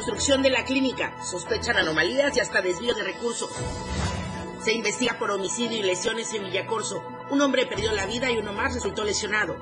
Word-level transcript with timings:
construcción 0.00 0.40
de 0.40 0.48
la 0.48 0.64
clínica. 0.64 1.12
Sospechan 1.22 1.76
anomalías 1.76 2.34
y 2.34 2.40
hasta 2.40 2.62
desvío 2.62 2.94
de 2.94 3.02
recursos. 3.02 3.50
Se 4.64 4.72
investiga 4.72 5.18
por 5.18 5.30
homicidio 5.30 5.76
y 5.76 5.82
lesiones 5.82 6.32
en 6.32 6.44
Villacorso. 6.44 7.04
Un 7.28 7.42
hombre 7.42 7.66
perdió 7.66 7.92
la 7.92 8.06
vida 8.06 8.30
y 8.30 8.38
uno 8.38 8.54
más 8.54 8.72
resultó 8.72 9.04
lesionado. 9.04 9.58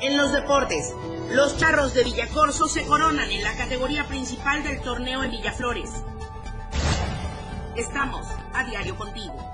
En 0.00 0.16
los 0.16 0.32
deportes, 0.32 0.92
los 1.30 1.56
charros 1.56 1.94
de 1.94 2.02
Villacorso 2.02 2.66
se 2.66 2.84
coronan 2.84 3.30
en 3.30 3.44
la 3.44 3.56
categoría 3.56 4.08
principal 4.08 4.64
del 4.64 4.80
torneo 4.80 5.22
en 5.22 5.30
Villaflores. 5.30 6.02
Estamos 7.76 8.26
a 8.54 8.64
diario 8.64 8.96
contigo. 8.96 9.53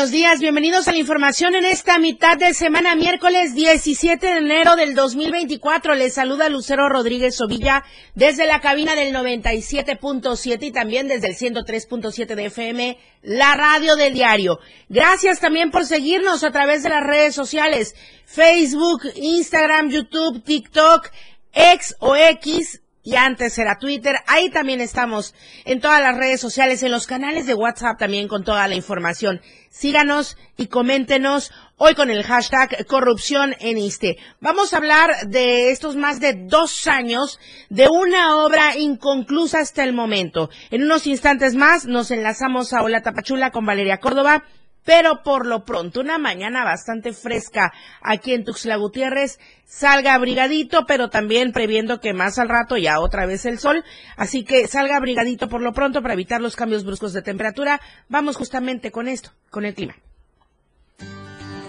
Buenos 0.00 0.12
días, 0.12 0.40
bienvenidos 0.40 0.88
a 0.88 0.92
la 0.92 0.96
información 0.98 1.54
en 1.54 1.66
esta 1.66 1.98
mitad 1.98 2.38
de 2.38 2.54
semana, 2.54 2.96
miércoles 2.96 3.54
17 3.54 4.26
de 4.26 4.38
enero 4.38 4.74
del 4.74 4.94
2024. 4.94 5.94
Les 5.94 6.14
saluda 6.14 6.48
Lucero 6.48 6.88
Rodríguez 6.88 7.38
Ovilla 7.42 7.84
desde 8.14 8.46
la 8.46 8.62
cabina 8.62 8.94
del 8.94 9.14
97.7 9.14 10.58
y 10.62 10.70
también 10.70 11.06
desde 11.06 11.26
el 11.28 11.36
103.7 11.36 12.34
de 12.34 12.46
FM, 12.46 12.98
la 13.20 13.54
radio 13.56 13.94
del 13.94 14.14
diario. 14.14 14.58
Gracias 14.88 15.38
también 15.38 15.70
por 15.70 15.84
seguirnos 15.84 16.44
a 16.44 16.50
través 16.50 16.82
de 16.82 16.88
las 16.88 17.04
redes 17.04 17.34
sociales, 17.34 17.94
Facebook, 18.24 19.02
Instagram, 19.16 19.90
YouTube, 19.90 20.42
TikTok, 20.42 21.10
X 21.52 21.94
o 21.98 22.16
X 22.16 22.80
y 23.02 23.16
antes 23.16 23.58
era 23.58 23.78
Twitter. 23.78 24.16
Ahí 24.26 24.50
también 24.50 24.80
estamos 24.80 25.34
en 25.64 25.80
todas 25.80 26.00
las 26.00 26.16
redes 26.16 26.40
sociales, 26.40 26.82
en 26.82 26.92
los 26.92 27.06
canales 27.06 27.46
de 27.46 27.54
WhatsApp 27.54 27.98
también 27.98 28.28
con 28.28 28.44
toda 28.44 28.68
la 28.68 28.74
información. 28.74 29.40
Síganos 29.70 30.36
y 30.56 30.66
coméntenos 30.66 31.52
hoy 31.76 31.94
con 31.94 32.10
el 32.10 32.24
hashtag 32.24 32.86
corrupción 32.86 33.54
en 33.60 33.78
ISTE. 33.78 34.18
Vamos 34.40 34.72
a 34.72 34.78
hablar 34.78 35.28
de 35.28 35.70
estos 35.70 35.96
más 35.96 36.20
de 36.20 36.34
dos 36.46 36.86
años 36.86 37.38
de 37.68 37.88
una 37.88 38.36
obra 38.36 38.76
inconclusa 38.76 39.60
hasta 39.60 39.84
el 39.84 39.92
momento. 39.92 40.50
En 40.70 40.82
unos 40.82 41.06
instantes 41.06 41.54
más 41.54 41.86
nos 41.86 42.10
enlazamos 42.10 42.72
a 42.72 42.82
Hola 42.82 43.02
Tapachula 43.02 43.50
con 43.50 43.64
Valeria 43.64 43.98
Córdoba 43.98 44.44
pero 44.84 45.22
por 45.22 45.46
lo 45.46 45.64
pronto, 45.64 46.00
una 46.00 46.18
mañana 46.18 46.64
bastante 46.64 47.12
fresca 47.12 47.72
aquí 48.02 48.32
en 48.34 48.44
Tuxtla 48.44 48.76
Gutiérrez, 48.76 49.38
salga 49.64 50.14
abrigadito, 50.14 50.84
pero 50.86 51.10
también 51.10 51.52
previendo 51.52 52.00
que 52.00 52.12
más 52.12 52.38
al 52.38 52.48
rato 52.48 52.76
ya 52.76 53.00
otra 53.00 53.26
vez 53.26 53.44
el 53.46 53.58
sol, 53.58 53.84
así 54.16 54.44
que 54.44 54.66
salga 54.66 54.96
abrigadito 54.96 55.48
por 55.48 55.62
lo 55.62 55.72
pronto 55.72 56.02
para 56.02 56.14
evitar 56.14 56.40
los 56.40 56.56
cambios 56.56 56.84
bruscos 56.84 57.12
de 57.12 57.22
temperatura. 57.22 57.80
Vamos 58.08 58.36
justamente 58.36 58.90
con 58.90 59.08
esto, 59.08 59.30
con 59.50 59.64
el 59.64 59.74
clima. 59.74 59.94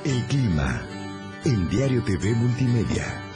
El 0.03 0.23
clima 0.25 0.81
en 1.45 1.69
Diario 1.69 2.03
TV 2.03 2.33
Multimedia. 2.33 3.30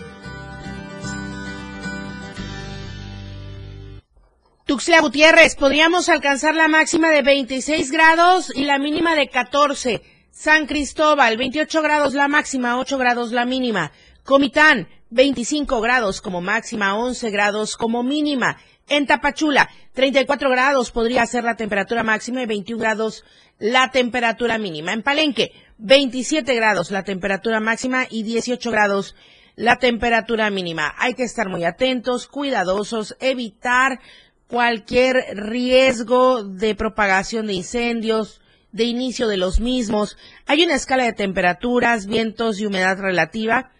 Tuxtla 4.65 4.99
Gutiérrez, 5.01 5.55
podríamos 5.55 6.09
alcanzar 6.09 6.55
la 6.55 6.67
máxima 6.67 7.11
de 7.11 7.21
26 7.21 7.91
grados 7.91 8.51
y 8.55 8.63
la 8.63 8.79
mínima 8.79 9.13
de 9.13 9.29
14. 9.29 10.01
San 10.31 10.65
Cristóbal, 10.65 11.37
28 11.37 11.83
grados 11.83 12.15
la 12.15 12.27
máxima, 12.27 12.79
8 12.79 12.97
grados 12.97 13.31
la 13.31 13.45
mínima. 13.45 13.91
Comitán, 14.23 14.87
25 15.11 15.81
grados 15.81 16.19
como 16.19 16.41
máxima, 16.41 16.95
11 16.95 17.29
grados 17.29 17.77
como 17.77 18.01
mínima. 18.01 18.57
En 18.89 19.05
Tapachula, 19.05 19.69
34 19.93 20.49
grados 20.49 20.89
podría 20.89 21.27
ser 21.27 21.43
la 21.43 21.55
temperatura 21.55 22.01
máxima 22.01 22.41
y 22.41 22.47
21 22.47 22.81
grados 22.81 23.23
la 23.59 23.91
temperatura 23.91 24.57
mínima. 24.57 24.93
En 24.93 25.03
Palenque, 25.03 25.51
27 25.77 26.55
grados 26.55 26.89
la 26.89 27.03
temperatura 27.03 27.59
máxima 27.59 28.07
y 28.09 28.23
18 28.23 28.71
grados 28.71 29.15
la 29.55 29.77
temperatura 29.77 30.49
mínima. 30.49 30.93
Hay 30.97 31.13
que 31.13 31.23
estar 31.23 31.49
muy 31.49 31.63
atentos, 31.63 32.27
cuidadosos, 32.27 33.15
evitar 33.19 33.99
cualquier 34.47 35.25
riesgo 35.35 36.43
de 36.43 36.75
propagación 36.75 37.47
de 37.47 37.53
incendios, 37.53 38.41
de 38.71 38.83
inicio 38.83 39.27
de 39.27 39.37
los 39.37 39.59
mismos. 39.59 40.17
Hay 40.45 40.63
una 40.63 40.75
escala 40.75 41.05
de 41.05 41.13
temperaturas, 41.13 42.05
vientos 42.05 42.59
y 42.59 42.65
humedad 42.65 42.99
relativa 42.99 43.71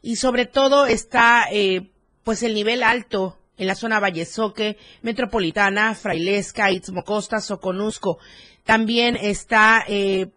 y 0.00 0.16
sobre 0.16 0.46
todo 0.46 0.86
está 0.86 1.46
eh, 1.50 1.90
pues 2.22 2.42
el 2.42 2.54
nivel 2.54 2.82
alto 2.82 3.38
en 3.56 3.66
la 3.66 3.74
zona 3.74 4.00
Vallesoque, 4.00 4.78
Metropolitana, 5.02 5.94
Frailesca, 5.94 6.70
Istmo 6.70 7.04
Costa, 7.04 7.40
Soconusco. 7.40 8.18
También 8.64 9.16
está 9.16 9.84
eh, 9.86 10.30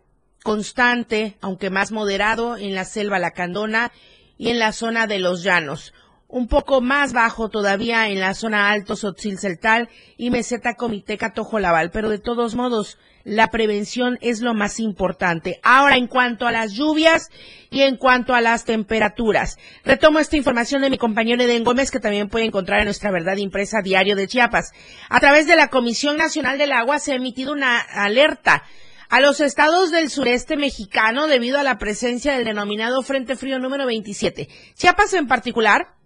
constante, 0.44 1.38
aunque 1.42 1.70
más 1.70 1.92
moderado, 1.92 2.58
en 2.58 2.76
la 2.76 2.86
selva 2.86 3.20
Lacandona 3.20 3.92
y 4.38 4.50
en 4.50 4.60
la 4.60 4.72
zona 4.72 5.08
de 5.08 5.20
los 5.20 5.44
llanos 5.44 5.94
un 6.30 6.48
poco 6.48 6.82
más 6.82 7.14
bajo 7.14 7.50
todavía 7.50 8.10
en 8.10 8.20
la 8.20 8.34
zona 8.34 8.70
alto 8.70 8.96
Sotzil-Celtal 8.96 9.90
y 10.18 10.30
Meseta 10.30 10.76
Comiteca 10.76 11.34
Tojolabal, 11.34 11.90
pero 11.92 12.10
de 12.10 12.20
todos 12.20 12.56
modos 12.56 12.98
la 13.24 13.48
prevención 13.48 14.18
es 14.22 14.42
lo 14.42 14.54
más 14.54 14.80
importante. 14.80 15.60
Ahora, 15.64 15.98
en 15.98 16.08
cuanto 16.08 16.48
a 16.48 16.52
las 16.52 16.74
lluvias 16.74 17.30
y 17.70 17.82
en 17.82 17.98
cuanto 17.98 18.34
a 18.34 18.42
las 18.42 18.64
temperaturas, 18.64 19.58
retomo 19.84 20.20
esta 20.20 20.38
información 20.38 20.82
de 20.82 20.90
mi 20.90 20.98
compañero 20.98 21.44
Eden 21.44 21.66
Gómez, 21.66 21.92
que 21.92 22.00
también 22.00 22.30
puede 22.30 22.46
encontrar 22.46 22.80
en 22.80 22.86
nuestra 22.86 23.12
verdad 23.12 23.38
impresa 23.38 23.82
diario 23.82 24.16
de 24.16 24.28
Chiapas. 24.28 24.72
A 25.10 25.20
través 25.20 25.46
de 25.46 25.58
la 25.58 25.68
Comisión 25.68 26.18
Nacional 26.18 26.58
del 26.58 26.72
Agua 26.72 27.00
se 27.00 27.12
ha 27.14 27.16
emitido 27.16 27.52
una 27.52 27.80
alerta 27.80 28.64
a 29.10 29.22
los 29.22 29.40
estados 29.40 29.92
del 29.92 30.10
sureste 30.10 30.58
mexicano 30.58 31.28
debido 31.28 31.60
a 31.60 31.64
la 31.64 31.78
presencia 31.78 32.34
del 32.34 32.46
denominado 32.46 33.02
Frente 33.02 33.36
Frío 33.36 33.60
número 33.60 33.86
27. 33.86 34.48
Chiapas 34.76 35.14
en 35.14 35.28
particular 35.28 35.97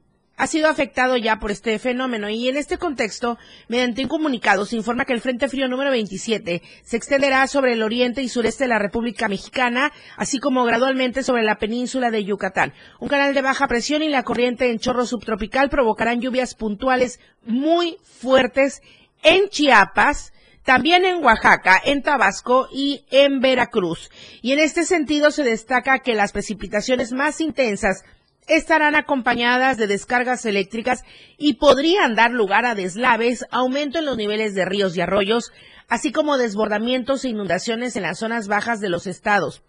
ha 0.42 0.48
sido 0.48 0.70
afectado 0.70 1.18
ya 1.18 1.36
por 1.36 1.52
este 1.52 1.78
fenómeno 1.78 2.28
y 2.28 2.50
en 2.50 2.58
este 2.58 2.80
contexto, 2.80 3.38
mediante 3.68 4.02
un 4.02 4.08
comunicado, 4.08 4.66
se 4.66 4.76
informa 4.76 5.06
que 5.06 5.14
el 5.14 5.22
Frente 5.22 5.48
Frío 5.48 5.68
número 5.68 5.92
27 5.92 6.64
se 6.84 6.98
extenderá 6.98 7.46
sobre 7.46 7.74
el 7.74 7.84
oriente 7.84 8.24
y 8.24 8.28
sureste 8.28 8.64
de 8.64 8.70
la 8.70 8.80
República 8.80 9.28
Mexicana, 9.28 9.92
así 10.18 10.40
como 10.40 10.66
gradualmente 10.66 11.22
sobre 11.22 11.44
la 11.44 11.60
península 11.60 12.10
de 12.10 12.24
Yucatán. 12.24 12.74
Un 13.00 13.08
canal 13.08 13.36
de 13.36 13.44
baja 13.44 13.68
presión 13.68 14.02
y 14.02 14.10
la 14.10 14.24
corriente 14.24 14.72
en 14.72 14.80
chorro 14.80 15.06
subtropical 15.06 15.70
provocarán 15.70 16.22
lluvias 16.22 16.56
puntuales 16.56 17.20
muy 17.46 17.98
fuertes 18.02 18.82
en 19.22 19.48
Chiapas, 19.48 20.34
también 20.64 21.06
en 21.06 21.24
Oaxaca, 21.24 21.80
en 21.86 22.02
Tabasco 22.02 22.68
y 22.74 23.06
en 23.12 23.42
Veracruz. 23.42 24.10
Y 24.42 24.54
en 24.54 24.60
este 24.60 24.86
sentido 24.86 25.30
se 25.30 25.44
destaca 25.44 26.00
que 26.00 26.16
las 26.16 26.32
precipitaciones 26.32 27.12
más 27.12 27.42
intensas 27.42 28.04
estarán 28.52 28.96
acompañadas 28.96 29.78
de 29.78 29.88
descargas 29.88 30.46
eléctricas 30.46 31.04
y 31.38 31.54
podrían 31.54 32.16
dar 32.16 32.32
lugar 32.32 32.66
a 32.66 32.76
deslaves, 32.76 33.46
aumento 33.50 34.00
en 34.00 34.06
los 34.06 34.18
niveles 34.18 34.54
de 34.54 34.66
ríos 34.66 34.96
y 34.98 35.02
arroyos, 35.02 35.54
así 35.88 36.12
como 36.12 36.38
desbordamientos 36.38 37.24
e 37.24 37.30
inundaciones 37.30 37.96
en 37.96 38.04
las 38.04 38.20
zonas 38.20 38.50
bajas 38.50 38.82
de 38.82 38.90
los 38.90 39.08
estados, 39.08 39.64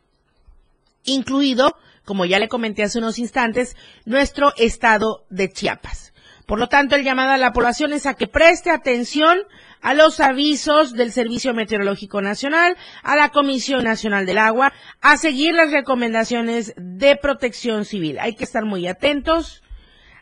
incluido, 1.05 1.77
como 2.05 2.25
ya 2.25 2.41
le 2.41 2.49
comenté 2.49 2.83
hace 2.83 2.99
unos 2.99 3.21
instantes, 3.21 3.77
nuestro 4.05 4.53
estado 4.57 5.27
de 5.31 5.49
Chiapas. 5.49 6.12
Por 6.47 6.59
lo 6.59 6.69
tanto, 6.69 6.97
el 6.97 7.05
llamado 7.05 7.33
a 7.33 7.39
la 7.39 7.53
población 7.53 7.93
es 7.93 8.07
a 8.07 8.15
que 8.15 8.27
preste 8.27 8.71
atención 8.71 9.39
a 9.81 9.95
los 9.95 10.21
avisos 10.21 10.93
del 10.93 11.13
Servicio 11.13 11.55
Meteorológico 11.55 12.21
Nacional, 12.21 12.77
a 13.03 13.17
la 13.17 13.31
Comisión 13.31 13.85
Nacional 13.85 14.27
del 14.27 14.39
Agua, 14.39 14.73
a 15.01 15.17
seguir 15.17 15.55
las 15.55 15.71
recomendaciones 15.71 16.75
de 16.77 17.17
protección 17.17 17.85
civil. 17.85 18.19
Hay 18.21 18.35
que 18.35 18.45
estar 18.45 18.65
muy 18.65 18.87
atentos 18.87 19.63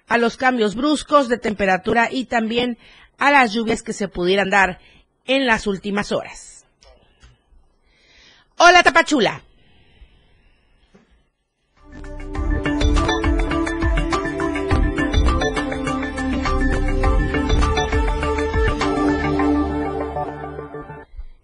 a 0.08 0.18
los 0.18 0.36
cambios 0.36 0.74
bruscos 0.74 1.28
de 1.28 1.38
temperatura 1.38 2.08
y 2.10 2.24
también 2.24 2.78
a 3.18 3.30
las 3.30 3.52
lluvias 3.52 3.82
que 3.82 3.92
se 3.92 4.08
pudieran 4.08 4.50
dar 4.50 4.80
en 5.26 5.46
las 5.46 5.66
últimas 5.66 6.10
horas. 6.10 6.66
Hola 8.56 8.82
Tapachula. 8.82 9.42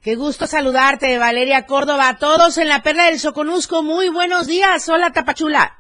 Qué 0.07 0.15
gusto 0.15 0.47
saludarte, 0.47 1.19
Valeria 1.19 1.67
Córdoba. 1.67 2.09
A 2.09 2.17
todos 2.17 2.59
en 2.59 2.69
la 2.69 2.81
Perla 2.81 3.07
del 3.07 3.19
Soconusco, 3.19 3.83
muy 3.83 4.09
buenos 4.09 4.47
días. 4.47 4.89
Hola, 4.89 5.13
Tapachula. 5.13 5.79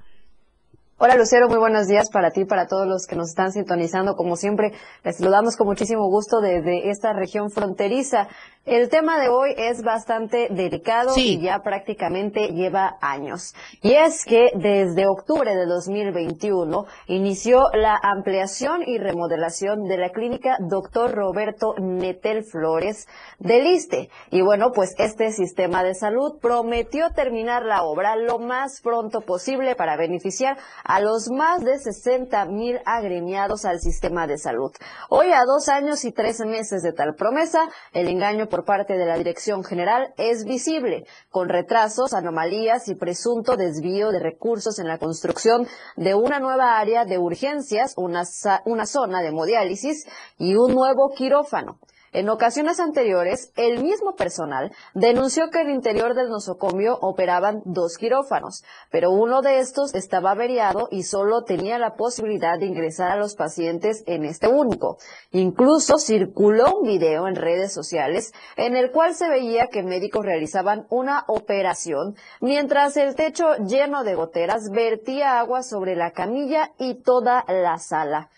Hola 0.98 1.14
Lucero, 1.14 1.50
muy 1.50 1.58
buenos 1.58 1.88
días 1.88 2.08
para 2.08 2.31
ti, 2.31 2.46
para 2.46 2.69
todos 2.69 2.87
los 2.87 3.06
que 3.06 3.16
nos 3.16 3.28
están 3.28 3.52
sintonizando. 3.52 4.16
Como 4.16 4.34
siempre, 4.37 4.72
les 5.04 5.19
saludamos 5.19 5.54
con 5.54 5.66
muchísimo 5.66 6.08
gusto 6.08 6.40
desde 6.40 6.88
esta 6.88 7.12
región 7.12 7.50
fronteriza. 7.50 8.28
El 8.64 8.88
tema 8.88 9.20
de 9.20 9.28
hoy 9.28 9.54
es 9.58 9.82
bastante 9.82 10.48
delicado 10.50 11.12
y 11.16 11.38
ya 11.40 11.60
prácticamente 11.60 12.48
lleva 12.48 12.96
años. 13.00 13.54
Y 13.82 13.93
es 13.93 14.25
que 14.25 14.50
desde 14.56 15.06
octubre 15.06 15.54
de 15.54 15.66
2021 15.66 16.87
inició 17.06 17.69
la 17.75 17.96
ampliación 18.02 18.82
y 18.84 18.99
remodelación 18.99 19.84
de 19.84 19.99
la 19.99 20.08
clínica 20.08 20.56
Dr. 20.58 21.14
Roberto 21.14 21.75
Netel 21.78 22.42
Flores 22.42 23.06
del 23.38 23.66
ISTE. 23.69 24.08
Y 24.31 24.40
bueno, 24.40 24.72
pues 24.75 24.94
este 24.99 25.31
sistema 25.31 25.84
de 25.84 25.94
salud 25.94 26.40
prometió 26.40 27.10
terminar 27.10 27.64
la 27.64 27.84
obra 27.84 28.16
lo 28.16 28.40
más 28.40 28.81
pronto 28.81 29.20
posible 29.20 29.76
para 29.76 29.96
beneficiar 29.96 30.56
a 30.87 31.00
los 31.00 31.29
más 31.31 31.65
de 31.65 31.79
60 31.79 32.44
mil 32.47 32.79
agremiados 32.85 33.65
al 33.65 33.81
sistema 33.81 34.27
de 34.27 34.38
salud. 34.38 34.71
Hoy, 35.09 35.33
a 35.33 35.44
dos 35.44 35.69
años 35.69 36.05
y 36.05 36.12
tres 36.12 36.41
meses 36.41 36.83
de 36.83 36.93
tal 36.93 37.15
promesa, 37.17 37.69
el 37.93 38.09
engaño 38.09 38.49
por 38.49 38.65
parte 38.65 38.97
de 38.97 39.05
la 39.05 39.19
Dirección 39.19 39.65
General 39.65 40.15
es 40.17 40.44
visible, 40.44 41.06
con 41.31 41.49
retrasos, 41.49 42.15
anomalías 42.15 42.88
y 42.88 42.94
presunto 42.94 43.56
desvío 43.56 44.11
de 44.11 44.21
recursos 44.21 44.79
en 44.79 44.87
la 44.87 44.99
construcción 44.99 45.67
de 45.97 46.15
una 46.15 46.38
nueva 46.38 46.79
área 46.79 47.05
de 47.05 47.19
urgencias, 47.19 47.94
una, 47.97 48.23
una 48.65 48.87
zona 48.87 49.23
de 49.23 49.29
hemodiálisis 49.29 50.06
y 50.38 50.55
un 50.55 50.73
nuevo 50.73 51.12
quirófano. 51.17 51.81
En 52.16 52.30
ocasiones 52.30 52.80
anteriores, 52.80 53.52
el 53.56 53.82
mismo 53.82 54.16
personal 54.16 54.72
denunció 54.94 55.50
que 55.50 55.60
en 55.60 55.68
el 55.68 55.74
interior 55.74 56.14
del 56.14 56.30
nosocomio 56.30 56.96
operaban 57.02 57.60
dos 57.66 57.98
quirófanos, 57.98 58.64
pero 58.90 59.10
uno 59.10 59.42
de 59.42 59.58
estos 59.58 59.94
estaba 59.94 60.30
averiado 60.30 60.88
y 60.90 61.02
solo 61.02 61.44
tenía 61.44 61.78
la 61.78 61.94
posibilidad 61.94 62.58
de 62.58 62.64
ingresar 62.64 63.10
a 63.10 63.18
los 63.18 63.34
pacientes 63.34 64.02
en 64.06 64.24
este 64.24 64.48
único. 64.48 64.96
Incluso 65.30 65.98
circuló 65.98 66.78
un 66.78 66.88
video 66.88 67.28
en 67.28 67.36
redes 67.36 67.74
sociales 67.74 68.32
en 68.56 68.76
el 68.76 68.92
cual 68.92 69.14
se 69.14 69.28
veía 69.28 69.66
que 69.66 69.82
médicos 69.82 70.24
realizaban 70.24 70.86
una 70.88 71.24
operación 71.28 72.16
mientras 72.40 72.96
el 72.96 73.14
techo 73.14 73.56
lleno 73.56 74.04
de 74.04 74.14
goteras 74.14 74.70
vertía 74.70 75.38
agua 75.38 75.62
sobre 75.62 75.96
la 75.96 76.12
camilla 76.12 76.72
y 76.78 76.94
toda 76.94 77.44
la 77.46 77.76
sala. 77.76 78.30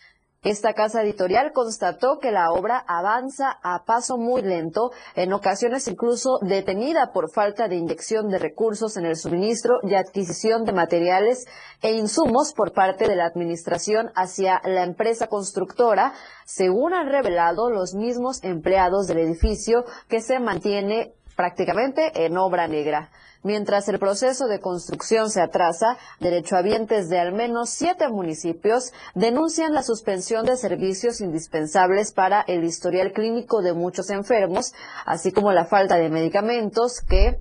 Esta 0.49 0.73
casa 0.73 1.03
editorial 1.03 1.53
constató 1.53 2.19
que 2.19 2.31
la 2.31 2.51
obra 2.53 2.83
avanza 2.89 3.59
a 3.63 3.85
paso 3.85 4.17
muy 4.17 4.41
lento, 4.41 4.93
en 5.15 5.35
ocasiones 5.35 5.87
incluso 5.89 6.39
detenida 6.41 7.13
por 7.13 7.31
falta 7.31 7.69
de 7.69 7.77
inyección 7.77 8.31
de 8.31 8.39
recursos 8.39 8.97
en 8.97 9.05
el 9.05 9.17
suministro 9.17 9.75
y 9.83 9.95
adquisición 9.95 10.65
de 10.65 10.73
materiales 10.73 11.45
e 11.83 11.93
insumos 11.93 12.55
por 12.55 12.73
parte 12.73 13.07
de 13.07 13.17
la 13.17 13.27
administración 13.27 14.11
hacia 14.15 14.63
la 14.65 14.85
empresa 14.85 15.27
constructora, 15.27 16.15
según 16.47 16.95
han 16.95 17.11
revelado 17.11 17.69
los 17.69 17.93
mismos 17.93 18.43
empleados 18.43 19.07
del 19.07 19.19
edificio 19.19 19.85
que 20.09 20.23
se 20.23 20.41
mantiene 20.41 21.13
prácticamente 21.37 22.25
en 22.25 22.39
obra 22.39 22.69
negra. 22.69 23.11
Mientras 23.43 23.89
el 23.89 23.99
proceso 23.99 24.49
de 24.49 24.61
construcción 24.61 25.31
se 25.31 25.41
atrasa, 25.41 25.97
derechohabientes 26.19 27.09
de 27.09 27.21
al 27.21 27.33
menos 27.33 27.71
siete 27.71 28.09
municipios 28.09 28.93
denuncian 29.15 29.75
la 29.75 29.83
suspensión 29.83 30.45
de 30.45 30.57
servicios 30.57 31.21
indispensables 31.21 32.13
para 32.13 32.41
el 32.43 32.65
historial 32.65 33.13
clínico 33.13 33.63
de 33.63 33.75
muchos 33.75 34.11
enfermos, 34.11 34.75
así 35.07 35.31
como 35.31 35.53
la 35.53 35.67
falta 35.67 35.97
de 35.97 36.09
medicamentos 36.09 37.01
que 37.01 37.41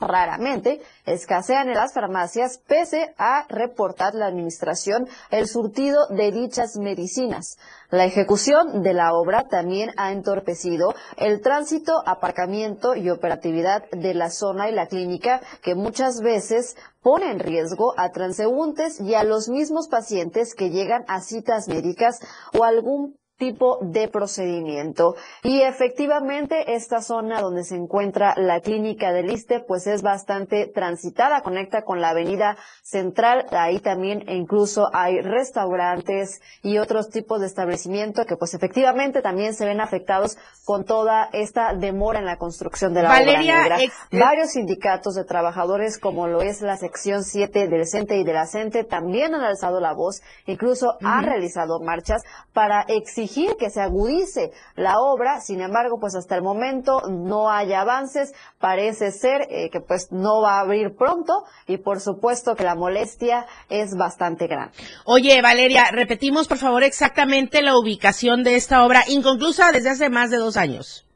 raramente 0.00 0.80
escasean 1.06 1.68
en 1.68 1.74
las 1.74 1.92
farmacias 1.92 2.58
pese 2.66 3.14
a 3.18 3.46
reportar 3.48 4.14
la 4.14 4.26
administración 4.26 5.06
el 5.30 5.46
surtido 5.46 6.06
de 6.08 6.32
dichas 6.32 6.76
medicinas. 6.76 7.58
La 7.90 8.04
ejecución 8.04 8.82
de 8.82 8.94
la 8.94 9.14
obra 9.14 9.48
también 9.48 9.90
ha 9.96 10.12
entorpecido 10.12 10.94
el 11.16 11.40
tránsito, 11.40 11.92
aparcamiento 12.06 12.94
y 12.94 13.10
operatividad 13.10 13.88
de 13.90 14.14
la 14.14 14.30
zona 14.30 14.68
y 14.68 14.72
la 14.72 14.86
clínica 14.86 15.40
que 15.62 15.74
muchas 15.74 16.20
veces 16.20 16.76
pone 17.02 17.30
en 17.30 17.38
riesgo 17.38 17.94
a 17.96 18.10
transeúntes 18.10 19.00
y 19.00 19.14
a 19.14 19.24
los 19.24 19.48
mismos 19.48 19.88
pacientes 19.88 20.54
que 20.54 20.70
llegan 20.70 21.04
a 21.08 21.20
citas 21.20 21.68
médicas 21.68 22.20
o 22.56 22.64
algún 22.64 23.16
tipo 23.40 23.78
de 23.80 24.06
procedimiento. 24.06 25.16
Y 25.42 25.62
efectivamente 25.62 26.74
esta 26.74 27.00
zona 27.00 27.40
donde 27.40 27.64
se 27.64 27.74
encuentra 27.74 28.34
la 28.36 28.60
clínica 28.60 29.12
del 29.12 29.32
ISTE 29.32 29.60
pues 29.60 29.86
es 29.86 30.02
bastante 30.02 30.66
transitada, 30.66 31.40
conecta 31.40 31.82
con 31.82 32.02
la 32.02 32.10
avenida 32.10 32.58
central, 32.82 33.46
ahí 33.50 33.80
también 33.80 34.28
e 34.28 34.36
incluso 34.36 34.90
hay 34.92 35.22
restaurantes 35.22 36.42
y 36.62 36.76
otros 36.76 37.08
tipos 37.08 37.40
de 37.40 37.46
establecimiento 37.46 38.26
que 38.26 38.36
pues 38.36 38.52
efectivamente 38.52 39.22
también 39.22 39.54
se 39.54 39.64
ven 39.64 39.80
afectados 39.80 40.36
con 40.66 40.84
toda 40.84 41.30
esta 41.32 41.72
demora 41.74 42.18
en 42.18 42.26
la 42.26 42.36
construcción 42.36 42.92
de 42.92 43.02
la 43.02 43.08
obra 43.08 43.40
negra. 43.40 43.78
Varios 44.12 44.50
sindicatos 44.50 45.14
de 45.14 45.24
trabajadores 45.24 45.98
como 45.98 46.28
lo 46.28 46.42
es 46.42 46.60
la 46.60 46.76
sección 46.76 47.24
7 47.24 47.68
del 47.68 47.86
CENTE 47.86 48.18
y 48.18 48.24
de 48.24 48.34
la 48.34 48.46
CENTE 48.46 48.84
también 48.84 49.34
han 49.34 49.42
alzado 49.42 49.80
la 49.80 49.94
voz, 49.94 50.20
incluso 50.44 50.98
han 51.02 51.24
realizado 51.24 51.80
marchas 51.80 52.22
para 52.52 52.82
exigir 52.82 53.29
que 53.58 53.70
se 53.70 53.80
agudice 53.80 54.52
la 54.76 54.98
obra, 54.98 55.40
sin 55.40 55.60
embargo, 55.60 55.98
pues 56.00 56.14
hasta 56.14 56.36
el 56.36 56.42
momento 56.42 57.02
no 57.08 57.50
hay 57.50 57.72
avances, 57.72 58.32
parece 58.58 59.12
ser 59.12 59.46
eh, 59.50 59.70
que 59.70 59.80
pues 59.80 60.10
no 60.10 60.42
va 60.42 60.56
a 60.56 60.60
abrir 60.60 60.96
pronto 60.96 61.44
y 61.66 61.78
por 61.78 62.00
supuesto 62.00 62.54
que 62.54 62.64
la 62.64 62.74
molestia 62.74 63.46
es 63.68 63.96
bastante 63.96 64.46
grande. 64.46 64.72
Oye, 65.04 65.40
Valeria, 65.42 65.90
repetimos 65.92 66.48
por 66.48 66.58
favor 66.58 66.82
exactamente 66.82 67.62
la 67.62 67.76
ubicación 67.76 68.42
de 68.42 68.56
esta 68.56 68.84
obra 68.84 69.04
inconclusa 69.08 69.72
desde 69.72 69.90
hace 69.90 70.10
más 70.10 70.30
de 70.30 70.38
dos 70.38 70.56
años. 70.56 71.06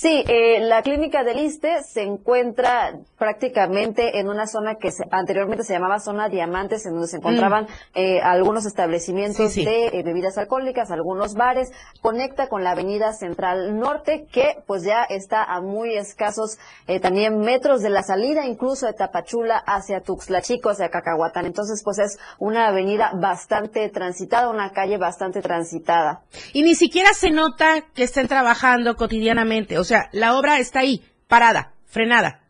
Sí, 0.00 0.22
eh, 0.28 0.60
la 0.60 0.82
clínica 0.82 1.24
del 1.24 1.40
ISTE 1.40 1.82
se 1.82 2.02
encuentra 2.02 3.00
prácticamente 3.18 4.20
en 4.20 4.28
una 4.28 4.46
zona 4.46 4.76
que 4.76 4.90
anteriormente 5.10 5.64
se 5.64 5.72
llamaba 5.72 5.98
zona 5.98 6.28
diamantes, 6.28 6.86
en 6.86 6.92
donde 6.92 7.08
se 7.08 7.16
encontraban 7.16 7.64
mm. 7.64 7.68
eh, 7.96 8.20
algunos 8.22 8.64
establecimientos 8.64 9.56
de 9.56 9.86
eh, 9.88 10.02
bebidas 10.04 10.38
alcohólicas, 10.38 10.92
algunos 10.92 11.34
bares. 11.34 11.72
Conecta 12.00 12.48
con 12.48 12.62
la 12.62 12.70
avenida 12.70 13.12
Central 13.12 13.76
Norte, 13.76 14.28
que 14.30 14.62
pues 14.68 14.84
ya 14.84 15.02
está 15.02 15.42
a 15.42 15.60
muy 15.60 15.96
escasos 15.96 16.58
también 17.02 17.40
metros 17.40 17.82
de 17.82 17.90
la 17.90 18.04
salida, 18.04 18.46
incluso 18.46 18.86
de 18.86 18.92
Tapachula 18.92 19.56
hacia 19.56 20.00
Tuxtla 20.00 20.42
Chico, 20.42 20.70
hacia 20.70 20.90
Cacahuatán. 20.90 21.44
Entonces, 21.44 21.82
pues 21.82 21.98
es 21.98 22.18
una 22.38 22.68
avenida 22.68 23.10
bastante 23.20 23.88
transitada, 23.88 24.48
una 24.48 24.70
calle 24.70 24.96
bastante 24.96 25.42
transitada. 25.42 26.22
Y 26.52 26.62
ni 26.62 26.76
siquiera 26.76 27.12
se 27.14 27.32
nota 27.32 27.84
que 27.94 28.04
estén 28.04 28.28
trabajando 28.28 28.94
cotidianamente. 28.94 29.76
O 29.76 29.87
sea, 29.88 30.08
la 30.12 30.36
obra 30.36 30.58
está 30.58 30.80
ahí, 30.80 31.02
parada, 31.26 31.72
frenada. 31.86 32.42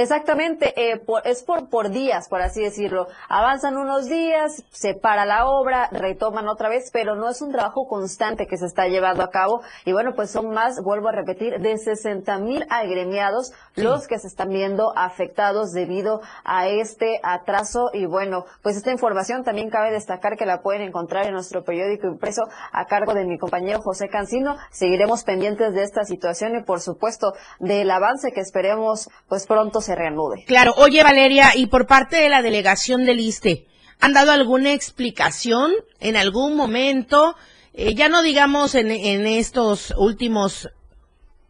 Exactamente, 0.00 0.72
eh, 0.80 1.02
es 1.24 1.42
por, 1.42 1.68
por 1.68 1.90
días, 1.90 2.26
por 2.30 2.40
así 2.40 2.62
decirlo. 2.62 3.06
Avanzan 3.28 3.76
unos 3.76 4.06
días, 4.06 4.64
se 4.70 4.94
para 4.94 5.26
la 5.26 5.44
obra, 5.44 5.90
retoman 5.92 6.48
otra 6.48 6.70
vez, 6.70 6.88
pero 6.90 7.16
no 7.16 7.28
es 7.28 7.42
un 7.42 7.52
trabajo 7.52 7.86
constante 7.86 8.46
que 8.46 8.56
se 8.56 8.64
está 8.64 8.88
llevando 8.88 9.22
a 9.22 9.28
cabo. 9.28 9.60
Y 9.84 9.92
bueno, 9.92 10.14
pues 10.16 10.30
son 10.30 10.54
más, 10.54 10.82
vuelvo 10.82 11.08
a 11.08 11.12
repetir, 11.12 11.60
de 11.60 11.76
60 11.76 12.38
mil 12.38 12.64
agremiados 12.70 13.52
los 13.76 14.08
que 14.08 14.18
se 14.18 14.28
están 14.28 14.48
viendo 14.48 14.96
afectados 14.96 15.72
debido 15.72 16.22
a 16.44 16.66
este 16.68 17.20
atraso. 17.22 17.90
Y 17.92 18.06
bueno, 18.06 18.46
pues 18.62 18.78
esta 18.78 18.92
información 18.92 19.44
también 19.44 19.68
cabe 19.68 19.92
destacar 19.92 20.38
que 20.38 20.46
la 20.46 20.62
pueden 20.62 20.80
encontrar 20.80 21.26
en 21.26 21.34
nuestro 21.34 21.62
periódico 21.62 22.06
impreso 22.06 22.44
a 22.72 22.86
cargo 22.86 23.12
de 23.12 23.26
mi 23.26 23.36
compañero 23.36 23.82
José 23.82 24.08
Cancino. 24.08 24.56
Seguiremos 24.70 25.24
pendientes 25.24 25.74
de 25.74 25.82
esta 25.82 26.04
situación 26.04 26.56
y 26.56 26.62
por 26.62 26.80
supuesto 26.80 27.34
del 27.58 27.90
avance 27.90 28.32
que 28.32 28.40
esperemos 28.40 29.10
pues 29.28 29.46
pronto 29.46 29.82
se 29.82 29.89
reanude. 29.94 30.44
Claro, 30.46 30.74
oye 30.76 31.02
Valeria, 31.02 31.52
y 31.54 31.66
por 31.66 31.86
parte 31.86 32.16
de 32.16 32.28
la 32.28 32.42
delegación 32.42 33.04
del 33.04 33.20
ISTE, 33.20 33.66
¿han 34.00 34.12
dado 34.12 34.32
alguna 34.32 34.72
explicación 34.72 35.72
en 36.00 36.16
algún 36.16 36.56
momento? 36.56 37.36
Eh, 37.72 37.94
ya 37.94 38.08
no 38.08 38.22
digamos 38.22 38.74
en, 38.74 38.90
estos 39.26 39.94
últimos, 39.96 40.68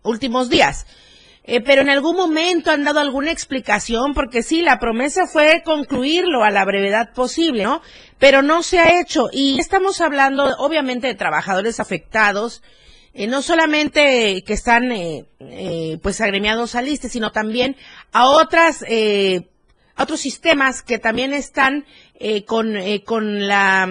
últimos 0.03 0.51
días, 0.51 0.87
eh, 1.45 1.61
pero 1.61 1.83
en 1.83 1.91
algún 1.91 2.17
momento 2.17 2.71
han 2.71 2.85
dado 2.85 3.01
alguna 3.01 3.31
explicación, 3.31 4.13
porque 4.15 4.43
sí, 4.43 4.63
la 4.63 4.79
promesa 4.79 5.27
fue 5.27 5.63
concluirlo 5.65 6.45
a 6.45 6.51
la 6.51 6.65
brevedad 6.65 7.13
posible, 7.15 7.65
¿no? 7.65 7.81
Pero 8.19 8.43
no 8.43 8.63
se 8.63 8.79
ha 8.79 9.01
hecho. 9.01 9.29
Y 9.33 9.59
estamos 9.59 10.01
hablando, 10.01 10.45
obviamente, 10.59 11.07
de 11.07 11.15
trabajadores 11.15 11.81
afectados, 11.81 12.63
eh, 13.13 13.27
no 13.27 13.43
solamente 13.43 14.43
que 14.47 14.53
están 14.53 14.93
eh, 14.93 15.27
eh, 15.41 15.99
pues 16.03 16.21
agremiados 16.21 16.75
al 16.75 16.89
ISTE, 16.89 17.09
sino 17.09 17.33
también 17.33 17.77
a 18.13 18.29
otras 18.29 18.85
a 18.85 20.03
otros 20.03 20.21
sistemas 20.21 20.83
que 20.83 20.99
también 20.99 21.35
están 21.35 21.85
con 22.47 22.77
con 23.05 23.47
la 23.47 23.89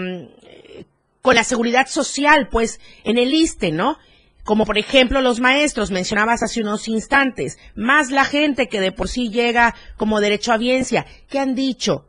con 1.22 1.36
la 1.36 1.44
seguridad 1.44 1.88
social, 1.88 2.48
pues 2.50 2.80
en 3.04 3.18
el 3.18 3.34
ISTE, 3.34 3.72
¿no? 3.72 3.98
Como 4.46 4.66
por 4.66 4.78
ejemplo 4.78 5.22
los 5.22 5.40
maestros, 5.40 5.92
mencionabas 5.92 6.42
hace 6.42 6.62
unos 6.62 6.88
instantes, 6.88 7.60
más 7.76 8.10
la 8.10 8.24
gente 8.24 8.68
que 8.68 8.80
de 8.80 8.92
por 8.92 9.10
sí 9.10 9.30
llega 9.30 9.76
como 9.98 10.22
derecho 10.22 10.52
a 10.52 10.56
audiencia, 10.56 11.06
¿qué 11.30 11.40
han 11.40 11.56
dicho? 11.56 12.09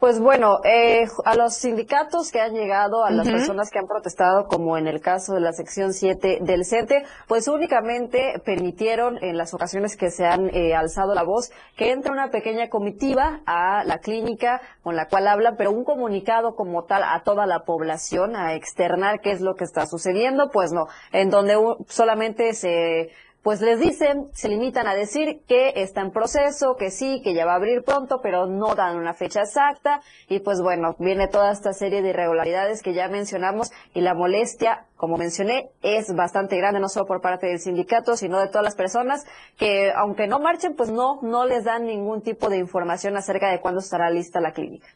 Pues 0.00 0.18
bueno, 0.18 0.60
eh, 0.64 1.04
a 1.26 1.34
los 1.36 1.56
sindicatos 1.56 2.32
que 2.32 2.40
han 2.40 2.54
llegado, 2.54 3.04
a 3.04 3.10
las 3.10 3.28
personas 3.28 3.68
que 3.70 3.78
han 3.78 3.86
protestado, 3.86 4.46
como 4.46 4.78
en 4.78 4.86
el 4.86 5.02
caso 5.02 5.34
de 5.34 5.42
la 5.42 5.52
sección 5.52 5.92
7 5.92 6.38
del 6.40 6.64
CENTE, 6.64 7.04
pues 7.28 7.48
únicamente 7.48 8.40
permitieron 8.42 9.22
en 9.22 9.36
las 9.36 9.52
ocasiones 9.52 9.98
que 9.98 10.10
se 10.10 10.24
han 10.24 10.48
eh, 10.54 10.74
alzado 10.74 11.14
la 11.14 11.22
voz 11.22 11.50
que 11.76 11.92
entre 11.92 12.12
una 12.12 12.30
pequeña 12.30 12.70
comitiva 12.70 13.42
a 13.44 13.84
la 13.84 13.98
clínica 13.98 14.62
con 14.82 14.96
la 14.96 15.06
cual 15.06 15.28
hablan, 15.28 15.56
pero 15.58 15.70
un 15.70 15.84
comunicado 15.84 16.54
como 16.54 16.84
tal 16.84 17.02
a 17.02 17.22
toda 17.22 17.44
la 17.44 17.64
población, 17.66 18.36
a 18.36 18.54
externar 18.54 19.20
qué 19.20 19.32
es 19.32 19.42
lo 19.42 19.54
que 19.54 19.64
está 19.64 19.84
sucediendo, 19.84 20.48
pues 20.50 20.72
no, 20.72 20.86
en 21.12 21.28
donde 21.28 21.58
solamente 21.88 22.54
se 22.54 23.10
pues 23.42 23.62
les 23.62 23.80
dicen, 23.80 24.26
se 24.32 24.48
limitan 24.48 24.86
a 24.86 24.94
decir 24.94 25.40
que 25.48 25.72
está 25.76 26.02
en 26.02 26.10
proceso, 26.10 26.76
que 26.78 26.90
sí, 26.90 27.22
que 27.22 27.34
ya 27.34 27.46
va 27.46 27.52
a 27.52 27.56
abrir 27.56 27.82
pronto, 27.82 28.20
pero 28.22 28.46
no 28.46 28.74
dan 28.74 28.96
una 28.96 29.14
fecha 29.14 29.40
exacta. 29.40 30.02
Y 30.28 30.40
pues 30.40 30.60
bueno, 30.60 30.94
viene 30.98 31.26
toda 31.26 31.50
esta 31.50 31.72
serie 31.72 32.02
de 32.02 32.10
irregularidades 32.10 32.82
que 32.82 32.92
ya 32.92 33.08
mencionamos 33.08 33.72
y 33.94 34.02
la 34.02 34.14
molestia, 34.14 34.86
como 35.00 35.16
mencioné, 35.16 35.70
es 35.80 36.14
bastante 36.14 36.58
grande, 36.58 36.78
no 36.78 36.90
solo 36.90 37.06
por 37.06 37.22
parte 37.22 37.46
del 37.46 37.58
sindicato, 37.58 38.18
sino 38.18 38.38
de 38.38 38.48
todas 38.48 38.62
las 38.62 38.74
personas 38.74 39.24
que, 39.56 39.90
aunque 39.96 40.26
no 40.26 40.40
marchen, 40.40 40.74
pues 40.76 40.90
no, 40.90 41.20
no 41.22 41.46
les 41.46 41.64
dan 41.64 41.86
ningún 41.86 42.20
tipo 42.20 42.50
de 42.50 42.58
información 42.58 43.16
acerca 43.16 43.50
de 43.50 43.60
cuándo 43.60 43.80
estará 43.80 44.10
lista 44.10 44.42
la 44.42 44.52
clínica. 44.52 44.86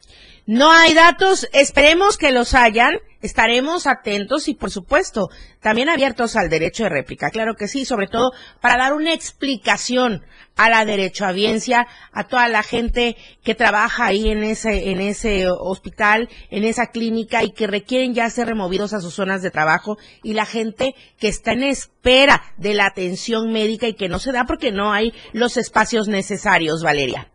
No 0.45 0.71
hay 0.71 0.93
datos, 0.93 1.49
esperemos 1.53 2.19
que 2.19 2.31
los 2.31 2.53
hayan, 2.53 2.99
estaremos 3.21 3.87
atentos 3.87 4.47
y 4.47 4.53
por 4.53 4.69
supuesto 4.69 5.29
también 5.59 5.89
abiertos 5.89 6.35
al 6.35 6.49
derecho 6.49 6.83
de 6.83 6.89
réplica, 6.89 7.31
claro 7.31 7.55
que 7.55 7.67
sí, 7.67 7.83
sobre 7.83 8.05
todo 8.05 8.31
para 8.61 8.77
dar 8.77 8.93
una 8.93 9.11
explicación 9.11 10.23
a 10.55 10.69
la 10.69 10.85
derechohabiencia, 10.85 11.87
a 12.11 12.23
toda 12.25 12.47
la 12.47 12.63
gente 12.63 13.17
que 13.43 13.55
trabaja 13.55 14.05
ahí 14.05 14.29
en 14.29 14.43
ese, 14.43 14.91
en 14.91 15.01
ese 15.01 15.47
hospital, 15.49 16.29
en 16.49 16.63
esa 16.63 16.87
clínica 16.87 17.43
y 17.43 17.51
que 17.51 17.67
requieren 17.67 18.13
ya 18.13 18.29
ser 18.29 18.47
removidos 18.47 18.93
a 18.93 19.01
sus 19.01 19.13
zonas 19.13 19.41
de 19.41 19.51
trabajo 19.51 19.97
y 20.23 20.33
la 20.33 20.45
gente 20.45 20.95
que 21.19 21.27
está 21.27 21.53
en 21.53 21.63
espera 21.63 22.41
de 22.57 22.73
la 22.73 22.85
atención 22.85 23.51
médica 23.51 23.87
y 23.87 23.95
que 23.95 24.09
no 24.09 24.19
se 24.19 24.31
da 24.31 24.45
porque 24.45 24.71
no 24.71 24.93
hay 24.93 25.13
los 25.33 25.57
espacios 25.57 26.07
necesarios, 26.07 26.83
Valeria. 26.83 27.31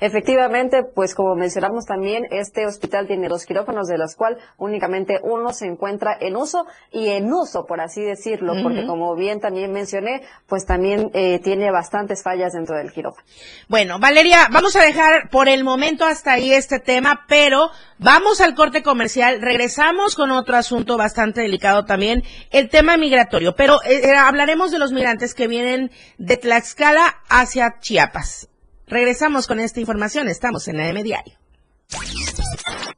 Efectivamente, 0.00 0.84
pues 0.84 1.14
como 1.14 1.34
mencionamos 1.34 1.84
también, 1.84 2.24
este 2.30 2.66
hospital 2.66 3.06
tiene 3.06 3.28
dos 3.28 3.46
quirófanos, 3.46 3.88
de 3.88 3.98
los 3.98 4.14
cuales 4.14 4.38
únicamente 4.56 5.18
uno 5.22 5.52
se 5.52 5.66
encuentra 5.66 6.16
en 6.20 6.36
uso 6.36 6.66
y 6.92 7.08
en 7.08 7.32
uso, 7.32 7.66
por 7.66 7.80
así 7.80 8.02
decirlo, 8.02 8.52
porque 8.62 8.86
como 8.86 9.16
bien 9.16 9.40
también 9.40 9.72
mencioné, 9.72 10.22
pues 10.46 10.66
también 10.66 11.10
eh, 11.14 11.40
tiene 11.40 11.70
bastantes 11.72 12.22
fallas 12.22 12.52
dentro 12.52 12.76
del 12.76 12.92
quirófano. 12.92 13.26
Bueno, 13.68 13.98
Valeria, 13.98 14.48
vamos 14.52 14.76
a 14.76 14.82
dejar 14.82 15.30
por 15.30 15.48
el 15.48 15.64
momento 15.64 16.04
hasta 16.04 16.32
ahí 16.32 16.52
este 16.52 16.78
tema, 16.78 17.24
pero 17.28 17.70
vamos 17.98 18.40
al 18.40 18.54
corte 18.54 18.82
comercial, 18.82 19.40
regresamos 19.40 20.14
con 20.14 20.30
otro 20.30 20.56
asunto 20.56 20.96
bastante 20.96 21.40
delicado 21.40 21.84
también, 21.84 22.22
el 22.50 22.68
tema 22.68 22.96
migratorio, 22.96 23.54
pero 23.56 23.82
eh, 23.82 24.00
eh, 24.04 24.14
hablaremos 24.14 24.70
de 24.70 24.78
los 24.78 24.92
migrantes 24.92 25.34
que 25.34 25.48
vienen 25.48 25.90
de 26.18 26.36
Tlaxcala 26.36 27.16
hacia 27.28 27.78
Chiapas. 27.80 28.48
Regresamos 28.88 29.46
con 29.46 29.60
esta 29.60 29.80
información. 29.80 30.28
Estamos 30.28 30.66
en 30.68 30.80
AM 30.80 31.02
Diario. 31.02 31.34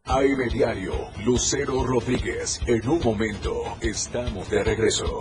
AM 0.04 0.48
Diario, 0.52 0.92
Lucero 1.24 1.84
Rodríguez. 1.84 2.60
En 2.66 2.88
un 2.88 3.00
momento 3.00 3.76
estamos 3.80 4.48
de 4.50 4.62
regreso. 4.62 5.20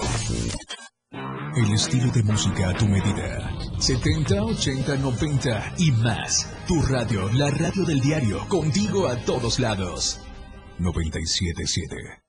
El 1.12 1.74
estilo 1.74 2.12
de 2.12 2.22
música 2.22 2.70
a 2.70 2.78
tu 2.78 2.86
medida. 2.86 3.52
70, 3.80 4.44
80, 4.44 4.96
90 4.98 5.74
y 5.80 5.92
más. 5.92 6.48
Tu 6.68 6.80
radio, 6.84 7.30
la 7.34 7.50
radio 7.50 7.84
del 7.86 8.00
diario, 8.00 8.48
contigo 8.48 9.08
a 9.08 9.18
todos 9.26 9.60
lados. 9.60 10.22
977. 10.78 12.29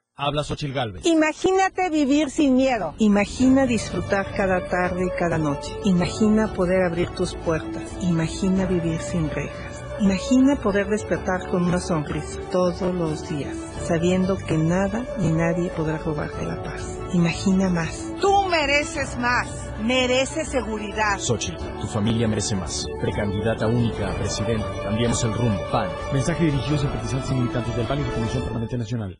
Habla 0.23 0.43
Xochil 0.43 0.71
Galvez. 0.71 1.03
Imagínate 1.07 1.89
vivir 1.89 2.29
sin 2.29 2.55
miedo. 2.55 2.93
Imagina 2.99 3.65
disfrutar 3.65 4.31
cada 4.37 4.67
tarde 4.67 5.07
y 5.07 5.17
cada 5.17 5.39
noche. 5.39 5.71
Imagina 5.83 6.53
poder 6.53 6.83
abrir 6.83 7.09
tus 7.09 7.33
puertas. 7.33 7.81
Imagina 8.03 8.67
vivir 8.67 9.01
sin 9.01 9.31
rejas. 9.31 9.83
Imagina 9.99 10.57
poder 10.57 10.85
despertar 10.89 11.49
con 11.49 11.63
una 11.63 11.79
sonrisa 11.79 12.39
todos 12.51 12.93
los 12.93 13.27
días, 13.29 13.57
sabiendo 13.83 14.37
que 14.37 14.59
nada 14.59 15.03
ni 15.17 15.31
nadie 15.31 15.71
podrá 15.71 15.97
robarte 15.97 16.45
la 16.45 16.61
paz. 16.61 16.99
Imagina 17.13 17.69
más. 17.69 18.13
Tú 18.21 18.45
mereces 18.45 19.17
más. 19.17 19.47
Mereces 19.81 20.49
seguridad. 20.49 21.17
Xochitl, 21.17 21.65
tu 21.81 21.87
familia 21.87 22.27
merece 22.27 22.55
más. 22.55 22.85
Precandidata 23.01 23.65
única 23.65 24.11
a 24.11 24.13
presidente. 24.13 24.65
Cambiemos 24.83 25.23
el 25.23 25.33
rumbo. 25.33 25.59
PAN. 25.71 25.89
Mensaje 26.13 26.45
dirigido 26.45 26.75
a 26.75 26.79
simpatizantes 26.79 27.31
y 27.31 27.33
militantes 27.33 27.75
del 27.75 27.87
PAN 27.87 28.01
y 28.01 28.03
de 28.03 28.11
Comisión 28.11 28.43
Permanente 28.43 28.77
Nacional. 28.77 29.19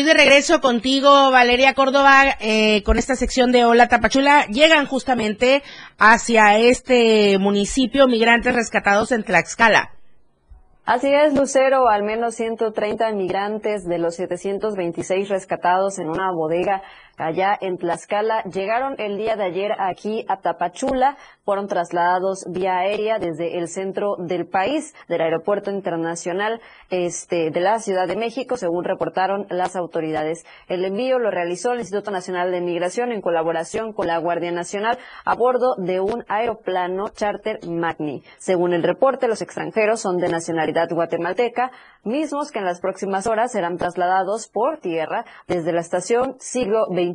Estoy 0.00 0.14
de 0.14 0.24
regreso 0.24 0.62
contigo, 0.62 1.30
Valeria 1.30 1.74
Córdoba, 1.74 2.22
eh, 2.40 2.82
con 2.84 2.96
esta 2.96 3.16
sección 3.16 3.52
de 3.52 3.66
Hola 3.66 3.88
Tapachula. 3.88 4.46
Llegan 4.46 4.86
justamente 4.86 5.62
hacia 5.98 6.56
este 6.56 7.36
municipio 7.38 8.06
migrantes 8.06 8.54
rescatados 8.54 9.12
en 9.12 9.24
Tlaxcala. 9.24 9.90
Así 10.86 11.12
es, 11.12 11.34
Lucero, 11.34 11.90
al 11.90 12.02
menos 12.02 12.34
130 12.36 13.12
migrantes 13.12 13.84
de 13.84 13.98
los 13.98 14.14
726 14.14 15.28
rescatados 15.28 15.98
en 15.98 16.08
una 16.08 16.32
bodega 16.32 16.82
allá 17.20 17.56
en 17.60 17.76
Tlaxcala 17.76 18.42
llegaron 18.44 18.94
el 18.98 19.16
día 19.16 19.36
de 19.36 19.44
ayer 19.44 19.72
aquí 19.78 20.24
a 20.28 20.38
Tapachula, 20.38 21.16
fueron 21.44 21.66
trasladados 21.66 22.44
vía 22.48 22.78
aérea 22.78 23.18
desde 23.18 23.58
el 23.58 23.68
centro 23.68 24.16
del 24.18 24.46
país, 24.46 24.94
del 25.08 25.20
aeropuerto 25.20 25.70
internacional 25.70 26.60
este, 26.90 27.50
de 27.50 27.60
la 27.60 27.78
Ciudad 27.78 28.06
de 28.06 28.16
México, 28.16 28.56
según 28.56 28.84
reportaron 28.84 29.46
las 29.50 29.76
autoridades. 29.76 30.44
El 30.68 30.84
envío 30.84 31.18
lo 31.18 31.30
realizó 31.30 31.72
el 31.72 31.80
Instituto 31.80 32.10
Nacional 32.10 32.50
de 32.50 32.60
Migración 32.60 33.12
en 33.12 33.20
colaboración 33.20 33.92
con 33.92 34.06
la 34.06 34.18
Guardia 34.18 34.52
Nacional 34.52 34.98
a 35.24 35.34
bordo 35.34 35.74
de 35.76 36.00
un 36.00 36.24
aeroplano 36.28 37.08
charter 37.08 37.58
Magni. 37.68 38.22
Según 38.38 38.72
el 38.72 38.82
reporte, 38.82 39.28
los 39.28 39.42
extranjeros 39.42 40.00
son 40.00 40.18
de 40.18 40.28
nacionalidad 40.28 40.88
guatemalteca, 40.90 41.70
mismos 42.04 42.50
que 42.50 42.60
en 42.60 42.64
las 42.64 42.80
próximas 42.80 43.26
horas 43.26 43.52
serán 43.52 43.76
trasladados 43.76 44.48
por 44.48 44.78
tierra 44.78 45.24
desde 45.46 45.72
la 45.72 45.80
estación 45.80 46.36
siglo 46.38 46.86
XXI 46.86 47.09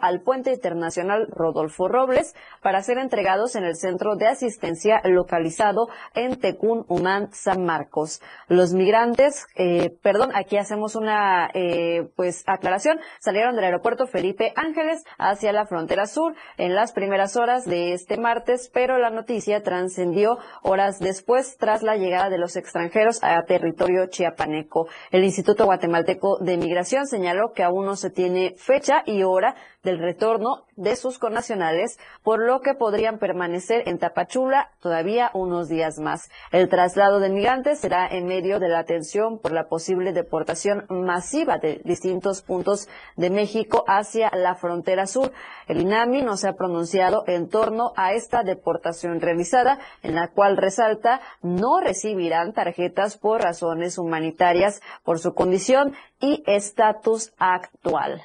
al 0.00 0.20
puente 0.22 0.52
internacional 0.52 1.26
Rodolfo 1.30 1.88
Robles 1.88 2.34
para 2.62 2.82
ser 2.82 2.98
entregados 2.98 3.56
en 3.56 3.64
el 3.64 3.76
centro 3.76 4.16
de 4.16 4.26
asistencia 4.26 5.00
localizado 5.04 5.88
en 6.14 6.38
Tecún, 6.40 6.84
Humán, 6.88 7.32
San 7.32 7.64
Marcos. 7.64 8.20
Los 8.48 8.72
migrantes, 8.72 9.46
eh, 9.56 9.90
perdón, 10.02 10.30
aquí 10.34 10.56
hacemos 10.56 10.96
una 10.96 11.50
eh, 11.54 12.08
pues 12.16 12.44
aclaración, 12.46 13.00
salieron 13.20 13.54
del 13.54 13.64
aeropuerto 13.64 14.06
Felipe 14.06 14.52
Ángeles 14.56 15.04
hacia 15.18 15.52
la 15.52 15.66
frontera 15.66 16.06
sur 16.06 16.34
en 16.56 16.74
las 16.74 16.92
primeras 16.92 17.36
horas 17.36 17.64
de 17.64 17.92
este 17.92 18.16
martes, 18.16 18.70
pero 18.72 18.98
la 18.98 19.10
noticia 19.10 19.62
trascendió 19.62 20.38
horas 20.62 20.98
después 20.98 21.56
tras 21.58 21.82
la 21.82 21.96
llegada 21.96 22.30
de 22.30 22.38
los 22.38 22.56
extranjeros 22.56 23.22
a 23.22 23.42
territorio 23.42 24.06
chiapaneco. 24.06 24.88
El 25.10 25.24
Instituto 25.24 25.64
Guatemalteco 25.64 26.38
de 26.38 26.56
Migración 26.56 27.06
señaló 27.06 27.52
que 27.52 27.62
aún 27.62 27.84
no 27.84 27.96
se 27.96 28.10
tiene 28.10 28.54
fecha 28.56 29.02
y 29.06 29.22
hora 29.30 29.54
del 29.82 29.98
retorno 29.98 30.64
de 30.76 30.96
sus 30.96 31.18
connacionales, 31.18 31.98
por 32.22 32.40
lo 32.44 32.60
que 32.60 32.74
podrían 32.74 33.18
permanecer 33.18 33.88
en 33.88 33.98
Tapachula 33.98 34.70
todavía 34.80 35.30
unos 35.34 35.68
días 35.68 35.98
más. 35.98 36.30
El 36.52 36.68
traslado 36.68 37.20
de 37.20 37.30
migrantes 37.30 37.80
será 37.80 38.06
en 38.06 38.26
medio 38.26 38.58
de 38.58 38.68
la 38.68 38.80
atención 38.80 39.38
por 39.38 39.52
la 39.52 39.68
posible 39.68 40.12
deportación 40.12 40.86
masiva 40.88 41.58
de 41.58 41.80
distintos 41.84 42.42
puntos 42.42 42.88
de 43.16 43.30
México 43.30 43.84
hacia 43.86 44.30
la 44.34 44.54
frontera 44.54 45.06
sur. 45.06 45.32
El 45.66 45.80
INAMI 45.80 46.22
no 46.22 46.36
se 46.36 46.48
ha 46.48 46.54
pronunciado 46.54 47.24
en 47.26 47.48
torno 47.48 47.92
a 47.96 48.12
esta 48.12 48.42
deportación 48.42 49.20
realizada, 49.20 49.78
en 50.02 50.14
la 50.14 50.28
cual 50.28 50.56
resalta 50.56 51.20
no 51.42 51.80
recibirán 51.80 52.52
tarjetas 52.52 53.16
por 53.16 53.42
razones 53.42 53.98
humanitarias 53.98 54.80
por 55.04 55.18
su 55.18 55.34
condición 55.34 55.94
y 56.20 56.42
estatus 56.46 57.32
actual. 57.38 58.22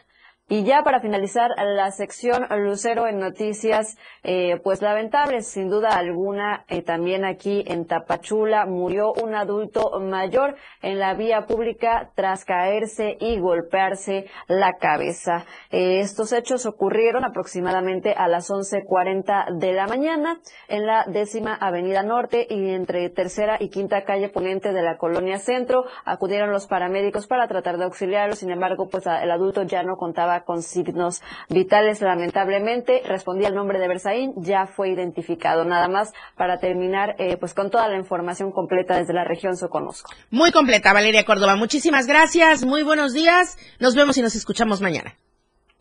Y 0.47 0.63
ya 0.63 0.83
para 0.83 0.99
finalizar 0.99 1.49
la 1.57 1.89
sección 1.89 2.45
Lucero 2.59 3.07
en 3.07 3.17
noticias, 3.17 3.97
eh, 4.21 4.61
pues 4.63 4.79
lamentables, 4.83 5.47
sin 5.47 5.69
duda 5.69 5.97
alguna, 5.97 6.65
eh, 6.67 6.83
también 6.83 7.25
aquí 7.25 7.63
en 7.65 7.87
Tapachula 7.87 8.67
murió 8.67 9.11
un 9.13 9.33
adulto 9.33 9.99
mayor 9.99 10.55
en 10.83 10.99
la 10.99 11.15
vía 11.15 11.47
pública 11.47 12.11
tras 12.13 12.45
caerse 12.45 13.17
y 13.19 13.39
golpearse 13.39 14.27
la 14.47 14.73
cabeza. 14.73 15.45
Eh, 15.71 16.01
estos 16.01 16.31
hechos 16.31 16.67
ocurrieron 16.67 17.25
aproximadamente 17.25 18.13
a 18.13 18.27
las 18.27 18.51
11.40 18.51 19.57
de 19.57 19.73
la 19.73 19.87
mañana 19.87 20.41
en 20.67 20.85
la 20.85 21.05
décima 21.07 21.55
avenida 21.55 22.03
norte 22.03 22.45
y 22.47 22.69
entre 22.69 23.09
tercera 23.09 23.57
y 23.59 23.69
quinta 23.69 24.03
calle 24.03 24.29
poniente 24.29 24.73
de 24.73 24.83
la 24.83 24.97
colonia 24.97 25.39
centro. 25.39 25.85
Acudieron 26.05 26.51
los 26.51 26.67
paramédicos 26.67 27.25
para 27.25 27.47
tratar 27.47 27.79
de 27.79 27.85
auxiliarlo, 27.85 28.35
sin 28.35 28.51
embargo, 28.51 28.87
pues 28.89 29.07
el 29.07 29.31
adulto 29.31 29.63
ya 29.63 29.81
no 29.81 29.97
contaba 29.97 30.34
con 30.43 30.61
signos 30.61 31.21
vitales, 31.49 32.01
lamentablemente. 32.01 33.01
Respondía 33.05 33.47
el 33.47 33.55
nombre 33.55 33.79
de 33.79 33.87
Berzaín, 33.87 34.33
ya 34.37 34.65
fue 34.65 34.89
identificado. 34.89 35.63
Nada 35.63 35.87
más 35.87 36.13
para 36.35 36.59
terminar, 36.59 37.15
eh, 37.19 37.37
pues 37.37 37.53
con 37.53 37.69
toda 37.69 37.87
la 37.87 37.97
información 37.97 38.51
completa 38.51 38.97
desde 38.97 39.13
la 39.13 39.23
región 39.23 39.55
Soconusco. 39.55 40.11
Muy 40.29 40.51
completa, 40.51 40.93
Valeria 40.93 41.23
Córdoba. 41.23 41.55
Muchísimas 41.55 42.07
gracias, 42.07 42.65
muy 42.65 42.83
buenos 42.83 43.13
días. 43.13 43.57
Nos 43.79 43.95
vemos 43.95 44.17
y 44.17 44.21
nos 44.21 44.35
escuchamos 44.35 44.81
mañana. 44.81 45.15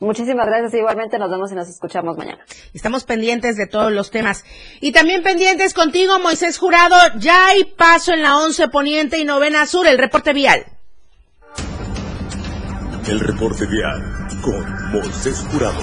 Muchísimas 0.01 0.47
gracias. 0.47 0.75
Igualmente 0.75 1.19
nos 1.19 1.31
vemos 1.31 1.53
y 1.53 1.55
nos 1.55 1.69
escuchamos 1.69 2.17
mañana. 2.17 2.45
Estamos 2.73 3.05
pendientes 3.05 3.57
de 3.57 3.67
todos 3.67 3.93
los 3.93 4.11
temas. 4.11 4.45
Y 4.81 4.93
también 4.93 5.23
pendientes 5.23 5.73
contigo, 5.73 6.19
Moisés 6.19 6.59
Jurado. 6.59 6.97
Ya 7.19 7.47
hay 7.49 7.64
paso 7.64 8.12
en 8.12 8.23
la 8.23 8.37
11 8.38 8.69
Poniente 8.69 9.19
y 9.19 9.25
Novena 9.25 9.67
Sur, 9.67 9.87
el 9.87 9.99
reporte 9.99 10.33
vial. 10.33 10.67
El 13.07 13.21
reporte 13.21 13.67
vial 13.67 14.24
con 14.45 14.93
Moisés 14.93 15.43
Jurado. 15.51 15.81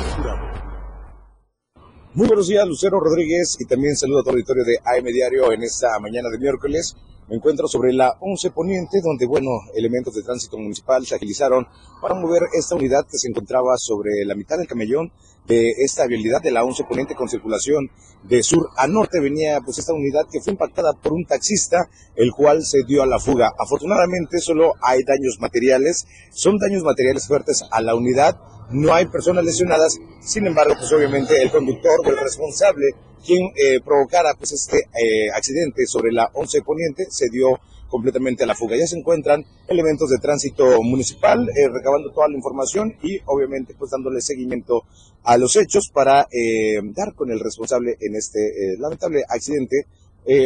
Muy 2.13 2.27
buenos 2.27 2.47
días, 2.47 2.67
Lucero 2.67 2.99
Rodríguez, 2.99 3.57
y 3.59 3.65
también 3.65 3.95
saludo 3.95 4.19
a 4.19 4.23
todo 4.23 4.33
el 4.33 4.41
auditorio 4.41 4.63
de 4.63 4.77
AM 4.85 5.05
Diario 5.05 5.51
en 5.51 5.63
esta 5.63 5.97
mañana 5.99 6.29
de 6.29 6.37
miércoles. 6.37 6.95
Me 7.31 7.37
encuentro 7.37 7.65
sobre 7.69 7.93
la 7.93 8.17
11 8.19 8.51
Poniente, 8.51 8.99
donde, 9.01 9.25
bueno, 9.25 9.51
elementos 9.73 10.13
de 10.13 10.21
tránsito 10.21 10.57
municipal 10.57 11.05
se 11.05 11.15
agilizaron 11.15 11.65
para 12.01 12.13
mover 12.13 12.41
esta 12.51 12.75
unidad 12.75 13.05
que 13.09 13.17
se 13.17 13.29
encontraba 13.29 13.77
sobre 13.77 14.25
la 14.25 14.35
mitad 14.35 14.57
del 14.57 14.67
camellón 14.67 15.13
de 15.47 15.69
esta 15.77 16.07
vialidad 16.07 16.41
de 16.41 16.51
la 16.51 16.65
11 16.65 16.83
Poniente 16.83 17.15
con 17.15 17.29
circulación 17.29 17.89
de 18.23 18.43
sur 18.43 18.67
a 18.75 18.85
norte. 18.85 19.21
Venía 19.21 19.61
pues 19.61 19.79
esta 19.79 19.93
unidad 19.93 20.27
que 20.29 20.41
fue 20.41 20.51
impactada 20.51 20.91
por 20.91 21.13
un 21.13 21.23
taxista, 21.23 21.89
el 22.17 22.33
cual 22.33 22.65
se 22.65 22.83
dio 22.83 23.01
a 23.01 23.07
la 23.07 23.17
fuga. 23.17 23.53
Afortunadamente 23.57 24.39
solo 24.39 24.73
hay 24.81 25.01
daños 25.03 25.39
materiales, 25.39 26.05
son 26.31 26.57
daños 26.57 26.83
materiales 26.83 27.27
fuertes 27.27 27.63
a 27.71 27.79
la 27.79 27.95
unidad, 27.95 28.41
no 28.71 28.93
hay 28.93 29.05
personas 29.05 29.45
lesionadas, 29.45 29.99
sin 30.21 30.47
embargo 30.47 30.75
pues 30.77 30.91
obviamente 30.93 31.41
el 31.41 31.51
conductor 31.51 31.99
o 32.05 32.09
el 32.09 32.17
responsable 32.17 32.95
quien 33.25 33.51
eh, 33.55 33.79
provocara 33.83 34.33
pues 34.35 34.51
este 34.51 34.79
eh, 34.79 35.29
accidente 35.35 35.85
sobre 35.85 36.11
la 36.11 36.29
11 36.33 36.61
Poniente 36.63 37.05
se 37.09 37.29
dio 37.29 37.59
completamente 37.87 38.43
a 38.43 38.47
la 38.47 38.55
fuga. 38.55 38.77
Ya 38.77 38.87
se 38.87 38.97
encuentran 38.97 39.45
elementos 39.67 40.09
de 40.09 40.17
tránsito 40.17 40.81
municipal 40.81 41.47
eh, 41.49 41.67
recabando 41.69 42.11
toda 42.11 42.29
la 42.29 42.35
información 42.35 42.95
y 43.03 43.19
obviamente 43.25 43.75
pues 43.77 43.91
dándole 43.91 44.21
seguimiento 44.21 44.83
a 45.23 45.37
los 45.37 45.55
hechos 45.55 45.91
para 45.93 46.27
eh, 46.31 46.79
dar 46.95 47.13
con 47.13 47.31
el 47.31 47.39
responsable 47.39 47.97
en 47.99 48.15
este 48.15 48.75
lamentable 48.79 49.23
accidente 49.27 49.85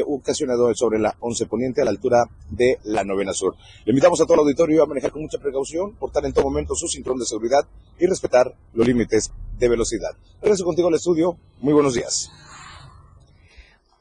ocasionado 0.05 0.73
sobre 0.75 0.99
la 0.99 1.15
11 1.19 1.45
Poniente 1.47 1.81
a 1.81 1.85
la 1.85 1.91
altura 1.91 2.29
de 2.49 2.79
la 2.83 3.03
Novena 3.03 3.33
Sur. 3.33 3.55
Le 3.85 3.91
invitamos 3.91 4.19
a 4.21 4.25
todo 4.25 4.35
el 4.35 4.39
auditorio 4.41 4.83
a 4.83 4.85
manejar 4.85 5.11
con 5.11 5.21
mucha 5.21 5.37
precaución, 5.37 5.93
portar 5.95 6.25
en 6.25 6.33
todo 6.33 6.45
momento 6.45 6.75
su 6.75 6.87
cinturón 6.87 7.19
de 7.19 7.25
seguridad 7.25 7.65
y 7.99 8.05
respetar 8.05 8.53
los 8.73 8.87
límites 8.87 9.31
de 9.57 9.69
velocidad. 9.69 10.11
Regreso 10.41 10.65
contigo 10.65 10.87
al 10.87 10.95
estudio. 10.95 11.37
Muy 11.59 11.73
buenos 11.73 11.93
días. 11.93 12.29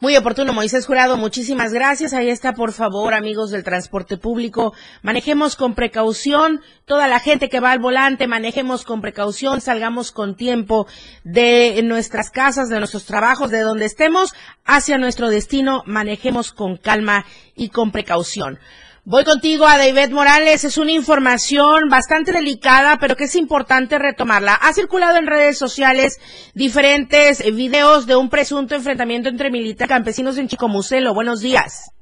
Muy 0.01 0.17
oportuno, 0.17 0.53
Moisés 0.53 0.87
Jurado. 0.87 1.17
Muchísimas 1.17 1.73
gracias. 1.73 2.13
Ahí 2.13 2.29
está, 2.29 2.53
por 2.53 2.73
favor, 2.73 3.15
amigos 3.15 3.51
del 3.51 3.63
transporte 3.63 4.17
público. 4.17 4.75
Manejemos 5.03 5.55
con 5.55 5.75
precaución. 5.75 6.61
Toda 6.85 7.07
la 7.07 7.21
gente 7.21 7.49
que 7.49 7.61
va 7.61 7.71
al 7.71 7.79
volante, 7.79 8.27
manejemos 8.27 8.85
con 8.85 9.01
precaución. 9.01 9.61
Salgamos 9.61 10.11
con 10.11 10.35
tiempo 10.37 10.89
de 11.23 11.81
nuestras 11.85 12.31
casas, 12.31 12.69
de 12.69 12.81
nuestros 12.81 13.07
trabajos, 13.07 13.51
de 13.51 13.61
donde 13.61 13.85
estemos, 13.85 14.35
hacia 14.65 14.99
nuestro 14.99 15.31
destino. 15.31 15.85
Manejemos 15.87 16.53
con 16.53 16.77
calma 16.77 17.25
y 17.55 17.69
con 17.69 17.93
precaución. 17.93 18.59
Voy 19.07 19.23
contigo 19.25 19.67
a 19.67 19.77
David 19.77 20.15
Morales. 20.15 20.65
Es 20.65 20.79
una 20.79 20.91
información 20.91 21.91
bastante 21.91 22.33
delicada, 22.33 22.97
pero 22.99 23.17
que 23.17 23.25
es 23.25 23.37
importante 23.37 23.99
retomarla. 23.99 24.55
Ha 24.55 24.73
circulado 24.73 25.19
en 25.19 25.27
redes 25.27 25.59
sociales 25.59 26.17
diferentes 26.55 27.45
videos 27.55 28.07
de 28.07 28.17
un 28.17 28.31
presunto 28.31 28.75
enfrentamiento 28.75 29.29
entre 29.29 29.51
militares 29.51 29.91
y 29.91 29.95
campesinos 29.95 30.39
en 30.39 30.49
Chicomucelo. 30.49 31.13
Buenos 31.13 31.43
días. 31.43 31.93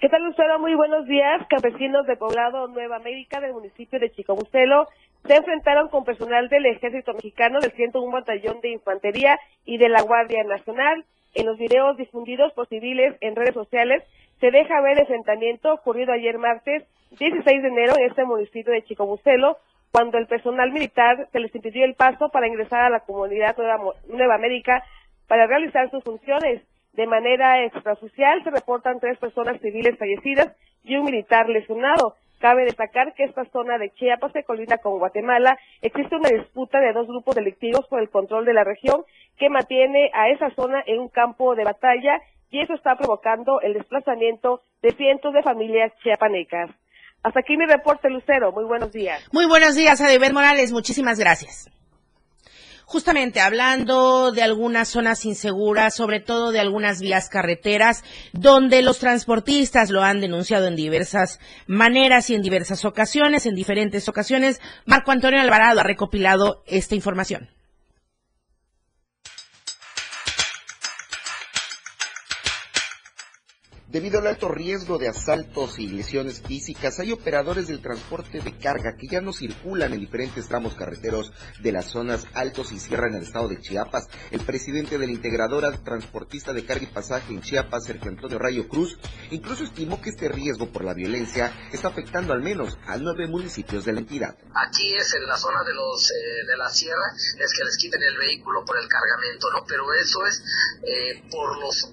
¿Qué 0.00 0.08
tal, 0.08 0.24
Lucero? 0.24 0.58
Muy 0.58 0.74
buenos 0.76 1.06
días. 1.06 1.46
Campesinos 1.50 2.06
de 2.06 2.16
poblado 2.16 2.68
Nueva 2.68 2.96
América 2.96 3.38
del 3.40 3.52
municipio 3.52 4.00
de 4.00 4.10
Chicomucelo 4.10 4.86
se 5.26 5.34
enfrentaron 5.34 5.90
con 5.90 6.04
personal 6.06 6.48
del 6.48 6.64
Ejército 6.64 7.12
Mexicano 7.12 7.60
del 7.60 7.72
101 7.72 8.10
Batallón 8.10 8.62
de 8.62 8.70
Infantería 8.70 9.38
y 9.66 9.76
de 9.76 9.90
la 9.90 10.00
Guardia 10.00 10.42
Nacional. 10.44 11.04
En 11.34 11.44
los 11.44 11.58
videos 11.58 11.98
difundidos 11.98 12.54
por 12.54 12.66
civiles 12.66 13.14
en 13.20 13.36
redes 13.36 13.52
sociales 13.52 14.02
se 14.40 14.50
deja 14.50 14.80
ver 14.80 14.92
el 14.92 15.00
enfrentamiento 15.00 15.72
ocurrido 15.72 16.12
ayer 16.12 16.38
martes 16.38 16.84
16 17.18 17.62
de 17.62 17.68
enero 17.68 17.94
en 17.96 18.06
este 18.06 18.24
municipio 18.24 18.72
de 18.72 18.82
Chicobucelo, 18.82 19.58
cuando 19.90 20.18
el 20.18 20.26
personal 20.26 20.70
militar 20.70 21.28
se 21.32 21.40
les 21.40 21.54
impidió 21.54 21.84
el 21.84 21.94
paso 21.94 22.28
para 22.28 22.46
ingresar 22.46 22.80
a 22.82 22.90
la 22.90 23.00
comunidad 23.00 23.56
Nueva, 23.56 23.94
Nueva 24.08 24.34
América 24.34 24.84
para 25.26 25.46
realizar 25.46 25.90
sus 25.90 26.04
funciones. 26.04 26.62
De 26.92 27.06
manera 27.06 27.64
extraoficial 27.64 28.42
se 28.44 28.50
reportan 28.50 29.00
tres 29.00 29.18
personas 29.18 29.60
civiles 29.60 29.96
fallecidas 29.98 30.54
y 30.84 30.96
un 30.96 31.04
militar 31.04 31.48
lesionado. 31.48 32.16
Cabe 32.38 32.64
destacar 32.64 33.14
que 33.14 33.24
esta 33.24 33.44
zona 33.46 33.78
de 33.78 33.90
Chiapas 33.90 34.32
se 34.32 34.44
colinda 34.44 34.78
con 34.78 34.98
Guatemala. 34.98 35.58
Existe 35.82 36.16
una 36.16 36.28
disputa 36.28 36.80
de 36.80 36.92
dos 36.92 37.06
grupos 37.06 37.34
delictivos 37.34 37.86
por 37.88 38.00
el 38.00 38.10
control 38.10 38.44
de 38.44 38.52
la 38.52 38.64
región 38.64 39.04
que 39.38 39.48
mantiene 39.48 40.10
a 40.12 40.28
esa 40.28 40.50
zona 40.50 40.82
en 40.86 41.00
un 41.00 41.08
campo 41.08 41.54
de 41.54 41.64
batalla 41.64 42.20
y 42.50 42.60
eso 42.60 42.74
está 42.74 42.96
provocando 42.96 43.60
el 43.60 43.74
desplazamiento 43.74 44.62
de 44.82 44.90
cientos 44.90 45.32
de 45.34 45.42
familias 45.42 45.92
chiapanecas. 46.02 46.70
Hasta 47.22 47.40
aquí 47.40 47.56
mi 47.56 47.66
reporte, 47.66 48.08
Lucero. 48.08 48.52
Muy 48.52 48.64
buenos 48.64 48.92
días. 48.92 49.22
Muy 49.32 49.46
buenos 49.46 49.74
días, 49.74 50.00
Adeber 50.00 50.32
Morales. 50.32 50.72
Muchísimas 50.72 51.18
gracias. 51.18 51.70
Justamente 52.84 53.40
hablando 53.40 54.32
de 54.32 54.42
algunas 54.42 54.88
zonas 54.88 55.26
inseguras, 55.26 55.94
sobre 55.94 56.20
todo 56.20 56.52
de 56.52 56.60
algunas 56.60 57.02
vías 57.02 57.28
carreteras, 57.28 58.02
donde 58.32 58.80
los 58.80 58.98
transportistas 58.98 59.90
lo 59.90 60.02
han 60.02 60.22
denunciado 60.22 60.68
en 60.68 60.74
diversas 60.74 61.38
maneras 61.66 62.30
y 62.30 62.34
en 62.34 62.40
diversas 62.40 62.86
ocasiones, 62.86 63.44
en 63.44 63.54
diferentes 63.54 64.08
ocasiones, 64.08 64.62
Marco 64.86 65.10
Antonio 65.10 65.38
Alvarado 65.38 65.80
ha 65.80 65.84
recopilado 65.84 66.62
esta 66.66 66.94
información. 66.94 67.50
Debido 73.98 74.20
al 74.20 74.28
alto 74.28 74.48
riesgo 74.48 74.96
de 74.96 75.08
asaltos 75.08 75.80
y 75.80 75.88
lesiones 75.88 76.40
físicas, 76.40 77.00
hay 77.00 77.10
operadores 77.10 77.66
del 77.66 77.82
transporte 77.82 78.38
de 78.38 78.56
carga 78.56 78.94
que 78.96 79.08
ya 79.08 79.20
no 79.20 79.32
circulan 79.32 79.92
en 79.92 79.98
diferentes 79.98 80.46
tramos 80.46 80.76
carreteros 80.76 81.32
de 81.58 81.72
las 81.72 81.86
zonas 81.86 82.24
altos 82.32 82.70
y 82.70 82.78
sierra 82.78 83.08
en 83.08 83.16
el 83.16 83.24
estado 83.24 83.48
de 83.48 83.58
Chiapas. 83.58 84.06
El 84.30 84.42
presidente 84.42 84.98
de 84.98 85.06
la 85.08 85.12
integradora 85.12 85.72
transportista 85.82 86.52
de 86.52 86.64
carga 86.64 86.84
y 86.84 86.94
pasaje 86.94 87.32
en 87.32 87.42
Chiapas, 87.42 87.86
Sergio 87.86 88.12
Antonio 88.12 88.38
Rayo 88.38 88.68
Cruz, 88.68 88.96
incluso 89.32 89.64
estimó 89.64 90.00
que 90.00 90.10
este 90.10 90.28
riesgo 90.28 90.70
por 90.70 90.84
la 90.84 90.94
violencia 90.94 91.52
está 91.72 91.88
afectando 91.88 92.32
al 92.32 92.40
menos 92.40 92.78
a 92.86 92.98
nueve 92.98 93.26
municipios 93.26 93.84
de 93.84 93.94
la 93.94 93.98
entidad. 93.98 94.38
Aquí 94.54 94.94
es 94.94 95.12
en 95.12 95.26
la 95.26 95.36
zona 95.36 95.64
de 95.64 95.74
los 95.74 96.08
eh, 96.12 96.46
de 96.46 96.56
la 96.56 96.68
sierra, 96.68 97.02
es 97.16 97.52
que 97.52 97.64
les 97.64 97.76
quiten 97.76 98.00
el 98.00 98.16
vehículo 98.16 98.64
por 98.64 98.78
el 98.78 98.86
cargamento, 98.86 99.50
¿no? 99.50 99.64
Pero 99.66 99.92
eso 99.92 100.24
es 100.24 100.40
eh, 100.84 101.24
por 101.32 101.58
los 101.58 101.92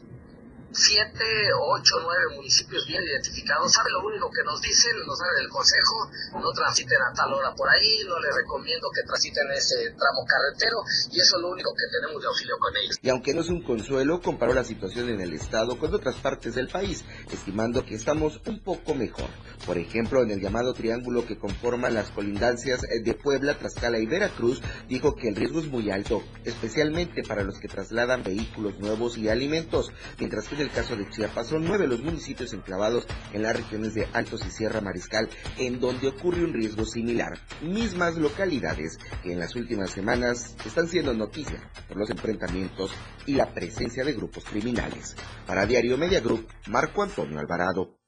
siete, 0.75 1.49
ocho, 1.55 1.95
nueve 2.03 2.35
municipios 2.35 2.85
bien 2.87 3.01
identificados. 3.03 3.71
¿Sabe 3.71 3.91
lo 3.91 4.05
único 4.05 4.29
que 4.29 4.43
nos 4.43 4.61
dicen? 4.61 4.91
Nos 5.07 5.19
dan 5.19 5.37
el 5.39 5.49
consejo, 5.49 6.09
no 6.33 6.51
transiten 6.51 7.01
a 7.01 7.13
tal 7.13 7.33
hora 7.33 7.53
por 7.55 7.69
ahí, 7.69 8.03
no 8.07 8.19
les 8.19 8.35
recomiendo 8.35 8.87
que 8.93 9.03
transiten 9.07 9.51
ese 9.51 9.91
tramo 9.97 10.25
carretero 10.27 10.83
y 11.11 11.19
eso 11.19 11.37
es 11.37 11.41
lo 11.41 11.49
único 11.49 11.71
que 11.73 11.87
tenemos 11.99 12.21
de 12.21 12.27
auxilio 12.27 12.57
con 12.59 12.75
ellos. 12.75 12.99
Y 13.01 13.09
aunque 13.09 13.33
no 13.33 13.41
es 13.41 13.49
un 13.49 13.63
consuelo, 13.63 14.21
comparó 14.21 14.53
la 14.53 14.63
situación 14.63 15.09
en 15.09 15.21
el 15.21 15.33
estado 15.33 15.77
con 15.77 15.93
otras 15.93 16.15
partes 16.15 16.55
del 16.55 16.67
país, 16.67 17.05
estimando 17.31 17.85
que 17.85 17.95
estamos 17.95 18.41
un 18.45 18.59
poco 18.59 18.93
mejor. 18.93 19.29
Por 19.65 19.77
ejemplo, 19.77 20.21
en 20.21 20.31
el 20.31 20.41
llamado 20.41 20.73
triángulo 20.73 21.25
que 21.25 21.37
conforma 21.37 21.89
las 21.89 22.11
colindancias 22.11 22.81
de 22.81 23.13
Puebla, 23.13 23.57
Tlaxcala 23.57 23.99
y 23.99 24.05
Veracruz, 24.05 24.61
dijo 24.87 25.15
que 25.15 25.29
el 25.29 25.35
riesgo 25.35 25.59
es 25.59 25.67
muy 25.67 25.89
alto, 25.89 26.21
especialmente 26.43 27.23
para 27.23 27.43
los 27.43 27.59
que 27.59 27.67
trasladan 27.67 28.23
vehículos 28.23 28.77
nuevos 28.79 29.17
y 29.17 29.29
alimentos, 29.29 29.91
mientras 30.19 30.47
que 30.47 30.55
en 30.55 30.64
el 30.65 30.71
caso 30.71 30.95
de 30.95 31.07
Chiapas 31.09 31.47
son 31.47 31.63
nueve 31.63 31.87
los 31.87 32.01
municipios 32.01 32.51
enclavados 32.53 33.07
en 33.33 33.43
las 33.43 33.55
regiones 33.55 33.93
de 33.93 34.07
Altos 34.13 34.43
y 34.45 34.49
Sierra 34.49 34.81
Mariscal, 34.81 35.29
en 35.57 35.79
donde 35.79 36.07
ocurre 36.07 36.43
un 36.43 36.53
riesgo 36.53 36.85
similar. 36.85 37.37
Mismas 37.61 38.15
localidades 38.15 38.97
que 39.23 39.33
en 39.33 39.39
las 39.39 39.55
últimas 39.55 39.91
semanas 39.91 40.55
están 40.65 40.87
siendo 40.87 41.13
noticia 41.13 41.69
por 41.87 41.97
los 41.97 42.09
enfrentamientos 42.09 42.91
y 43.27 43.35
la 43.35 43.53
presencia 43.53 44.03
de 44.03 44.13
grupos 44.13 44.43
criminales. 44.45 45.15
Para 45.45 45.65
Diario 45.65 45.97
Media 45.97 46.19
Group, 46.19 46.47
Marco 46.67 47.03
Antonio 47.03 47.39
Alvarado. 47.39 48.04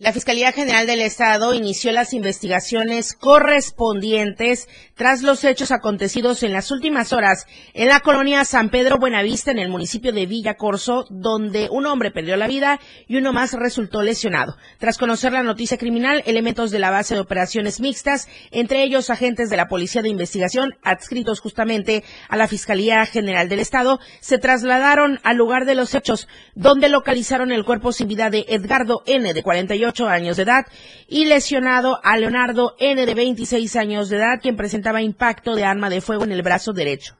La 0.00 0.12
Fiscalía 0.12 0.52
General 0.52 0.86
del 0.86 1.00
Estado 1.00 1.54
inició 1.54 1.90
las 1.90 2.12
investigaciones 2.12 3.14
correspondientes 3.14 4.68
tras 4.94 5.22
los 5.22 5.42
hechos 5.42 5.72
acontecidos 5.72 6.44
en 6.44 6.52
las 6.52 6.70
últimas 6.70 7.12
horas 7.12 7.46
en 7.74 7.88
la 7.88 7.98
colonia 7.98 8.44
San 8.44 8.70
Pedro 8.70 8.98
Buenavista 9.00 9.50
en 9.50 9.58
el 9.58 9.70
municipio 9.70 10.12
de 10.12 10.26
Villa 10.26 10.54
Corso, 10.54 11.06
donde 11.10 11.66
un 11.72 11.84
hombre 11.84 12.12
perdió 12.12 12.36
la 12.36 12.46
vida 12.46 12.78
y 13.08 13.16
uno 13.16 13.32
más 13.32 13.54
resultó 13.54 14.02
lesionado. 14.02 14.56
Tras 14.78 14.98
conocer 14.98 15.32
la 15.32 15.42
noticia 15.42 15.78
criminal, 15.78 16.22
elementos 16.26 16.70
de 16.70 16.78
la 16.78 16.92
base 16.92 17.14
de 17.14 17.20
operaciones 17.20 17.80
mixtas, 17.80 18.28
entre 18.52 18.84
ellos 18.84 19.10
agentes 19.10 19.50
de 19.50 19.56
la 19.56 19.66
Policía 19.66 20.02
de 20.02 20.10
Investigación 20.10 20.76
adscritos 20.84 21.40
justamente 21.40 22.04
a 22.28 22.36
la 22.36 22.46
Fiscalía 22.46 23.04
General 23.04 23.48
del 23.48 23.58
Estado, 23.58 23.98
se 24.20 24.38
trasladaron 24.38 25.18
al 25.24 25.36
lugar 25.36 25.64
de 25.64 25.74
los 25.74 25.92
hechos, 25.96 26.28
donde 26.54 26.88
localizaron 26.88 27.50
el 27.50 27.64
cuerpo 27.64 27.90
sin 27.90 28.06
vida 28.06 28.30
de 28.30 28.46
Edgardo 28.48 29.02
N. 29.04 29.34
de 29.34 29.42
48 29.42 29.87
años 30.06 30.36
de 30.36 30.42
edad 30.42 30.66
y 31.08 31.24
lesionado 31.24 31.98
a 32.02 32.16
Leonardo 32.16 32.74
N 32.78 33.04
de 33.04 33.14
26 33.14 33.74
años 33.76 34.08
de 34.08 34.18
edad, 34.18 34.40
quien 34.40 34.56
presentaba 34.56 35.02
impacto 35.02 35.54
de 35.54 35.64
arma 35.64 35.90
de 35.90 36.00
fuego 36.00 36.24
en 36.24 36.32
el 36.32 36.42
brazo 36.42 36.72
derecho. 36.72 37.16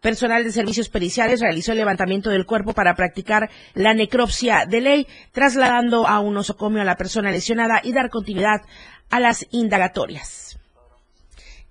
Personal 0.00 0.44
de 0.44 0.52
servicios 0.52 0.88
periciales 0.88 1.40
realizó 1.40 1.72
el 1.72 1.78
levantamiento 1.78 2.30
del 2.30 2.46
cuerpo 2.46 2.72
para 2.72 2.94
practicar 2.94 3.50
la 3.74 3.94
necropsia 3.94 4.64
de 4.66 4.80
ley, 4.80 5.06
trasladando 5.32 6.06
a 6.06 6.20
un 6.20 6.36
osocomio 6.36 6.82
a 6.82 6.86
la 6.86 6.96
persona 6.96 7.30
lesionada 7.30 7.80
y 7.82 7.92
dar 7.92 8.10
continuidad 8.10 8.62
a 9.10 9.20
las 9.20 9.46
indagatorias. 9.50 10.58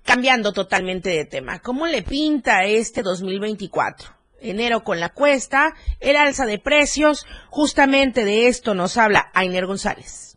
Cambiando 0.04 0.52
totalmente 0.52 1.10
de 1.10 1.24
tema, 1.24 1.60
¿cómo 1.60 1.86
le 1.86 2.02
pinta 2.02 2.64
este 2.64 3.02
2024? 3.02 4.20
enero 4.40 4.82
con 4.82 5.00
la 5.00 5.10
cuesta, 5.10 5.74
el 6.00 6.16
alza 6.16 6.46
de 6.46 6.58
precios, 6.58 7.26
justamente 7.48 8.24
de 8.24 8.48
esto 8.48 8.74
nos 8.74 8.96
habla 8.96 9.30
Ainer 9.34 9.66
González. 9.66 10.29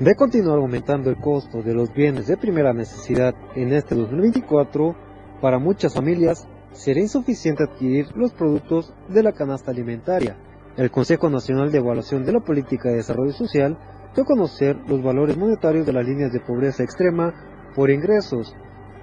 De 0.00 0.14
continuar 0.14 0.58
aumentando 0.58 1.10
el 1.10 1.16
costo 1.16 1.60
de 1.60 1.74
los 1.74 1.92
bienes 1.92 2.28
de 2.28 2.36
primera 2.36 2.72
necesidad 2.72 3.34
en 3.56 3.72
este 3.72 3.96
2024, 3.96 4.94
para 5.40 5.58
muchas 5.58 5.92
familias 5.92 6.46
será 6.70 7.00
insuficiente 7.00 7.64
adquirir 7.64 8.06
los 8.14 8.32
productos 8.32 8.94
de 9.08 9.24
la 9.24 9.32
canasta 9.32 9.72
alimentaria. 9.72 10.36
El 10.76 10.92
Consejo 10.92 11.28
Nacional 11.28 11.72
de 11.72 11.78
Evaluación 11.78 12.24
de 12.24 12.32
la 12.32 12.38
Política 12.38 12.90
de 12.90 12.98
Desarrollo 12.98 13.32
Social 13.32 13.76
dio 14.14 14.22
a 14.22 14.26
conocer 14.26 14.76
los 14.86 15.02
valores 15.02 15.36
monetarios 15.36 15.84
de 15.84 15.92
las 15.92 16.06
líneas 16.06 16.32
de 16.32 16.38
pobreza 16.46 16.84
extrema 16.84 17.34
por 17.74 17.90
ingresos, 17.90 18.54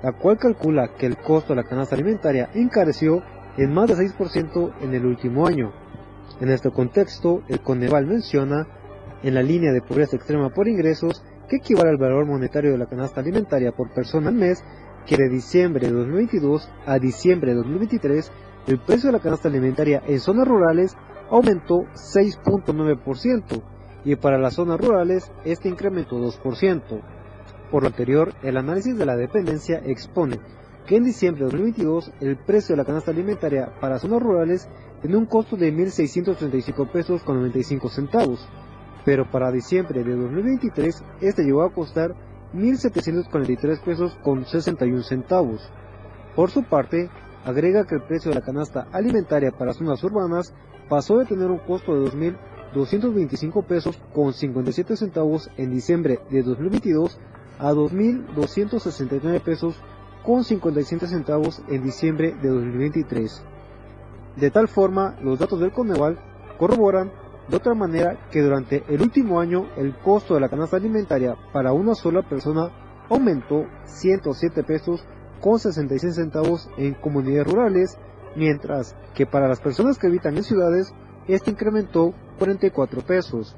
la 0.01 0.13
cual 0.13 0.38
calcula 0.38 0.93
que 0.97 1.08
el 1.08 1.17
costo 1.17 1.49
de 1.49 1.62
la 1.62 1.67
canasta 1.67 1.95
alimentaria 1.95 2.49
encareció 2.53 3.21
en 3.58 3.73
más 3.73 3.89
de 3.89 3.95
6% 3.95 4.75
en 4.79 4.93
el 4.93 5.05
último 5.05 5.45
año. 5.45 5.73
En 6.39 6.49
este 6.49 6.71
contexto, 6.71 7.43
el 7.49 7.60
Coneval 7.60 8.05
menciona 8.05 8.65
en 9.26 9.34
la 9.34 9.42
línea 9.42 9.74
de 9.74 9.82
pobreza 9.82 10.16
extrema 10.16 10.52
por 10.52 10.68
ingresos, 10.68 11.24
que 11.50 11.56
equivale 11.56 11.90
al 11.90 11.98
valor 11.98 12.28
monetario 12.28 12.72
de 12.72 12.78
la 12.78 12.86
canasta 12.86 13.22
alimentaria 13.22 13.72
por 13.72 13.92
persona 13.92 14.30
al 14.30 14.36
mes, 14.36 14.64
que 15.08 15.18
de 15.18 15.30
diciembre 15.30 15.88
de 15.88 15.94
2022 15.94 16.70
a 16.86 17.00
diciembre 17.00 17.52
de 17.52 17.58
2023, 17.58 18.32
el 18.68 18.80
precio 18.80 19.08
de 19.08 19.18
la 19.18 19.24
canasta 19.24 19.48
alimentaria 19.48 20.04
en 20.06 20.20
zonas 20.20 20.48
rurales 20.48 20.96
aumentó 21.32 21.86
6.9% 21.96 23.64
y 24.04 24.16
para 24.16 24.38
las 24.38 24.54
zonas 24.54 24.80
rurales 24.80 25.32
este 25.44 25.70
incrementó 25.70 26.18
2%. 26.20 27.02
Por 27.72 27.82
lo 27.82 27.88
anterior, 27.88 28.32
el 28.44 28.58
análisis 28.58 28.96
de 28.96 29.08
la 29.08 29.16
dependencia 29.16 29.82
expone 29.84 30.40
que 30.86 30.98
en 30.98 31.04
diciembre 31.04 31.46
de 31.46 31.52
2022 31.52 32.12
el 32.22 32.38
precio 32.38 32.74
de 32.74 32.78
la 32.78 32.86
canasta 32.86 33.10
alimentaria 33.10 33.74
para 33.82 33.98
zonas 33.98 34.22
rurales 34.22 34.70
tiene 35.02 35.18
un 35.18 35.26
costo 35.26 35.58
de 35.58 35.74
1.635 35.74 36.92
pesos 36.92 37.24
con 37.24 37.38
95 37.38 37.90
centavos, 37.90 38.48
pero 39.06 39.30
para 39.30 39.52
diciembre 39.52 40.04
de 40.04 40.15
2023 40.15 41.04
este 41.22 41.44
llegó 41.44 41.63
a 41.63 41.72
costar 41.72 42.15
1.743 42.54 43.80
pesos 43.82 44.18
con 44.24 44.46
61 44.46 45.04
centavos. 45.04 45.62
Por 46.36 46.50
su 46.50 46.63
parte, 46.63 47.10
agrega 47.46 47.86
que 47.86 47.96
el 47.96 48.02
precio 48.02 48.32
de 48.32 48.39
la 48.39 48.46
canasta 48.46 48.88
alimentaria 48.91 49.52
para 49.52 49.74
zonas 49.74 50.04
urbanas 50.04 50.54
pasó 50.89 51.18
de 51.20 51.26
tener 51.26 51.52
un 51.52 51.60
costo 51.60 51.94
de 51.94 52.10
2.225 52.74 53.65
pesos 53.65 54.02
con 54.13 54.34
57 54.34 54.98
centavos 54.98 55.50
en 55.58 55.72
diciembre 55.72 56.20
de 56.32 56.41
2022 56.41 57.20
a 57.60 57.72
2.269 57.72 59.41
pesos 59.41 59.80
con 60.24 60.44
57 60.44 61.08
centavos 61.08 61.62
en 61.70 61.84
diciembre 61.84 62.36
de 62.41 62.50
2023. 62.50 63.44
De 64.38 64.52
tal 64.52 64.68
forma, 64.68 65.15
los 65.22 65.39
datos 65.39 65.60
del 65.60 65.72
Coneval 65.72 66.20
corroboran 66.58 67.12
de 67.47 67.58
otra 67.58 67.73
manera 67.75 68.27
que 68.31 68.41
durante 68.41 68.84
el 68.88 69.01
último 69.01 69.39
año 69.39 69.67
el 69.77 69.95
costo 69.97 70.34
de 70.34 70.41
la 70.41 70.49
canasta 70.49 70.77
alimentaria 70.77 71.36
para 71.53 71.73
una 71.73 71.93
sola 71.93 72.21
persona 72.21 72.71
aumentó 73.10 73.65
107 73.86 74.63
pesos 74.63 75.05
con 75.41 75.60
66 75.60 76.15
centavos 76.15 76.69
en 76.77 76.95
comunidades 76.95 77.51
rurales, 77.51 77.97
mientras 78.36 78.95
que 79.13 79.25
para 79.25 79.47
las 79.47 79.62
personas 79.62 79.99
que 79.99 80.08
habitan 80.08 80.36
en 80.38 80.43
ciudades 80.43 80.93
este 81.27 81.51
incrementó 81.51 82.13
44 82.39 83.01
pesos. 83.01 83.55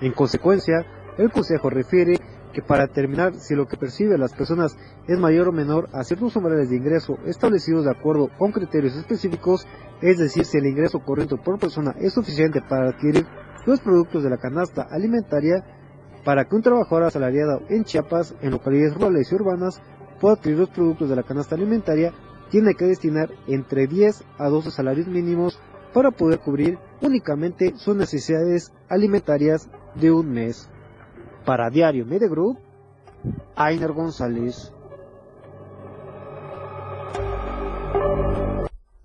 En 0.00 0.12
consecuencia, 0.12 0.86
el 1.18 1.30
Consejo 1.30 1.70
refiere 1.70 2.18
que 2.52 2.62
para 2.62 2.86
determinar 2.86 3.34
si 3.34 3.54
lo 3.54 3.66
que 3.66 3.76
perciben 3.76 4.20
las 4.20 4.32
personas 4.32 4.76
es 5.06 5.18
mayor 5.18 5.48
o 5.48 5.52
menor 5.52 5.88
a 5.92 6.04
ciertos 6.04 6.34
umbrales 6.36 6.70
de 6.70 6.76
ingreso 6.76 7.18
establecidos 7.26 7.84
de 7.84 7.90
acuerdo 7.90 8.28
con 8.38 8.52
criterios 8.52 8.96
específicos, 8.96 9.66
es 10.00 10.18
decir, 10.18 10.44
si 10.44 10.58
el 10.58 10.66
ingreso 10.66 11.00
corriente 11.00 11.36
por 11.36 11.58
persona 11.58 11.94
es 11.98 12.12
suficiente 12.12 12.62
para 12.62 12.90
adquirir 12.90 13.26
los 13.66 13.80
productos 13.80 14.22
de 14.22 14.30
la 14.30 14.38
canasta 14.38 14.82
alimentaria, 14.90 15.64
para 16.24 16.44
que 16.44 16.56
un 16.56 16.62
trabajador 16.62 17.04
asalariado 17.04 17.62
en 17.68 17.84
Chiapas, 17.84 18.34
en 18.40 18.50
localidades 18.50 18.94
rurales 18.94 19.30
y 19.30 19.34
urbanas, 19.34 19.80
pueda 20.20 20.34
adquirir 20.34 20.58
los 20.58 20.70
productos 20.70 21.08
de 21.08 21.16
la 21.16 21.22
canasta 21.22 21.54
alimentaria, 21.54 22.12
tiene 22.50 22.74
que 22.74 22.86
destinar 22.86 23.30
entre 23.46 23.86
10 23.86 24.24
a 24.38 24.48
12 24.48 24.70
salarios 24.70 25.06
mínimos 25.06 25.60
para 25.92 26.10
poder 26.10 26.38
cubrir 26.38 26.78
únicamente 27.00 27.74
sus 27.76 27.96
necesidades 27.96 28.72
alimentarias 28.88 29.68
de 29.94 30.10
un 30.10 30.30
mes. 30.30 30.68
Para 31.44 31.70
Diario 31.70 32.04
Media 32.04 32.28
Group, 32.28 32.58
Ainer 33.56 33.92
González. 33.92 34.72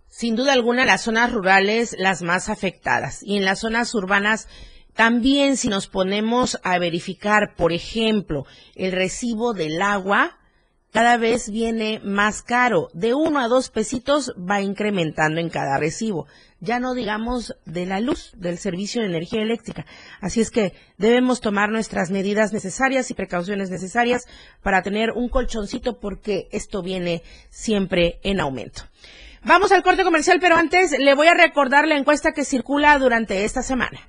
Sin 0.08 0.36
duda 0.36 0.54
alguna, 0.54 0.86
las 0.86 1.02
zonas 1.02 1.34
rurales 1.34 1.96
las 1.98 2.22
más 2.22 2.50
afectadas 2.50 3.24
y 3.24 3.38
en 3.38 3.46
las 3.46 3.60
zonas 3.60 3.94
urbanas 3.96 4.48
también 4.94 5.58
si 5.58 5.70
nos 5.70 5.88
ponemos 5.88 6.60
a 6.64 6.78
verificar, 6.78 7.56
por 7.56 7.74
ejemplo, 7.74 8.46
el 8.76 8.92
recibo 8.92 9.54
del 9.54 9.82
agua, 9.82 10.38
cada 10.94 11.18
vez 11.18 11.50
viene 11.50 12.00
más 12.04 12.44
caro. 12.44 12.90
De 12.94 13.16
uno 13.16 13.40
a 13.40 13.48
dos 13.48 13.70
pesitos 13.70 14.34
va 14.38 14.62
incrementando 14.62 15.42
en 15.42 15.50
cada 15.50 15.78
recibo. 15.78 16.28
Ya 16.60 16.80
no 16.80 16.94
digamos 16.94 17.56
de 17.66 17.88
la 17.88 18.00
luz, 18.00 18.32
del 18.38 18.60
servicio 18.60 19.02
de 19.02 19.08
energía 19.08 19.42
eléctrica. 19.42 19.86
Así 20.22 20.40
es 20.40 20.52
que 20.52 20.74
debemos 20.98 21.42
tomar 21.42 21.70
nuestras 21.70 22.12
medidas 22.12 22.54
necesarias 22.54 23.10
y 23.10 23.16
precauciones 23.16 23.72
necesarias 23.72 24.28
para 24.62 24.84
tener 24.84 25.12
un 25.12 25.30
colchoncito 25.30 26.00
porque 26.00 26.48
esto 26.52 26.84
viene 26.84 27.24
siempre 27.50 28.20
en 28.24 28.40
aumento. 28.40 28.84
Vamos 29.44 29.72
al 29.72 29.84
corte 29.84 30.04
comercial, 30.04 30.38
pero 30.40 30.56
antes 30.56 30.98
le 30.98 31.16
voy 31.16 31.28
a 31.28 31.34
recordar 31.34 31.88
la 31.88 31.98
encuesta 31.98 32.32
que 32.32 32.46
circula 32.46 32.98
durante 33.00 33.44
esta 33.44 33.64
semana. 33.64 34.00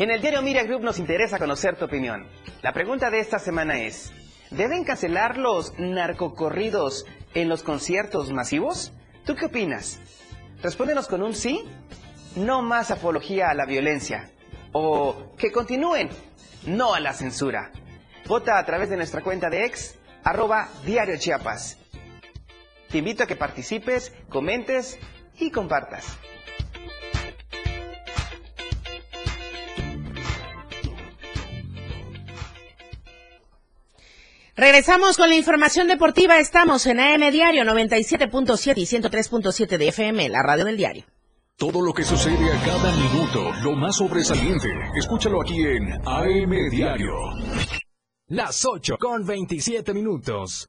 En 0.00 0.10
el 0.10 0.22
diario 0.22 0.40
Media 0.40 0.64
Group 0.64 0.80
nos 0.80 0.98
interesa 0.98 1.38
conocer 1.38 1.76
tu 1.76 1.84
opinión. 1.84 2.26
La 2.62 2.72
pregunta 2.72 3.10
de 3.10 3.20
esta 3.20 3.38
semana 3.38 3.82
es, 3.82 4.10
¿deben 4.50 4.82
cancelar 4.82 5.36
los 5.36 5.78
narcocorridos 5.78 7.04
en 7.34 7.50
los 7.50 7.62
conciertos 7.62 8.32
masivos? 8.32 8.94
¿Tú 9.26 9.34
qué 9.34 9.44
opinas? 9.44 10.00
Respóndenos 10.62 11.06
con 11.06 11.22
un 11.22 11.34
sí, 11.34 11.68
no 12.34 12.62
más 12.62 12.90
apología 12.90 13.50
a 13.50 13.54
la 13.54 13.66
violencia. 13.66 14.30
O 14.72 15.34
que 15.36 15.52
continúen, 15.52 16.08
no 16.64 16.94
a 16.94 17.00
la 17.00 17.12
censura. 17.12 17.70
Vota 18.26 18.58
a 18.58 18.64
través 18.64 18.88
de 18.88 18.96
nuestra 18.96 19.20
cuenta 19.20 19.50
de 19.50 19.66
ex, 19.66 19.98
arroba 20.24 20.70
Diario 20.86 21.18
Chiapas. 21.18 21.76
Te 22.88 22.96
invito 22.96 23.24
a 23.24 23.26
que 23.26 23.36
participes, 23.36 24.14
comentes 24.30 24.98
y 25.38 25.50
compartas. 25.50 26.16
Regresamos 34.60 35.16
con 35.16 35.30
la 35.30 35.36
información 35.36 35.88
deportiva. 35.88 36.38
Estamos 36.38 36.84
en 36.84 37.00
AM 37.00 37.32
Diario 37.32 37.64
97.7 37.64 38.74
y 38.76 38.84
103.7 38.84 39.78
de 39.78 39.88
FM, 39.88 40.28
la 40.28 40.42
radio 40.42 40.66
del 40.66 40.76
diario. 40.76 41.04
Todo 41.56 41.80
lo 41.80 41.94
que 41.94 42.04
sucede 42.04 42.52
a 42.52 42.62
cada 42.62 42.94
minuto, 42.94 43.52
lo 43.62 43.74
más 43.74 43.96
sobresaliente, 43.96 44.68
escúchalo 44.96 45.40
aquí 45.40 45.62
en 45.62 45.94
AM 46.06 46.68
Diario. 46.70 47.14
Las 48.26 48.66
8 48.66 48.98
con 49.00 49.24
27 49.24 49.94
minutos. 49.94 50.68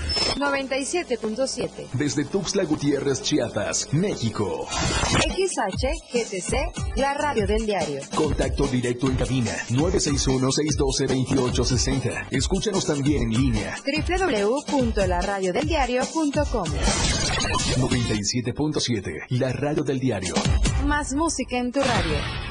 97.7. 0.41 1.91
Desde 1.93 2.25
Tuxtla 2.25 2.65
Gutiérrez, 2.65 3.21
Chiapas, 3.21 3.87
México. 3.93 4.67
XHGTC, 5.11 6.97
la 6.97 7.13
radio 7.13 7.45
del 7.45 7.63
diario. 7.65 8.01
Contacto 8.15 8.65
directo 8.67 9.07
en 9.07 9.15
cabina 9.15 9.51
961-612-2860. 9.69 12.27
Escúchanos 12.31 12.85
también 12.85 13.23
en 13.23 13.29
línea. 13.29 13.75
www.laradiodeldiario.com 13.85 16.67
97.7, 17.77 19.25
la 19.29 19.53
radio 19.53 19.83
del 19.83 19.99
diario. 19.99 20.33
Más 20.85 21.13
música 21.13 21.57
en 21.57 21.71
tu 21.71 21.79
radio. 21.79 22.50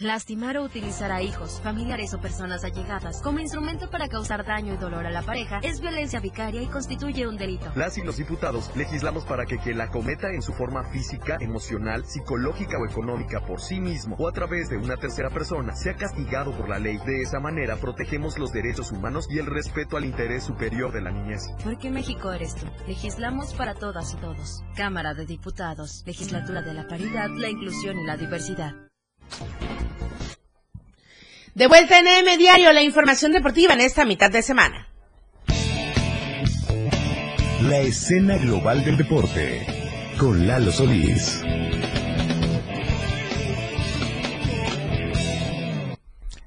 Lastimar 0.00 0.56
o 0.56 0.64
utilizar 0.64 1.12
a 1.12 1.22
hijos, 1.22 1.60
familiares 1.62 2.14
o 2.14 2.20
personas 2.20 2.64
allegadas 2.64 3.22
como 3.22 3.38
instrumento 3.38 3.88
para 3.90 4.08
causar 4.08 4.44
daño 4.44 4.74
y 4.74 4.76
dolor 4.76 5.06
a 5.06 5.10
la 5.10 5.22
pareja 5.22 5.60
es 5.62 5.80
violencia 5.80 6.18
vicaria 6.18 6.62
y 6.62 6.66
constituye 6.66 7.28
un 7.28 7.36
delito. 7.36 7.70
Las 7.76 7.96
y 7.96 8.02
los 8.02 8.16
diputados 8.16 8.72
legislamos 8.74 9.24
para 9.24 9.46
que 9.46 9.58
quien 9.58 9.78
la 9.78 9.90
cometa 9.92 10.32
en 10.32 10.42
su 10.42 10.52
forma 10.52 10.82
física, 10.90 11.38
emocional, 11.40 12.04
psicológica 12.06 12.76
o 12.76 12.90
económica 12.90 13.46
por 13.46 13.60
sí 13.60 13.78
mismo 13.78 14.16
o 14.18 14.26
a 14.26 14.32
través 14.32 14.68
de 14.68 14.78
una 14.78 14.96
tercera 14.96 15.30
persona 15.30 15.76
sea 15.76 15.94
castigado 15.94 16.50
por 16.50 16.68
la 16.68 16.80
ley. 16.80 16.98
De 17.06 17.22
esa 17.22 17.38
manera 17.38 17.76
protegemos 17.76 18.36
los 18.36 18.52
derechos 18.52 18.90
humanos 18.90 19.28
y 19.30 19.38
el 19.38 19.46
respeto 19.46 19.96
al 19.96 20.06
interés 20.06 20.42
superior 20.42 20.92
de 20.92 21.02
la 21.02 21.12
niñez. 21.12 21.46
Porque 21.62 21.92
México 21.92 22.32
eres 22.32 22.56
tú. 22.56 22.66
Legislamos 22.88 23.54
para 23.54 23.74
todas 23.74 24.12
y 24.12 24.16
todos. 24.16 24.64
Cámara 24.74 25.14
de 25.14 25.24
Diputados, 25.24 26.02
Legislatura 26.04 26.62
de 26.62 26.74
la 26.74 26.88
Paridad, 26.88 27.28
la 27.30 27.48
Inclusión 27.48 27.96
y 28.00 28.04
la 28.04 28.16
Diversidad. 28.16 28.74
De 31.54 31.68
vuelta 31.68 31.98
en 32.00 32.08
M 32.08 32.36
Diario, 32.36 32.72
la 32.72 32.82
información 32.82 33.30
deportiva 33.30 33.74
en 33.74 33.80
esta 33.80 34.04
mitad 34.04 34.30
de 34.30 34.42
semana. 34.42 34.88
La 37.62 37.78
escena 37.78 38.36
global 38.38 38.84
del 38.84 38.96
deporte 38.96 39.64
con 40.18 40.46
Lalo 40.46 40.72
Solís. 40.72 41.42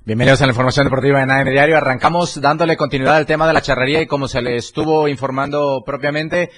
Bienvenidos 0.07 0.41
a 0.41 0.45
la 0.45 0.51
información 0.51 0.85
deportiva 0.85 1.21
en 1.21 1.31
AM 1.31 1.49
Diario. 1.49 1.75
Arrancamos 1.75 2.39
dándole 2.39 2.77
continuidad 2.77 3.17
al 3.17 3.25
tema 3.25 3.45
de 3.45 3.53
la 3.53 3.61
charrería 3.61 4.01
y 4.01 4.07
como 4.07 4.29
se 4.29 4.41
le 4.41 4.55
estuvo 4.55 5.09
informando 5.09 5.83
propiamente, 5.85 6.49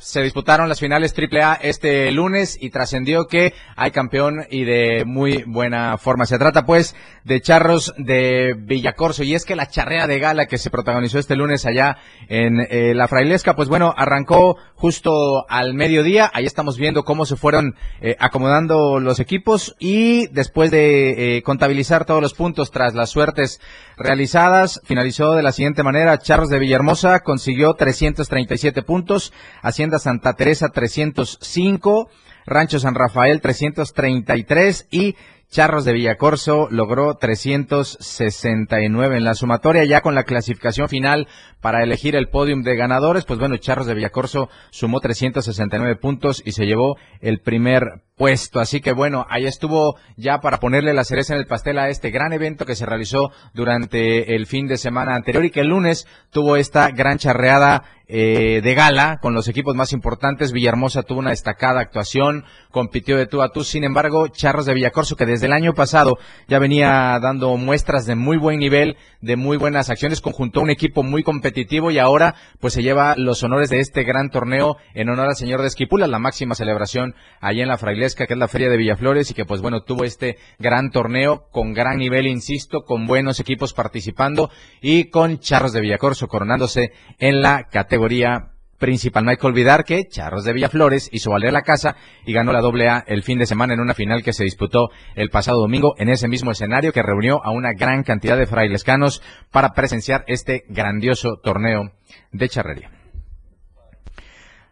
se, 0.00 0.22
disputaron 0.22 0.68
las 0.68 0.80
finales 0.80 1.14
AAA 1.16 1.54
este 1.62 2.10
lunes 2.10 2.58
y 2.60 2.70
trascendió 2.70 3.26
que 3.26 3.54
hay 3.76 3.92
campeón 3.92 4.46
y 4.50 4.64
de 4.64 5.04
muy 5.04 5.44
buena 5.46 5.96
forma. 5.96 6.26
Se 6.26 6.38
trata 6.38 6.66
pues 6.66 6.96
de 7.24 7.40
Charros 7.40 7.94
de 7.96 8.54
Villacorso 8.58 9.22
y 9.22 9.34
es 9.34 9.44
que 9.44 9.54
la 9.54 9.66
charrea 9.66 10.06
de 10.06 10.18
gala 10.18 10.46
que 10.46 10.58
se 10.58 10.70
protagonizó 10.70 11.18
este 11.18 11.36
lunes 11.36 11.66
allá 11.66 11.98
en 12.28 12.60
eh, 12.68 12.94
la 12.94 13.06
Frailesca, 13.06 13.54
pues 13.54 13.68
bueno, 13.68 13.94
arrancó 13.96 14.56
justo 14.74 15.48
al 15.48 15.74
mediodía. 15.74 16.30
Ahí 16.32 16.46
estamos 16.46 16.76
viendo 16.76 17.04
cómo 17.04 17.24
se 17.24 17.36
fueron 17.36 17.76
eh, 18.00 18.16
acomodando 18.18 18.98
los 18.98 19.20
equipos 19.20 19.76
y 19.78 20.26
después 20.28 20.70
de 20.70 21.36
eh, 21.36 21.42
contabilizar 21.42 22.06
todos 22.06 22.22
los 22.22 22.34
puntos 22.34 22.70
tras 22.70 22.94
las 22.94 23.10
suertes 23.10 23.60
realizadas, 23.96 24.80
finalizó 24.84 25.34
de 25.34 25.42
la 25.42 25.52
siguiente 25.52 25.82
manera. 25.82 26.18
Charros 26.18 26.48
de 26.48 26.58
Villahermosa 26.58 27.20
consiguió 27.20 27.74
337 27.74 28.82
puntos. 28.82 29.32
Hacienda 29.62 29.98
Santa 29.98 30.34
Teresa 30.34 30.68
305, 30.68 32.08
Rancho 32.46 32.78
San 32.78 32.94
Rafael 32.94 33.40
333 33.40 34.88
y 34.90 35.16
Charros 35.50 35.84
de 35.84 35.92
Villacorso 35.94 36.68
logró 36.70 37.16
369 37.16 39.16
en 39.16 39.24
la 39.24 39.34
sumatoria 39.34 39.84
ya 39.84 40.00
con 40.00 40.14
la 40.14 40.22
clasificación 40.22 40.88
final 40.88 41.26
para 41.60 41.82
elegir 41.82 42.14
el 42.14 42.28
podium 42.28 42.62
de 42.62 42.76
ganadores. 42.76 43.24
Pues 43.24 43.40
bueno, 43.40 43.56
Charros 43.56 43.88
de 43.88 43.94
Villacorso 43.94 44.48
sumó 44.70 45.00
369 45.00 45.96
puntos 45.96 46.40
y 46.44 46.52
se 46.52 46.66
llevó 46.66 46.96
el 47.20 47.40
primer 47.40 48.04
puesto. 48.20 48.60
Así 48.60 48.82
que 48.82 48.92
bueno, 48.92 49.24
ahí 49.30 49.46
estuvo 49.46 49.96
ya 50.18 50.40
para 50.42 50.60
ponerle 50.60 50.92
la 50.92 51.04
cereza 51.04 51.32
en 51.32 51.40
el 51.40 51.46
pastel 51.46 51.78
a 51.78 51.88
este 51.88 52.10
gran 52.10 52.34
evento 52.34 52.66
que 52.66 52.76
se 52.76 52.84
realizó 52.84 53.30
durante 53.54 54.36
el 54.36 54.44
fin 54.46 54.68
de 54.68 54.76
semana 54.76 55.14
anterior 55.14 55.42
y 55.46 55.50
que 55.50 55.60
el 55.60 55.68
lunes 55.68 56.06
tuvo 56.30 56.56
esta 56.56 56.90
gran 56.90 57.16
charreada 57.16 57.82
eh, 58.12 58.60
de 58.60 58.74
gala 58.74 59.20
con 59.22 59.34
los 59.34 59.46
equipos 59.46 59.76
más 59.76 59.92
importantes. 59.92 60.50
Villahermosa 60.50 61.04
tuvo 61.04 61.20
una 61.20 61.30
destacada 61.30 61.80
actuación, 61.80 62.44
compitió 62.72 63.16
de 63.16 63.26
tú 63.26 63.40
a 63.40 63.52
tú. 63.52 63.62
Sin 63.62 63.84
embargo, 63.84 64.26
Charros 64.26 64.66
de 64.66 64.74
Villacorso, 64.74 65.14
que 65.14 65.26
desde 65.26 65.46
el 65.46 65.52
año 65.52 65.74
pasado 65.74 66.18
ya 66.48 66.58
venía 66.58 67.16
dando 67.22 67.56
muestras 67.56 68.06
de 68.06 68.16
muy 68.16 68.36
buen 68.36 68.58
nivel, 68.58 68.96
de 69.20 69.36
muy 69.36 69.58
buenas 69.58 69.90
acciones, 69.90 70.20
conjuntó 70.20 70.60
un 70.60 70.70
equipo 70.70 71.04
muy 71.04 71.22
competitivo 71.22 71.92
y 71.92 71.98
ahora 72.00 72.34
pues 72.58 72.74
se 72.74 72.82
lleva 72.82 73.14
los 73.16 73.44
honores 73.44 73.70
de 73.70 73.78
este 73.78 74.02
gran 74.02 74.30
torneo 74.30 74.76
en 74.94 75.08
honor 75.08 75.28
al 75.28 75.36
señor 75.36 75.60
de 75.60 75.68
Esquipula, 75.68 76.08
la 76.08 76.18
máxima 76.18 76.56
celebración 76.56 77.14
allí 77.40 77.60
en 77.60 77.68
la 77.68 77.78
Que 78.14 78.24
es 78.28 78.38
la 78.38 78.48
Feria 78.48 78.68
de 78.68 78.76
Villaflores 78.76 79.30
y 79.30 79.34
que 79.34 79.44
pues 79.44 79.60
bueno, 79.60 79.82
tuvo 79.82 80.04
este 80.04 80.36
gran 80.58 80.90
torneo 80.90 81.48
con 81.50 81.72
gran 81.72 81.98
nivel, 81.98 82.26
insisto, 82.26 82.82
con 82.82 83.06
buenos 83.06 83.40
equipos 83.40 83.72
participando 83.72 84.50
y 84.80 85.10
con 85.10 85.38
Charros 85.38 85.72
de 85.72 85.80
Villacorso 85.80 86.28
coronándose 86.28 86.92
en 87.18 87.42
la 87.42 87.64
categoría 87.64 88.50
principal. 88.80 89.24
No 89.24 89.30
hay 89.30 89.36
que 89.36 89.46
olvidar 89.46 89.84
que 89.84 90.08
Charros 90.08 90.44
de 90.44 90.52
Villaflores 90.52 91.08
hizo 91.12 91.30
valer 91.30 91.52
la 91.52 91.62
casa 91.62 91.94
y 92.26 92.32
ganó 92.32 92.52
la 92.52 92.60
doble 92.60 92.88
A 92.88 93.04
el 93.06 93.22
fin 93.22 93.38
de 93.38 93.46
semana 93.46 93.74
en 93.74 93.80
una 93.80 93.94
final 93.94 94.24
que 94.24 94.32
se 94.32 94.42
disputó 94.42 94.90
el 95.14 95.30
pasado 95.30 95.60
domingo 95.60 95.94
en 95.98 96.08
ese 96.08 96.26
mismo 96.26 96.50
escenario 96.50 96.92
que 96.92 97.02
reunió 97.02 97.44
a 97.44 97.50
una 97.50 97.72
gran 97.72 98.02
cantidad 98.02 98.36
de 98.36 98.46
frailescanos 98.46 99.22
para 99.52 99.74
presenciar 99.74 100.24
este 100.26 100.64
grandioso 100.68 101.36
torneo 101.42 101.92
de 102.32 102.48
charrería. 102.48 102.99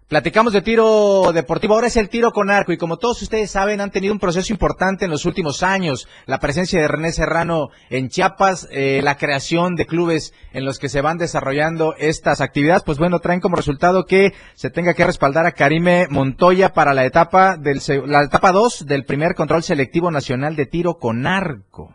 Platicamos 0.08 0.54
de 0.54 0.62
tiro 0.62 1.32
deportivo, 1.34 1.74
ahora 1.74 1.88
es 1.88 1.98
el 1.98 2.08
tiro 2.08 2.32
con 2.32 2.48
arco 2.48 2.72
y 2.72 2.78
como 2.78 2.96
todos 2.96 3.20
ustedes 3.20 3.50
saben 3.50 3.82
han 3.82 3.90
tenido 3.90 4.14
un 4.14 4.18
proceso 4.18 4.54
importante 4.54 5.04
en 5.04 5.10
los 5.10 5.26
últimos 5.26 5.62
años, 5.62 6.08
la 6.24 6.38
presencia 6.38 6.80
de 6.80 6.88
René 6.88 7.12
Serrano 7.12 7.68
en 7.90 8.08
Chiapas, 8.08 8.68
eh, 8.70 9.02
la 9.04 9.18
creación 9.18 9.74
de 9.74 9.84
clubes 9.84 10.32
en 10.54 10.64
los 10.64 10.78
que 10.78 10.88
se 10.88 11.02
van 11.02 11.18
desarrollando 11.18 11.94
estas 11.98 12.40
actividades, 12.40 12.84
pues 12.84 12.96
bueno, 12.96 13.18
traen 13.18 13.40
como 13.40 13.56
resultado 13.56 14.06
que 14.06 14.32
se 14.54 14.70
tenga 14.70 14.94
que 14.94 15.04
respaldar 15.04 15.44
a 15.44 15.52
Karime 15.52 16.06
Montoya 16.08 16.72
para 16.72 16.94
la 16.94 17.04
etapa 17.04 17.58
del 17.58 17.82
la 18.06 18.22
etapa 18.22 18.52
2 18.52 18.86
del 18.86 19.04
primer 19.04 19.34
control 19.34 19.62
selectivo 19.62 20.10
nacional 20.10 20.56
de 20.56 20.64
tiro 20.64 20.94
con 20.94 21.26
arco. 21.26 21.92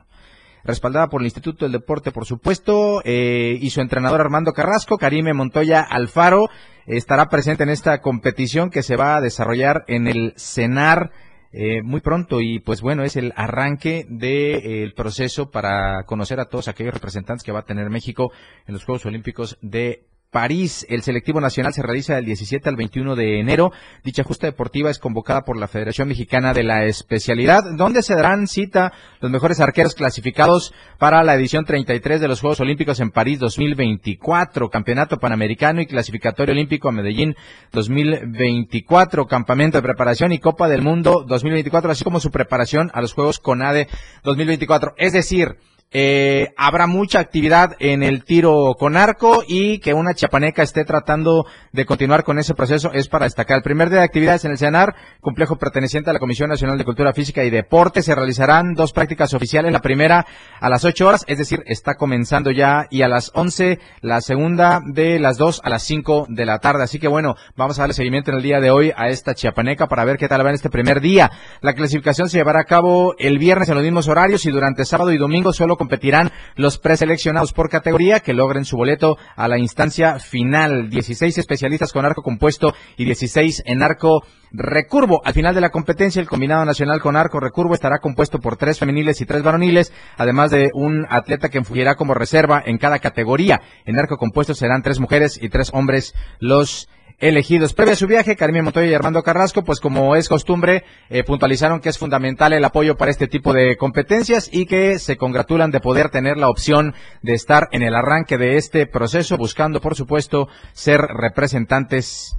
Respaldada 0.63 1.07
por 1.07 1.21
el 1.21 1.25
Instituto 1.25 1.65
del 1.65 1.73
Deporte, 1.73 2.11
por 2.11 2.25
supuesto, 2.25 3.01
eh, 3.03 3.57
y 3.59 3.71
su 3.71 3.81
entrenador 3.81 4.21
Armando 4.21 4.53
Carrasco, 4.53 4.97
Karime 4.97 5.33
Montoya 5.33 5.81
Alfaro, 5.81 6.47
estará 6.85 7.29
presente 7.29 7.63
en 7.63 7.69
esta 7.69 8.01
competición 8.01 8.69
que 8.69 8.83
se 8.83 8.95
va 8.95 9.15
a 9.15 9.21
desarrollar 9.21 9.83
en 9.87 10.07
el 10.07 10.33
CENAR 10.37 11.11
eh, 11.51 11.83
muy 11.83 12.01
pronto. 12.01 12.41
Y 12.41 12.59
pues 12.59 12.81
bueno, 12.81 13.03
es 13.03 13.15
el 13.15 13.31
arranque 13.35 14.05
del 14.09 14.89
eh, 14.89 14.93
proceso 14.95 15.51
para 15.51 16.03
conocer 16.05 16.39
a 16.39 16.45
todos 16.45 16.67
aquellos 16.67 16.93
representantes 16.93 17.43
que 17.43 17.51
va 17.51 17.59
a 17.59 17.65
tener 17.65 17.89
México 17.89 18.31
en 18.67 18.73
los 18.73 18.83
Juegos 18.83 19.05
Olímpicos 19.05 19.57
de 19.61 20.07
París. 20.33 20.85
El 20.89 21.03
selectivo 21.03 21.39
nacional 21.39 21.73
se 21.73 21.81
realiza 21.81 22.15
del 22.15 22.25
17 22.25 22.67
al 22.67 22.75
21 22.75 23.15
de 23.15 23.39
enero. 23.39 23.71
Dicha 24.03 24.23
justa 24.23 24.47
deportiva 24.47 24.89
es 24.89 24.99
convocada 24.99 25.45
por 25.45 25.55
la 25.55 25.69
Federación 25.69 26.09
Mexicana 26.09 26.53
de 26.53 26.63
la 26.63 26.83
Especialidad, 26.83 27.63
donde 27.77 28.01
se 28.01 28.15
darán 28.15 28.47
cita 28.47 28.91
los 29.21 29.31
mejores 29.31 29.61
arqueros 29.61 29.95
clasificados 29.95 30.73
para 30.97 31.23
la 31.23 31.35
edición 31.35 31.63
33 31.63 32.19
de 32.19 32.27
los 32.27 32.41
Juegos 32.41 32.59
Olímpicos 32.59 32.99
en 32.99 33.11
París 33.11 33.39
2024, 33.39 34.69
Campeonato 34.69 35.19
Panamericano 35.19 35.79
y 35.79 35.85
Clasificatorio 35.85 36.53
Olímpico 36.53 36.89
a 36.89 36.91
Medellín 36.91 37.35
2024, 37.71 39.27
Campamento 39.27 39.77
de 39.77 39.83
Preparación 39.83 40.33
y 40.33 40.39
Copa 40.39 40.67
del 40.67 40.81
Mundo 40.81 41.23
2024, 41.25 41.91
así 41.91 42.03
como 42.03 42.19
su 42.19 42.31
preparación 42.31 42.91
a 42.93 43.01
los 43.01 43.13
Juegos 43.13 43.39
CONADE 43.39 43.87
2024. 44.23 44.95
Es 44.97 45.13
decir, 45.13 45.57
eh, 45.93 46.53
habrá 46.57 46.87
mucha 46.87 47.19
actividad 47.19 47.75
en 47.79 48.01
el 48.01 48.23
tiro 48.23 48.75
con 48.79 48.97
arco 48.97 49.43
y 49.47 49.79
que 49.79 49.93
una 49.93 50.15
chiapaneca 50.15 50.63
esté 50.63 50.85
tratando 50.85 51.45
de 51.71 51.85
continuar 51.85 52.23
con 52.23 52.39
ese 52.39 52.55
proceso 52.55 52.91
es 52.93 53.07
para 53.07 53.25
destacar. 53.25 53.57
El 53.57 53.63
primer 53.63 53.89
día 53.89 53.99
de 53.99 54.05
actividades 54.05 54.43
en 54.45 54.51
el 54.51 54.57
CENAR, 54.57 54.95
complejo 55.21 55.57
perteneciente 55.57 56.09
a 56.09 56.13
la 56.13 56.19
Comisión 56.19 56.49
Nacional 56.49 56.79
de 56.79 56.83
Cultura 56.83 57.13
Física 57.13 57.43
y 57.43 57.51
Deporte, 57.51 58.01
se 58.01 58.15
realizarán 58.15 58.73
dos 58.73 58.91
prácticas 58.91 59.33
oficiales. 59.35 59.71
La 59.71 59.81
primera 59.81 60.25
a 60.59 60.69
las 60.69 60.83
8 60.83 61.07
horas, 61.07 61.25
es 61.27 61.37
decir, 61.37 61.63
está 61.67 61.93
comenzando 61.95 62.49
ya, 62.49 62.87
y 62.89 63.03
a 63.03 63.07
las 63.07 63.31
11 63.35 63.79
la 64.01 64.21
segunda 64.21 64.81
de 64.85 65.19
las 65.19 65.37
2 65.37 65.61
a 65.63 65.69
las 65.69 65.83
5 65.83 66.25
de 66.29 66.45
la 66.45 66.59
tarde. 66.59 66.83
Así 66.83 66.99
que 66.99 67.07
bueno, 67.07 67.35
vamos 67.55 67.77
a 67.77 67.83
darle 67.83 67.93
seguimiento 67.93 68.31
en 68.31 68.37
el 68.37 68.43
día 68.43 68.59
de 68.59 68.71
hoy 68.71 68.91
a 68.95 69.09
esta 69.09 69.35
chiapaneca 69.35 69.87
para 69.87 70.05
ver 70.05 70.17
qué 70.17 70.27
tal 70.27 70.43
va 70.43 70.49
en 70.49 70.55
este 70.55 70.69
primer 70.69 71.01
día. 71.01 71.29
La 71.61 71.73
clasificación 71.73 72.29
se 72.29 72.37
llevará 72.37 72.61
a 72.61 72.65
cabo 72.65 73.13
el 73.19 73.37
viernes 73.37 73.69
en 73.69 73.75
los 73.75 73.83
mismos 73.83 74.07
horarios 74.07 74.45
y 74.45 74.51
durante 74.51 74.85
sábado 74.85 75.11
y 75.11 75.17
domingo 75.17 75.53
solo 75.53 75.77
competirán 75.83 76.31
los 76.55 76.77
preseleccionados 76.77 77.51
por 77.51 77.69
categoría 77.69 78.21
que 78.21 78.31
logren 78.31 78.63
su 78.63 78.77
boleto 78.77 79.17
a 79.35 79.49
la 79.49 79.57
instancia 79.57 80.17
final. 80.17 80.89
16 80.89 81.37
especialistas 81.37 81.91
con 81.91 82.05
arco 82.05 82.21
compuesto 82.21 82.73
y 82.95 83.03
16 83.03 83.63
en 83.65 83.83
arco 83.83 84.21
recurvo. 84.53 85.21
Al 85.25 85.33
final 85.33 85.53
de 85.53 85.59
la 85.59 85.71
competencia, 85.71 86.21
el 86.21 86.29
combinado 86.29 86.63
nacional 86.63 87.01
con 87.01 87.17
arco 87.17 87.41
recurvo 87.41 87.73
estará 87.73 87.99
compuesto 87.99 88.39
por 88.39 88.55
tres 88.55 88.79
femeniles 88.79 89.19
y 89.19 89.25
tres 89.25 89.43
varoniles, 89.43 89.91
además 90.17 90.51
de 90.51 90.69
un 90.73 91.05
atleta 91.09 91.49
que 91.49 91.61
fungirá 91.61 91.95
como 91.95 92.13
reserva 92.13 92.63
en 92.65 92.77
cada 92.77 92.99
categoría. 92.99 93.59
En 93.83 93.99
arco 93.99 94.15
compuesto 94.15 94.53
serán 94.53 94.83
tres 94.83 95.01
mujeres 95.01 95.37
y 95.41 95.49
tres 95.49 95.69
hombres 95.73 96.15
los 96.39 96.87
elegidos. 97.23 97.73
Previo 97.73 97.93
a 97.93 97.95
su 97.95 98.05
viaje, 98.05 98.35
Karim 98.35 98.65
Montoya 98.65 98.87
y 98.87 98.93
Armando 98.93 99.23
Carrasco, 99.23 99.63
pues 99.63 99.79
como 99.79 100.15
es 100.17 100.27
costumbre, 100.27 100.83
eh, 101.09 101.23
puntualizaron 101.23 101.79
que 101.79 101.87
es 101.87 101.97
fundamental 101.97 102.51
el 102.51 102.65
apoyo 102.65 102.97
para 102.97 103.11
este 103.11 103.27
tipo 103.27 103.53
de 103.53 103.77
competencias 103.77 104.49
y 104.51 104.65
que 104.65 104.99
se 104.99 105.15
congratulan 105.15 105.71
de 105.71 105.79
poder 105.79 106.09
tener 106.09 106.35
la 106.37 106.49
opción 106.49 106.93
de 107.21 107.33
estar 107.33 107.69
en 107.71 107.81
el 107.81 107.95
arranque 107.95 108.37
de 108.37 108.57
este 108.57 108.87
proceso, 108.87 109.37
buscando, 109.37 109.79
por 109.79 109.95
supuesto, 109.95 110.49
ser 110.73 110.99
representantes 110.99 112.35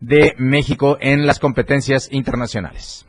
de 0.00 0.34
México 0.38 0.98
en 1.00 1.24
las 1.26 1.38
competencias 1.38 2.08
internacionales. 2.10 3.06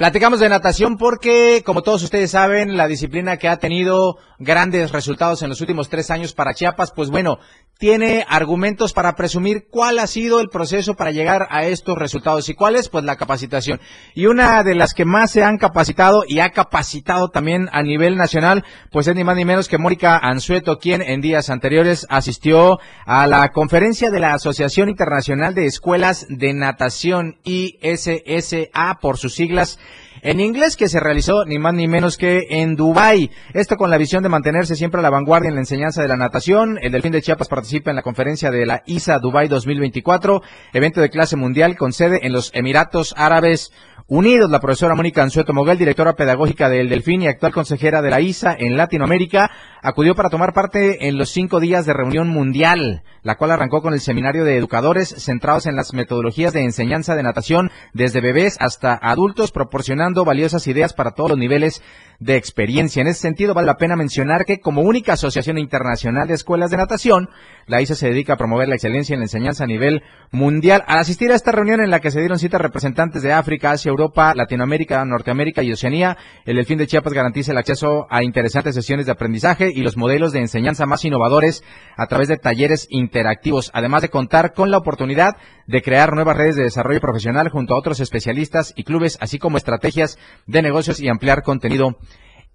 Platicamos 0.00 0.40
de 0.40 0.48
natación 0.48 0.96
porque, 0.96 1.62
como 1.62 1.82
todos 1.82 2.02
ustedes 2.02 2.30
saben, 2.30 2.78
la 2.78 2.88
disciplina 2.88 3.36
que 3.36 3.48
ha 3.48 3.58
tenido 3.58 4.16
grandes 4.38 4.92
resultados 4.92 5.42
en 5.42 5.50
los 5.50 5.60
últimos 5.60 5.90
tres 5.90 6.10
años 6.10 6.32
para 6.32 6.54
Chiapas, 6.54 6.92
pues 6.96 7.10
bueno, 7.10 7.38
tiene 7.80 8.26
argumentos 8.28 8.92
para 8.92 9.16
presumir 9.16 9.64
cuál 9.70 9.98
ha 10.00 10.06
sido 10.06 10.40
el 10.40 10.50
proceso 10.50 10.96
para 10.96 11.12
llegar 11.12 11.48
a 11.48 11.64
estos 11.64 11.96
resultados 11.96 12.46
y 12.50 12.54
cuál 12.54 12.76
es, 12.76 12.90
pues 12.90 13.04
la 13.04 13.16
capacitación. 13.16 13.80
Y 14.14 14.26
una 14.26 14.62
de 14.62 14.74
las 14.74 14.92
que 14.92 15.06
más 15.06 15.30
se 15.30 15.42
han 15.42 15.56
capacitado 15.56 16.24
y 16.28 16.40
ha 16.40 16.50
capacitado 16.50 17.30
también 17.30 17.70
a 17.72 17.82
nivel 17.82 18.18
nacional, 18.18 18.66
pues 18.92 19.08
es 19.08 19.16
ni 19.16 19.24
más 19.24 19.34
ni 19.34 19.46
menos 19.46 19.66
que 19.66 19.78
Mónica 19.78 20.18
Ansueto, 20.18 20.78
quien 20.78 21.00
en 21.00 21.22
días 21.22 21.48
anteriores 21.48 22.06
asistió 22.10 22.78
a 23.06 23.26
la 23.26 23.48
conferencia 23.48 24.10
de 24.10 24.20
la 24.20 24.34
Asociación 24.34 24.90
Internacional 24.90 25.54
de 25.54 25.64
Escuelas 25.64 26.26
de 26.28 26.52
Natación, 26.52 27.38
ISSA 27.44 28.98
por 29.00 29.16
sus 29.16 29.34
siglas, 29.34 29.78
en 30.22 30.40
inglés 30.40 30.76
que 30.76 30.88
se 30.88 31.00
realizó 31.00 31.44
ni 31.44 31.58
más 31.58 31.74
ni 31.74 31.88
menos 31.88 32.16
que 32.16 32.46
en 32.50 32.76
Dubai. 32.76 33.30
Esto 33.54 33.76
con 33.76 33.90
la 33.90 33.98
visión 33.98 34.22
de 34.22 34.28
mantenerse 34.28 34.76
siempre 34.76 35.00
a 35.00 35.02
la 35.02 35.10
vanguardia 35.10 35.48
en 35.48 35.54
la 35.54 35.60
enseñanza 35.60 36.02
de 36.02 36.08
la 36.08 36.16
natación. 36.16 36.78
El 36.80 36.92
Delfín 36.92 37.12
de 37.12 37.22
Chiapas 37.22 37.48
participa 37.48 37.90
en 37.90 37.96
la 37.96 38.02
conferencia 38.02 38.50
de 38.50 38.66
la 38.66 38.82
ISA 38.86 39.18
Dubai 39.18 39.48
2024, 39.48 40.42
evento 40.72 41.00
de 41.00 41.10
clase 41.10 41.36
mundial 41.36 41.76
con 41.76 41.92
sede 41.92 42.20
en 42.22 42.32
los 42.32 42.50
Emiratos 42.54 43.14
Árabes 43.16 43.72
Unidos, 44.12 44.50
la 44.50 44.58
profesora 44.58 44.96
Mónica 44.96 45.22
Anzueto 45.22 45.52
Moguel, 45.52 45.78
directora 45.78 46.14
pedagógica 46.14 46.68
del 46.68 46.88
Delfín 46.88 47.22
y 47.22 47.28
actual 47.28 47.52
consejera 47.52 48.02
de 48.02 48.10
la 48.10 48.20
ISA 48.20 48.56
en 48.58 48.76
Latinoamérica, 48.76 49.52
acudió 49.82 50.16
para 50.16 50.30
tomar 50.30 50.52
parte 50.52 51.06
en 51.06 51.16
los 51.16 51.30
cinco 51.30 51.60
días 51.60 51.86
de 51.86 51.92
reunión 51.92 52.26
mundial, 52.26 53.04
la 53.22 53.36
cual 53.36 53.52
arrancó 53.52 53.82
con 53.82 53.94
el 53.94 54.00
seminario 54.00 54.42
de 54.42 54.56
educadores 54.56 55.14
centrados 55.16 55.66
en 55.66 55.76
las 55.76 55.94
metodologías 55.94 56.52
de 56.52 56.64
enseñanza 56.64 57.14
de 57.14 57.22
natación 57.22 57.70
desde 57.92 58.20
bebés 58.20 58.56
hasta 58.58 58.98
adultos, 59.00 59.52
proporcionando 59.52 60.09
valiosas 60.14 60.66
ideas 60.66 60.92
para 60.92 61.12
todos 61.12 61.30
los 61.30 61.38
niveles 61.38 61.82
de 62.20 62.36
experiencia. 62.36 63.00
En 63.00 63.08
ese 63.08 63.20
sentido, 63.20 63.54
vale 63.54 63.66
la 63.66 63.76
pena 63.76 63.96
mencionar 63.96 64.44
que 64.44 64.60
como 64.60 64.82
única 64.82 65.14
asociación 65.14 65.58
internacional 65.58 66.28
de 66.28 66.34
escuelas 66.34 66.70
de 66.70 66.76
natación, 66.76 67.30
la 67.66 67.80
ISA 67.80 67.94
se 67.94 68.08
dedica 68.08 68.34
a 68.34 68.36
promover 68.36 68.68
la 68.68 68.74
excelencia 68.74 69.14
en 69.14 69.20
la 69.20 69.24
enseñanza 69.24 69.64
a 69.64 69.66
nivel 69.66 70.02
mundial. 70.30 70.84
Al 70.86 70.98
asistir 70.98 71.32
a 71.32 71.34
esta 71.34 71.50
reunión 71.50 71.80
en 71.80 71.90
la 71.90 72.00
que 72.00 72.10
se 72.10 72.20
dieron 72.20 72.38
citas 72.38 72.60
representantes 72.60 73.22
de 73.22 73.32
África, 73.32 73.70
Asia, 73.70 73.88
Europa, 73.88 74.34
Latinoamérica, 74.34 75.02
Norteamérica 75.04 75.62
y 75.62 75.72
Oceanía, 75.72 76.18
el 76.44 76.56
Delfín 76.56 76.78
de 76.78 76.86
Chiapas 76.86 77.14
garantiza 77.14 77.52
el 77.52 77.58
acceso 77.58 78.06
a 78.10 78.22
interesantes 78.22 78.74
sesiones 78.74 79.06
de 79.06 79.12
aprendizaje 79.12 79.70
y 79.74 79.80
los 79.80 79.96
modelos 79.96 80.32
de 80.32 80.40
enseñanza 80.40 80.84
más 80.84 81.04
innovadores 81.06 81.64
a 81.96 82.06
través 82.06 82.28
de 82.28 82.36
talleres 82.36 82.86
interactivos, 82.90 83.70
además 83.72 84.02
de 84.02 84.10
contar 84.10 84.52
con 84.52 84.70
la 84.70 84.78
oportunidad 84.78 85.36
de 85.66 85.82
crear 85.82 86.12
nuevas 86.12 86.36
redes 86.36 86.56
de 86.56 86.64
desarrollo 86.64 87.00
profesional 87.00 87.48
junto 87.48 87.74
a 87.74 87.78
otros 87.78 88.00
especialistas 88.00 88.74
y 88.76 88.84
clubes, 88.84 89.16
así 89.20 89.38
como 89.38 89.56
estrategias 89.56 90.18
de 90.46 90.62
negocios 90.62 91.00
y 91.00 91.08
ampliar 91.08 91.42
contenido 91.42 91.96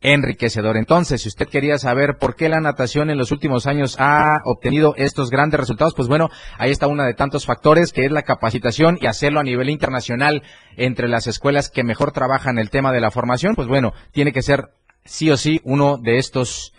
enriquecedor. 0.01 0.77
Entonces, 0.77 1.21
si 1.21 1.29
usted 1.29 1.47
quería 1.47 1.77
saber 1.77 2.17
por 2.19 2.35
qué 2.35 2.49
la 2.49 2.61
natación 2.61 3.09
en 3.09 3.17
los 3.17 3.31
últimos 3.31 3.65
años 3.65 3.95
ha 3.99 4.41
obtenido 4.45 4.93
estos 4.97 5.29
grandes 5.29 5.59
resultados, 5.59 5.93
pues 5.95 6.07
bueno, 6.07 6.29
ahí 6.57 6.71
está 6.71 6.87
uno 6.87 7.03
de 7.03 7.13
tantos 7.13 7.45
factores 7.45 7.91
que 7.91 8.05
es 8.05 8.11
la 8.11 8.23
capacitación 8.23 8.97
y 9.01 9.07
hacerlo 9.07 9.39
a 9.39 9.43
nivel 9.43 9.69
internacional 9.69 10.43
entre 10.77 11.07
las 11.07 11.27
escuelas 11.27 11.69
que 11.69 11.83
mejor 11.83 12.11
trabajan 12.11 12.59
el 12.59 12.69
tema 12.69 12.91
de 12.91 13.01
la 13.01 13.11
formación, 13.11 13.55
pues 13.55 13.67
bueno, 13.67 13.93
tiene 14.11 14.31
que 14.31 14.41
ser 14.41 14.69
sí 15.05 15.29
o 15.31 15.37
sí 15.37 15.61
uno 15.63 15.97
de 15.97 16.17
estos 16.17 16.73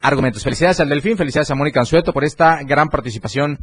argumentos. 0.00 0.44
Felicidades 0.44 0.80
al 0.80 0.88
Delfín, 0.88 1.16
felicidades 1.16 1.50
a 1.50 1.54
Mónica 1.54 1.80
Anzueto 1.80 2.12
por 2.12 2.24
esta 2.24 2.62
gran 2.62 2.88
participación 2.88 3.58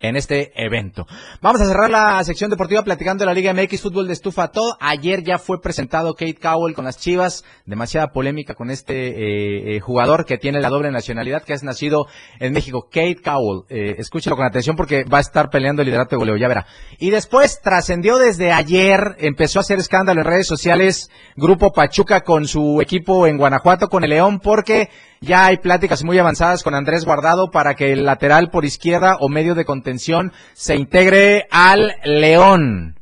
en 0.00 0.16
este 0.16 0.52
evento. 0.54 1.06
Vamos 1.40 1.60
a 1.60 1.66
cerrar 1.66 1.90
la 1.90 2.22
sección 2.24 2.50
deportiva 2.50 2.82
platicando 2.82 3.22
de 3.22 3.26
la 3.26 3.34
Liga 3.34 3.54
MX 3.54 3.80
Fútbol 3.80 4.06
de 4.06 4.12
Estufa 4.12 4.48
todo. 4.48 4.76
Ayer 4.80 5.22
ya 5.22 5.38
fue 5.38 5.60
presentado 5.60 6.14
Kate 6.14 6.34
Cowell 6.34 6.74
con 6.74 6.84
las 6.84 6.98
Chivas. 6.98 7.44
Demasiada 7.64 8.08
polémica 8.08 8.54
con 8.54 8.70
este 8.70 8.94
eh, 8.94 9.76
eh, 9.76 9.80
jugador 9.80 10.26
que 10.26 10.36
tiene 10.36 10.60
la 10.60 10.68
doble 10.68 10.90
nacionalidad, 10.90 11.42
que 11.42 11.54
es 11.54 11.62
nacido 11.62 12.06
en 12.38 12.52
México. 12.52 12.88
Kate 12.90 13.20
Cowell. 13.22 13.64
Eh, 13.70 13.96
con 14.36 14.44
atención 14.44 14.76
porque 14.76 15.04
va 15.04 15.18
a 15.18 15.20
estar 15.20 15.50
peleando 15.50 15.82
el 15.82 15.86
liderato 15.86 16.16
de 16.16 16.18
goleo, 16.18 16.36
ya 16.36 16.48
verá. 16.48 16.66
Y 16.98 17.10
después 17.10 17.60
trascendió 17.62 18.18
desde 18.18 18.52
ayer, 18.52 19.16
empezó 19.18 19.58
a 19.58 19.62
hacer 19.62 19.78
escándalo 19.78 20.20
en 20.20 20.26
redes 20.26 20.46
sociales, 20.46 21.10
Grupo 21.36 21.72
Pachuca 21.72 22.22
con 22.22 22.46
su 22.46 22.80
equipo 22.80 23.26
en 23.26 23.36
Guanajuato, 23.38 23.88
con 23.88 24.04
el 24.04 24.10
León, 24.10 24.40
porque 24.40 24.88
ya 25.24 25.46
hay 25.46 25.58
pláticas 25.58 26.04
muy 26.04 26.18
avanzadas 26.18 26.62
con 26.62 26.74
Andrés 26.74 27.04
Guardado 27.04 27.50
para 27.50 27.74
que 27.74 27.92
el 27.92 28.04
lateral 28.04 28.50
por 28.50 28.64
izquierda 28.64 29.16
o 29.20 29.28
medio 29.28 29.54
de 29.54 29.64
contención 29.64 30.32
se 30.52 30.76
integre 30.76 31.46
al 31.50 31.96
León. 32.04 32.98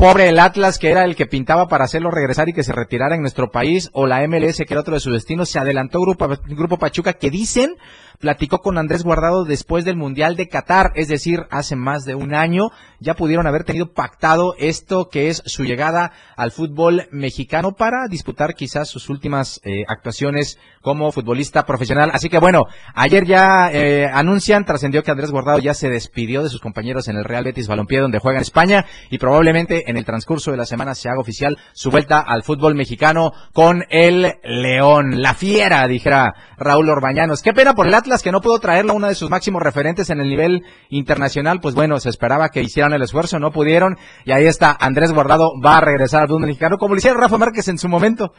Pobre 0.00 0.30
el 0.30 0.38
Atlas, 0.38 0.78
que 0.78 0.90
era 0.90 1.04
el 1.04 1.14
que 1.14 1.26
pintaba 1.26 1.68
para 1.68 1.84
hacerlo 1.84 2.10
regresar 2.10 2.48
y 2.48 2.54
que 2.54 2.62
se 2.62 2.72
retirara 2.72 3.14
en 3.14 3.20
nuestro 3.20 3.50
país, 3.50 3.90
o 3.92 4.06
la 4.06 4.26
MLS, 4.26 4.56
que 4.56 4.72
era 4.72 4.80
otro 4.80 4.94
de 4.94 5.00
sus 5.00 5.12
destinos, 5.12 5.50
se 5.50 5.58
adelantó 5.58 6.00
Grupo, 6.00 6.26
Grupo 6.48 6.78
Pachuca, 6.78 7.12
que 7.12 7.28
dicen 7.28 7.76
platicó 8.20 8.58
con 8.58 8.78
Andrés 8.78 9.02
Guardado 9.02 9.44
después 9.44 9.84
del 9.84 9.96
Mundial 9.96 10.36
de 10.36 10.46
Qatar, 10.46 10.92
es 10.94 11.08
decir, 11.08 11.46
hace 11.50 11.74
más 11.74 12.04
de 12.04 12.14
un 12.14 12.34
año, 12.34 12.68
ya 13.00 13.14
pudieron 13.14 13.46
haber 13.46 13.64
tenido 13.64 13.92
pactado 13.92 14.54
esto 14.58 15.08
que 15.10 15.28
es 15.28 15.42
su 15.46 15.64
llegada 15.64 16.12
al 16.36 16.52
fútbol 16.52 17.08
mexicano 17.10 17.72
para 17.72 18.06
disputar 18.08 18.54
quizás 18.54 18.88
sus 18.88 19.08
últimas 19.08 19.60
eh, 19.64 19.84
actuaciones 19.88 20.58
como 20.82 21.10
futbolista 21.12 21.64
profesional. 21.64 22.10
Así 22.12 22.28
que 22.28 22.38
bueno, 22.38 22.66
ayer 22.94 23.24
ya 23.24 23.70
eh, 23.72 24.06
anuncian, 24.12 24.66
trascendió 24.66 25.02
que 25.02 25.10
Andrés 25.10 25.30
Guardado 25.30 25.58
ya 25.58 25.72
se 25.72 25.88
despidió 25.88 26.42
de 26.42 26.50
sus 26.50 26.60
compañeros 26.60 27.08
en 27.08 27.16
el 27.16 27.24
Real 27.24 27.44
Betis 27.44 27.68
Balompié 27.68 28.00
donde 28.00 28.18
juega 28.18 28.38
en 28.38 28.42
España 28.42 28.84
y 29.10 29.18
probablemente 29.18 29.90
en 29.90 29.96
el 29.96 30.04
transcurso 30.04 30.50
de 30.50 30.58
la 30.58 30.66
semana 30.66 30.94
se 30.94 31.08
haga 31.08 31.20
oficial 31.20 31.56
su 31.72 31.90
vuelta 31.90 32.20
al 32.20 32.42
fútbol 32.42 32.74
mexicano 32.74 33.32
con 33.54 33.84
el 33.88 34.34
León, 34.44 35.22
la 35.22 35.32
fiera, 35.32 35.86
dijera 35.86 36.34
Raúl 36.58 36.90
Orbañanos. 36.90 37.40
Qué 37.40 37.54
pena 37.54 37.74
por 37.74 37.86
el 37.86 37.94
Atlas 37.94 38.09
que 38.18 38.32
no 38.32 38.40
pudo 38.40 38.58
traerlo 38.58 38.94
uno 38.94 39.06
de 39.06 39.14
sus 39.14 39.30
máximos 39.30 39.62
referentes 39.62 40.10
en 40.10 40.20
el 40.20 40.28
nivel 40.28 40.64
internacional, 40.88 41.60
pues 41.60 41.74
bueno, 41.74 41.98
se 42.00 42.08
esperaba 42.08 42.48
que 42.48 42.62
hicieran 42.62 42.92
el 42.92 43.02
esfuerzo, 43.02 43.38
no 43.38 43.52
pudieron, 43.52 43.96
y 44.24 44.32
ahí 44.32 44.46
está, 44.46 44.76
Andrés 44.78 45.12
Guardado 45.12 45.52
va 45.64 45.78
a 45.78 45.80
regresar 45.80 46.22
al 46.22 46.28
fútbol 46.28 46.42
mexicano, 46.42 46.76
como 46.76 46.94
lo 46.94 46.98
hicieron 46.98 47.20
Rafa 47.20 47.38
Márquez 47.38 47.68
en 47.68 47.78
su 47.78 47.88
momento 47.88 48.32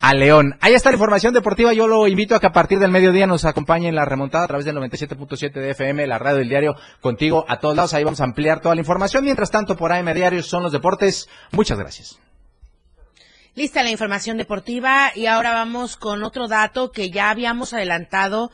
a 0.00 0.14
León. 0.14 0.56
Ahí 0.60 0.72
está 0.72 0.90
la 0.90 0.96
información 0.96 1.34
deportiva. 1.34 1.72
Yo 1.72 1.86
lo 1.86 2.06
invito 2.08 2.34
a 2.34 2.40
que 2.40 2.46
a 2.46 2.52
partir 2.52 2.78
del 2.78 2.90
mediodía 2.90 3.26
nos 3.26 3.44
acompañe 3.44 3.88
en 3.88 3.94
la 3.94 4.06
remontada 4.06 4.44
a 4.44 4.48
través 4.48 4.64
del 4.64 4.76
97.7 4.76 5.52
de 5.52 5.70
FM, 5.70 6.06
la 6.06 6.18
radio 6.18 6.38
del 6.38 6.48
diario, 6.48 6.74
contigo 7.00 7.44
a 7.46 7.58
todos 7.60 7.76
lados. 7.76 7.94
Ahí 7.94 8.02
vamos 8.02 8.20
a 8.20 8.24
ampliar 8.24 8.60
toda 8.60 8.74
la 8.74 8.80
información. 8.80 9.24
Mientras 9.24 9.50
tanto, 9.50 9.76
por 9.76 9.92
AM 9.92 10.12
Diario 10.14 10.42
son 10.42 10.62
los 10.62 10.72
deportes. 10.72 11.28
Muchas 11.52 11.78
gracias. 11.78 12.18
Lista 13.54 13.82
la 13.82 13.90
información 13.90 14.38
deportiva 14.38 15.10
y 15.14 15.26
ahora 15.26 15.52
vamos 15.52 15.96
con 15.96 16.22
otro 16.22 16.48
dato 16.48 16.92
que 16.92 17.10
ya 17.10 17.30
habíamos 17.30 17.74
adelantado 17.74 18.50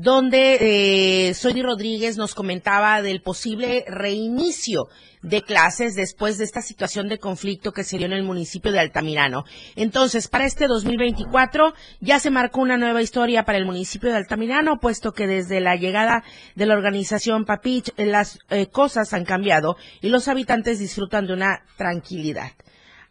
donde 0.00 1.28
eh, 1.28 1.62
Rodríguez 1.62 2.16
nos 2.16 2.34
comentaba 2.34 3.02
del 3.02 3.20
posible 3.20 3.84
reinicio 3.86 4.88
de 5.20 5.42
clases 5.42 5.94
después 5.94 6.38
de 6.38 6.44
esta 6.44 6.62
situación 6.62 7.08
de 7.08 7.18
conflicto 7.18 7.72
que 7.72 7.84
se 7.84 7.98
dio 7.98 8.06
en 8.06 8.14
el 8.14 8.22
municipio 8.22 8.72
de 8.72 8.80
Altamirano. 8.80 9.44
Entonces, 9.76 10.28
para 10.28 10.46
este 10.46 10.68
2024 10.68 11.74
ya 12.00 12.18
se 12.18 12.30
marcó 12.30 12.62
una 12.62 12.78
nueva 12.78 13.02
historia 13.02 13.44
para 13.44 13.58
el 13.58 13.66
municipio 13.66 14.08
de 14.08 14.16
Altamirano, 14.16 14.80
puesto 14.80 15.12
que 15.12 15.26
desde 15.26 15.60
la 15.60 15.76
llegada 15.76 16.24
de 16.54 16.64
la 16.64 16.72
organización 16.72 17.44
Papich 17.44 17.92
las 17.98 18.38
eh, 18.48 18.68
cosas 18.68 19.12
han 19.12 19.26
cambiado 19.26 19.76
y 20.00 20.08
los 20.08 20.28
habitantes 20.28 20.78
disfrutan 20.78 21.26
de 21.26 21.34
una 21.34 21.62
tranquilidad. 21.76 22.52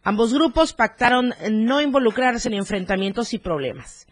Ambos 0.02 0.34
grupos 0.34 0.72
pactaron 0.72 1.34
no 1.52 1.80
involucrarse 1.80 2.48
en 2.48 2.54
enfrentamientos 2.54 3.32
y 3.32 3.38
problemas. 3.38 4.08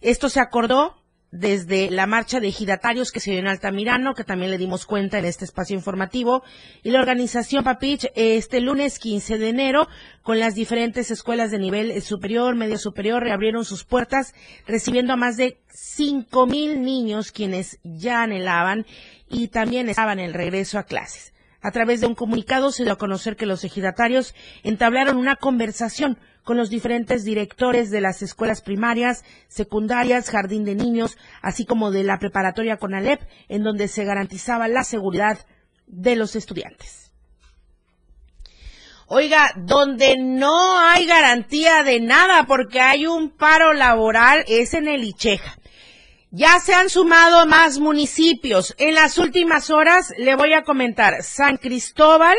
Esto 0.00 0.28
se 0.28 0.40
acordó 0.40 0.97
desde 1.30 1.90
la 1.90 2.06
marcha 2.06 2.40
de 2.40 2.48
ejidatarios 2.48 3.12
que 3.12 3.20
se 3.20 3.30
dio 3.30 3.40
en 3.40 3.48
Altamirano, 3.48 4.14
que 4.14 4.24
también 4.24 4.50
le 4.50 4.58
dimos 4.58 4.86
cuenta 4.86 5.18
en 5.18 5.26
este 5.26 5.44
espacio 5.44 5.76
informativo, 5.76 6.42
y 6.82 6.90
la 6.90 7.00
organización 7.00 7.64
Papich 7.64 8.06
este 8.14 8.60
lunes 8.60 8.98
15 8.98 9.38
de 9.38 9.48
enero, 9.48 9.88
con 10.22 10.38
las 10.40 10.54
diferentes 10.54 11.10
escuelas 11.10 11.50
de 11.50 11.58
nivel 11.58 12.00
superior, 12.02 12.54
medio 12.54 12.78
superior, 12.78 13.22
reabrieron 13.22 13.64
sus 13.64 13.84
puertas, 13.84 14.34
recibiendo 14.66 15.12
a 15.12 15.16
más 15.16 15.36
de 15.36 15.58
cinco 15.68 16.46
mil 16.46 16.82
niños 16.82 17.30
quienes 17.30 17.78
ya 17.82 18.22
anhelaban 18.22 18.86
y 19.28 19.48
también 19.48 19.88
estaban 19.88 20.18
el 20.18 20.32
regreso 20.32 20.78
a 20.78 20.84
clases. 20.84 21.34
A 21.60 21.72
través 21.72 22.00
de 22.00 22.06
un 22.06 22.14
comunicado 22.14 22.70
se 22.70 22.84
dio 22.84 22.92
a 22.92 22.98
conocer 22.98 23.36
que 23.36 23.44
los 23.44 23.64
ejidatarios 23.64 24.34
entablaron 24.62 25.16
una 25.16 25.36
conversación 25.36 26.18
con 26.48 26.56
los 26.56 26.70
diferentes 26.70 27.24
directores 27.24 27.90
de 27.90 28.00
las 28.00 28.22
escuelas 28.22 28.62
primarias, 28.62 29.22
secundarias, 29.48 30.30
jardín 30.30 30.64
de 30.64 30.74
niños, 30.74 31.18
así 31.42 31.66
como 31.66 31.90
de 31.90 32.04
la 32.04 32.18
preparatoria 32.18 32.78
con 32.78 32.94
Alep, 32.94 33.20
en 33.50 33.62
donde 33.62 33.86
se 33.86 34.06
garantizaba 34.06 34.66
la 34.66 34.82
seguridad 34.82 35.44
de 35.86 36.16
los 36.16 36.36
estudiantes. 36.36 37.12
Oiga, 39.08 39.52
donde 39.58 40.16
no 40.16 40.80
hay 40.80 41.04
garantía 41.04 41.82
de 41.82 42.00
nada 42.00 42.46
porque 42.46 42.80
hay 42.80 43.06
un 43.06 43.28
paro 43.28 43.74
laboral 43.74 44.42
es 44.48 44.72
en 44.72 44.88
el 44.88 45.04
Icheja. 45.04 45.58
Ya 46.30 46.60
se 46.60 46.72
han 46.72 46.88
sumado 46.88 47.44
más 47.44 47.78
municipios. 47.78 48.74
En 48.78 48.94
las 48.94 49.18
últimas 49.18 49.68
horas 49.68 50.14
le 50.16 50.34
voy 50.34 50.54
a 50.54 50.62
comentar 50.62 51.22
San 51.22 51.58
Cristóbal, 51.58 52.38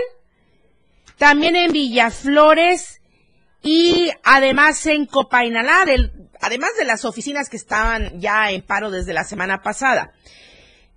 también 1.19 1.55
en 1.55 1.71
Villaflores 1.71 2.98
y 3.61 4.09
además 4.23 4.85
en 4.85 5.05
Copainalá, 5.05 5.85
además 6.41 6.69
de 6.77 6.85
las 6.85 7.05
oficinas 7.05 7.49
que 7.49 7.57
estaban 7.57 8.19
ya 8.19 8.51
en 8.51 8.61
paro 8.61 8.91
desde 8.91 9.13
la 9.13 9.23
semana 9.23 9.61
pasada. 9.61 10.13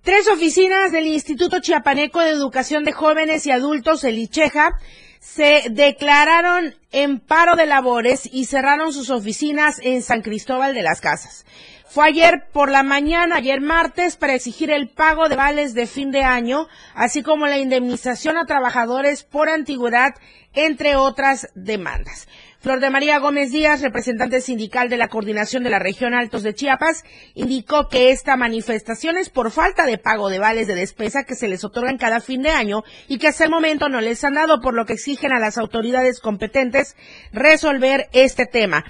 Tres 0.01 0.27
oficinas 0.27 0.91
del 0.91 1.07
Instituto 1.07 1.61
Chiapaneco 1.61 2.19
de 2.19 2.31
Educación 2.31 2.83
de 2.83 2.91
Jóvenes 2.91 3.45
y 3.45 3.51
Adultos, 3.51 4.03
el 4.03 4.17
ICHEJA, 4.17 4.77
se 5.21 5.63
declararon 5.71 6.75
en 6.91 7.21
paro 7.21 7.55
de 7.55 7.65
labores 7.65 8.29
y 8.29 8.45
cerraron 8.45 8.91
sus 8.91 9.09
oficinas 9.09 9.79
en 9.81 10.01
San 10.01 10.21
Cristóbal 10.21 10.73
de 10.73 10.81
las 10.81 10.99
Casas. 10.99 11.45
Fue 11.93 12.07
ayer 12.07 12.45
por 12.51 12.71
la 12.71 12.81
mañana, 12.81 13.35
ayer 13.35 13.61
martes, 13.61 14.17
para 14.17 14.33
exigir 14.33 14.71
el 14.71 14.89
pago 14.89 15.29
de 15.29 15.35
vales 15.35 15.75
de 15.75 15.85
fin 15.85 16.09
de 16.09 16.23
año, 16.23 16.67
así 16.95 17.21
como 17.21 17.45
la 17.45 17.59
indemnización 17.59 18.35
a 18.35 18.47
trabajadores 18.47 19.23
por 19.23 19.47
antigüedad, 19.47 20.15
entre 20.55 20.95
otras 20.95 21.49
demandas. 21.53 22.27
Flor 22.63 22.79
de 22.79 22.89
María 22.89 23.19
Gómez 23.19 23.51
Díaz, 23.51 23.81
representante 23.81 24.41
sindical 24.41 24.89
de 24.89 24.97
la 24.97 25.09
Coordinación 25.09 25.63
de 25.63 25.69
la 25.69 25.77
Región 25.77 26.15
Altos 26.15 26.41
de 26.41 26.55
Chiapas, 26.55 27.03
indicó 27.35 27.89
que 27.89 28.09
esta 28.09 28.37
manifestación 28.37 29.17
es 29.17 29.29
por 29.29 29.51
falta 29.51 29.85
de 29.85 29.99
pago 29.99 30.29
de 30.29 30.39
vales 30.39 30.67
de 30.67 30.73
despesa 30.73 31.25
que 31.25 31.35
se 31.35 31.47
les 31.47 31.63
otorgan 31.63 31.97
cada 31.97 32.21
fin 32.21 32.41
de 32.41 32.49
año 32.49 32.83
y 33.07 33.19
que 33.19 33.27
hasta 33.27 33.43
el 33.43 33.51
momento 33.51 33.87
no 33.87 34.01
les 34.01 34.23
han 34.23 34.33
dado, 34.33 34.61
por 34.61 34.73
lo 34.73 34.85
que 34.85 34.93
exigen 34.93 35.31
a 35.31 35.39
las 35.39 35.59
autoridades 35.59 36.19
competentes 36.19 36.95
resolver 37.33 38.07
este 38.13 38.47
tema. 38.47 38.83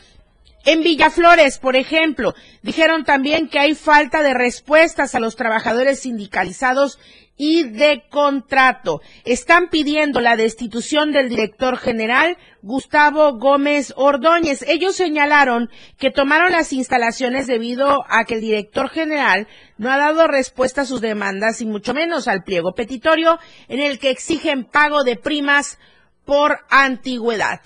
En 0.66 0.82
Villaflores, 0.82 1.57
por 1.59 1.76
ejemplo, 1.76 2.34
dijeron 2.61 3.03
también 3.03 3.49
que 3.49 3.59
hay 3.59 3.76
falta 3.76 4.24
de 4.24 4.34
respuestas 4.34 5.14
a 5.14 5.20
los 5.20 5.36
trabajadores 5.36 5.99
sindicalizados 5.99 6.99
y 7.36 7.64
de 7.64 8.03
contrato. 8.09 9.01
Están 9.26 9.70
pidiendo 9.70 10.22
la 10.22 10.38
destitución 10.38 11.11
del 11.11 11.28
director 11.28 11.78
general 11.78 12.38
Gustavo 12.61 13.38
Gómez 13.38 13.93
Ordóñez. 13.97 14.64
Ellos 14.68 14.95
señalaron 14.95 15.70
que 15.97 16.11
tomaron 16.11 16.53
las 16.53 16.72
instalaciones 16.72 17.47
debido 17.47 18.05
a 18.07 18.24
que 18.24 18.36
el 18.36 18.41
director 18.41 18.89
general 18.89 19.47
no 19.78 19.91
ha 19.91 19.97
dado 19.97 20.28
respuesta 20.28 20.82
a 20.82 20.86
sus 20.86 21.01
demandas 21.01 21.59
y 21.59 21.66
mucho 21.66 21.93
menos 21.93 22.30
al 22.30 22.43
pliego 22.43 22.74
petitorio 22.74 23.39
en 23.68 23.80
el 23.80 23.99
que 23.99 24.11
exigen 24.11 24.64
pago 24.64 25.03
de 25.03 25.18
primas 25.18 25.80
por 26.24 26.59
antigüedad. 26.70 27.59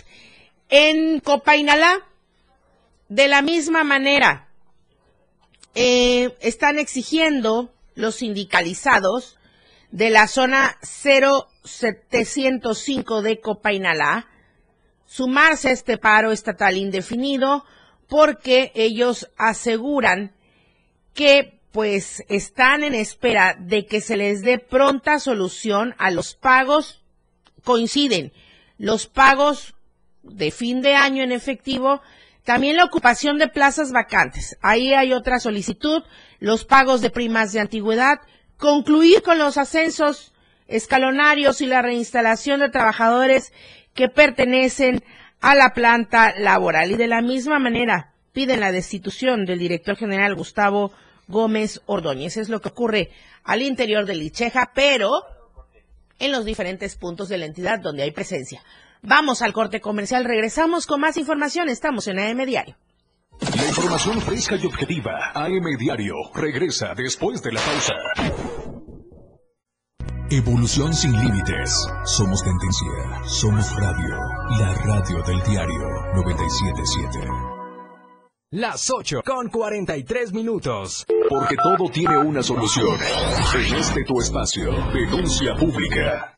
En 0.69 1.19
Copainalá, 1.19 2.06
de 3.09 3.27
la 3.27 3.41
misma 3.41 3.83
manera, 3.83 4.47
eh, 5.75 6.33
están 6.41 6.79
exigiendo 6.79 7.73
los 7.95 8.15
sindicalizados 8.15 9.37
de 9.91 10.09
la 10.09 10.27
zona 10.27 10.77
0705 10.81 13.21
de 13.21 13.39
Copainalá 13.39 14.27
sumarse 15.05 15.69
a 15.69 15.71
este 15.71 15.97
paro 15.97 16.31
estatal 16.31 16.75
indefinido 16.77 17.63
porque 18.07 18.71
ellos 18.75 19.29
aseguran 19.37 20.33
que 21.13 21.61
pues 21.71 22.23
están 22.27 22.83
en 22.83 22.93
espera 22.93 23.55
de 23.59 23.85
que 23.85 24.01
se 24.01 24.17
les 24.17 24.41
dé 24.41 24.59
pronta 24.59 25.19
solución 25.19 25.95
a 25.97 26.11
los 26.11 26.35
pagos. 26.35 27.01
Coinciden 27.63 28.33
los 28.77 29.07
pagos 29.07 29.75
de 30.23 30.51
fin 30.51 30.81
de 30.81 30.95
año 30.95 31.23
en 31.23 31.31
efectivo 31.31 32.01
también 32.47 32.77
la 32.77 32.85
ocupación 32.85 33.37
de 33.37 33.49
plazas 33.49 33.91
vacantes. 33.91 34.57
Ahí 34.61 34.93
hay 34.93 35.11
otra 35.11 35.37
solicitud, 35.37 36.01
los 36.39 36.63
pagos 36.63 37.01
de 37.01 37.09
primas 37.09 37.51
de 37.51 37.59
antigüedad, 37.59 38.21
concluir 38.55 39.21
con 39.21 39.37
los 39.37 39.57
ascensos 39.57 40.31
escalonarios 40.69 41.59
y 41.59 41.65
la 41.65 41.81
reinstalación 41.81 42.61
de 42.61 42.69
trabajadores 42.69 43.51
que 43.93 44.07
pertenecen 44.07 45.03
a 45.41 45.55
la 45.55 45.73
planta 45.73 46.35
laboral. 46.39 46.91
Y 46.91 46.95
de 46.95 47.07
la 47.07 47.21
misma 47.21 47.59
manera 47.59 48.13
piden 48.31 48.61
la 48.61 48.71
destitución 48.71 49.43
del 49.43 49.59
director 49.59 49.97
general 49.97 50.33
Gustavo 50.33 50.93
Gómez 51.27 51.81
Ordóñez. 51.85 52.37
Es 52.37 52.47
lo 52.47 52.61
que 52.61 52.69
ocurre 52.69 53.11
al 53.43 53.61
interior 53.61 54.05
de 54.05 54.15
Licheja, 54.15 54.71
pero 54.73 55.11
en 56.17 56.31
los 56.31 56.45
diferentes 56.45 56.95
puntos 56.95 57.27
de 57.27 57.39
la 57.39 57.45
entidad 57.45 57.81
donde 57.81 58.03
hay 58.03 58.11
presencia. 58.11 58.63
Vamos 59.01 59.41
al 59.41 59.53
corte 59.53 59.81
comercial, 59.81 60.25
regresamos 60.25 60.85
con 60.85 61.01
más 61.01 61.17
información, 61.17 61.69
estamos 61.69 62.07
en 62.07 62.19
AM 62.19 62.45
Diario. 62.45 62.75
La 63.39 63.67
información 63.67 64.19
fresca 64.21 64.55
y 64.55 64.65
objetiva, 64.65 65.31
AM 65.33 65.77
Diario, 65.77 66.15
regresa 66.33 66.93
después 66.95 67.41
de 67.43 67.51
la 67.51 67.61
pausa. 67.61 67.93
Evolución 70.29 70.93
sin 70.93 71.13
límites. 71.13 71.87
Somos 72.03 72.43
tendencia, 72.43 73.27
somos 73.27 73.73
radio, 73.77 74.17
la 74.59 74.73
radio 74.73 75.23
del 75.23 75.41
diario 75.43 75.79
977. 76.15 77.29
Las 78.51 78.89
8 78.89 79.21
con 79.25 79.49
43 79.49 80.33
minutos. 80.33 81.05
Porque 81.29 81.55
todo 81.55 81.89
tiene 81.89 82.17
una 82.17 82.43
solución. 82.43 82.97
En 83.55 83.75
este 83.75 84.03
tu 84.03 84.19
espacio, 84.19 84.73
denuncia 84.93 85.55
pública. 85.55 86.37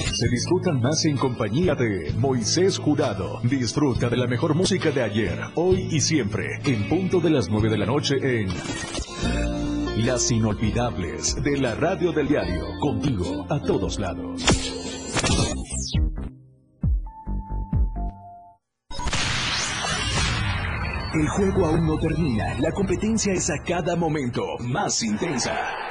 se 0.21 0.29
disfrutan 0.29 0.79
más 0.79 1.03
en 1.05 1.17
compañía 1.17 1.73
de 1.73 2.13
Moisés 2.15 2.77
Jurado. 2.77 3.39
Disfruta 3.41 4.07
de 4.07 4.17
la 4.17 4.27
mejor 4.27 4.53
música 4.53 4.91
de 4.91 5.01
ayer, 5.01 5.39
hoy 5.55 5.87
y 5.89 5.99
siempre, 5.99 6.59
en 6.63 6.87
punto 6.87 7.19
de 7.19 7.31
las 7.31 7.49
9 7.49 7.71
de 7.71 7.77
la 7.79 7.87
noche 7.87 8.17
en 8.21 8.47
Las 10.05 10.29
Inolvidables 10.29 11.41
de 11.43 11.57
la 11.57 11.73
Radio 11.73 12.11
del 12.11 12.27
Diario, 12.27 12.67
contigo 12.79 13.47
a 13.49 13.59
todos 13.63 13.97
lados. 13.97 14.45
El 21.15 21.27
juego 21.29 21.65
aún 21.65 21.87
no 21.87 21.97
termina, 21.97 22.59
la 22.59 22.71
competencia 22.73 23.33
es 23.33 23.49
a 23.49 23.57
cada 23.65 23.95
momento 23.95 24.43
más 24.59 25.01
intensa. 25.01 25.90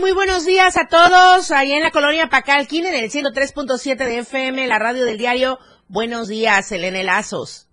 Muy 0.00 0.12
buenos 0.12 0.46
días 0.46 0.78
a 0.78 0.88
todos. 0.88 1.50
Ahí 1.50 1.72
en 1.72 1.82
la 1.82 1.90
colonia 1.90 2.30
Pacalquín, 2.30 2.86
en 2.86 2.94
el 2.94 3.10
103.7 3.10 3.96
de 3.96 4.18
FM, 4.20 4.66
la 4.68 4.78
radio 4.78 5.04
del 5.04 5.18
diario. 5.18 5.58
Buenos 5.86 6.28
días, 6.28 6.72
Elena 6.72 7.02
Lazos. 7.02 7.65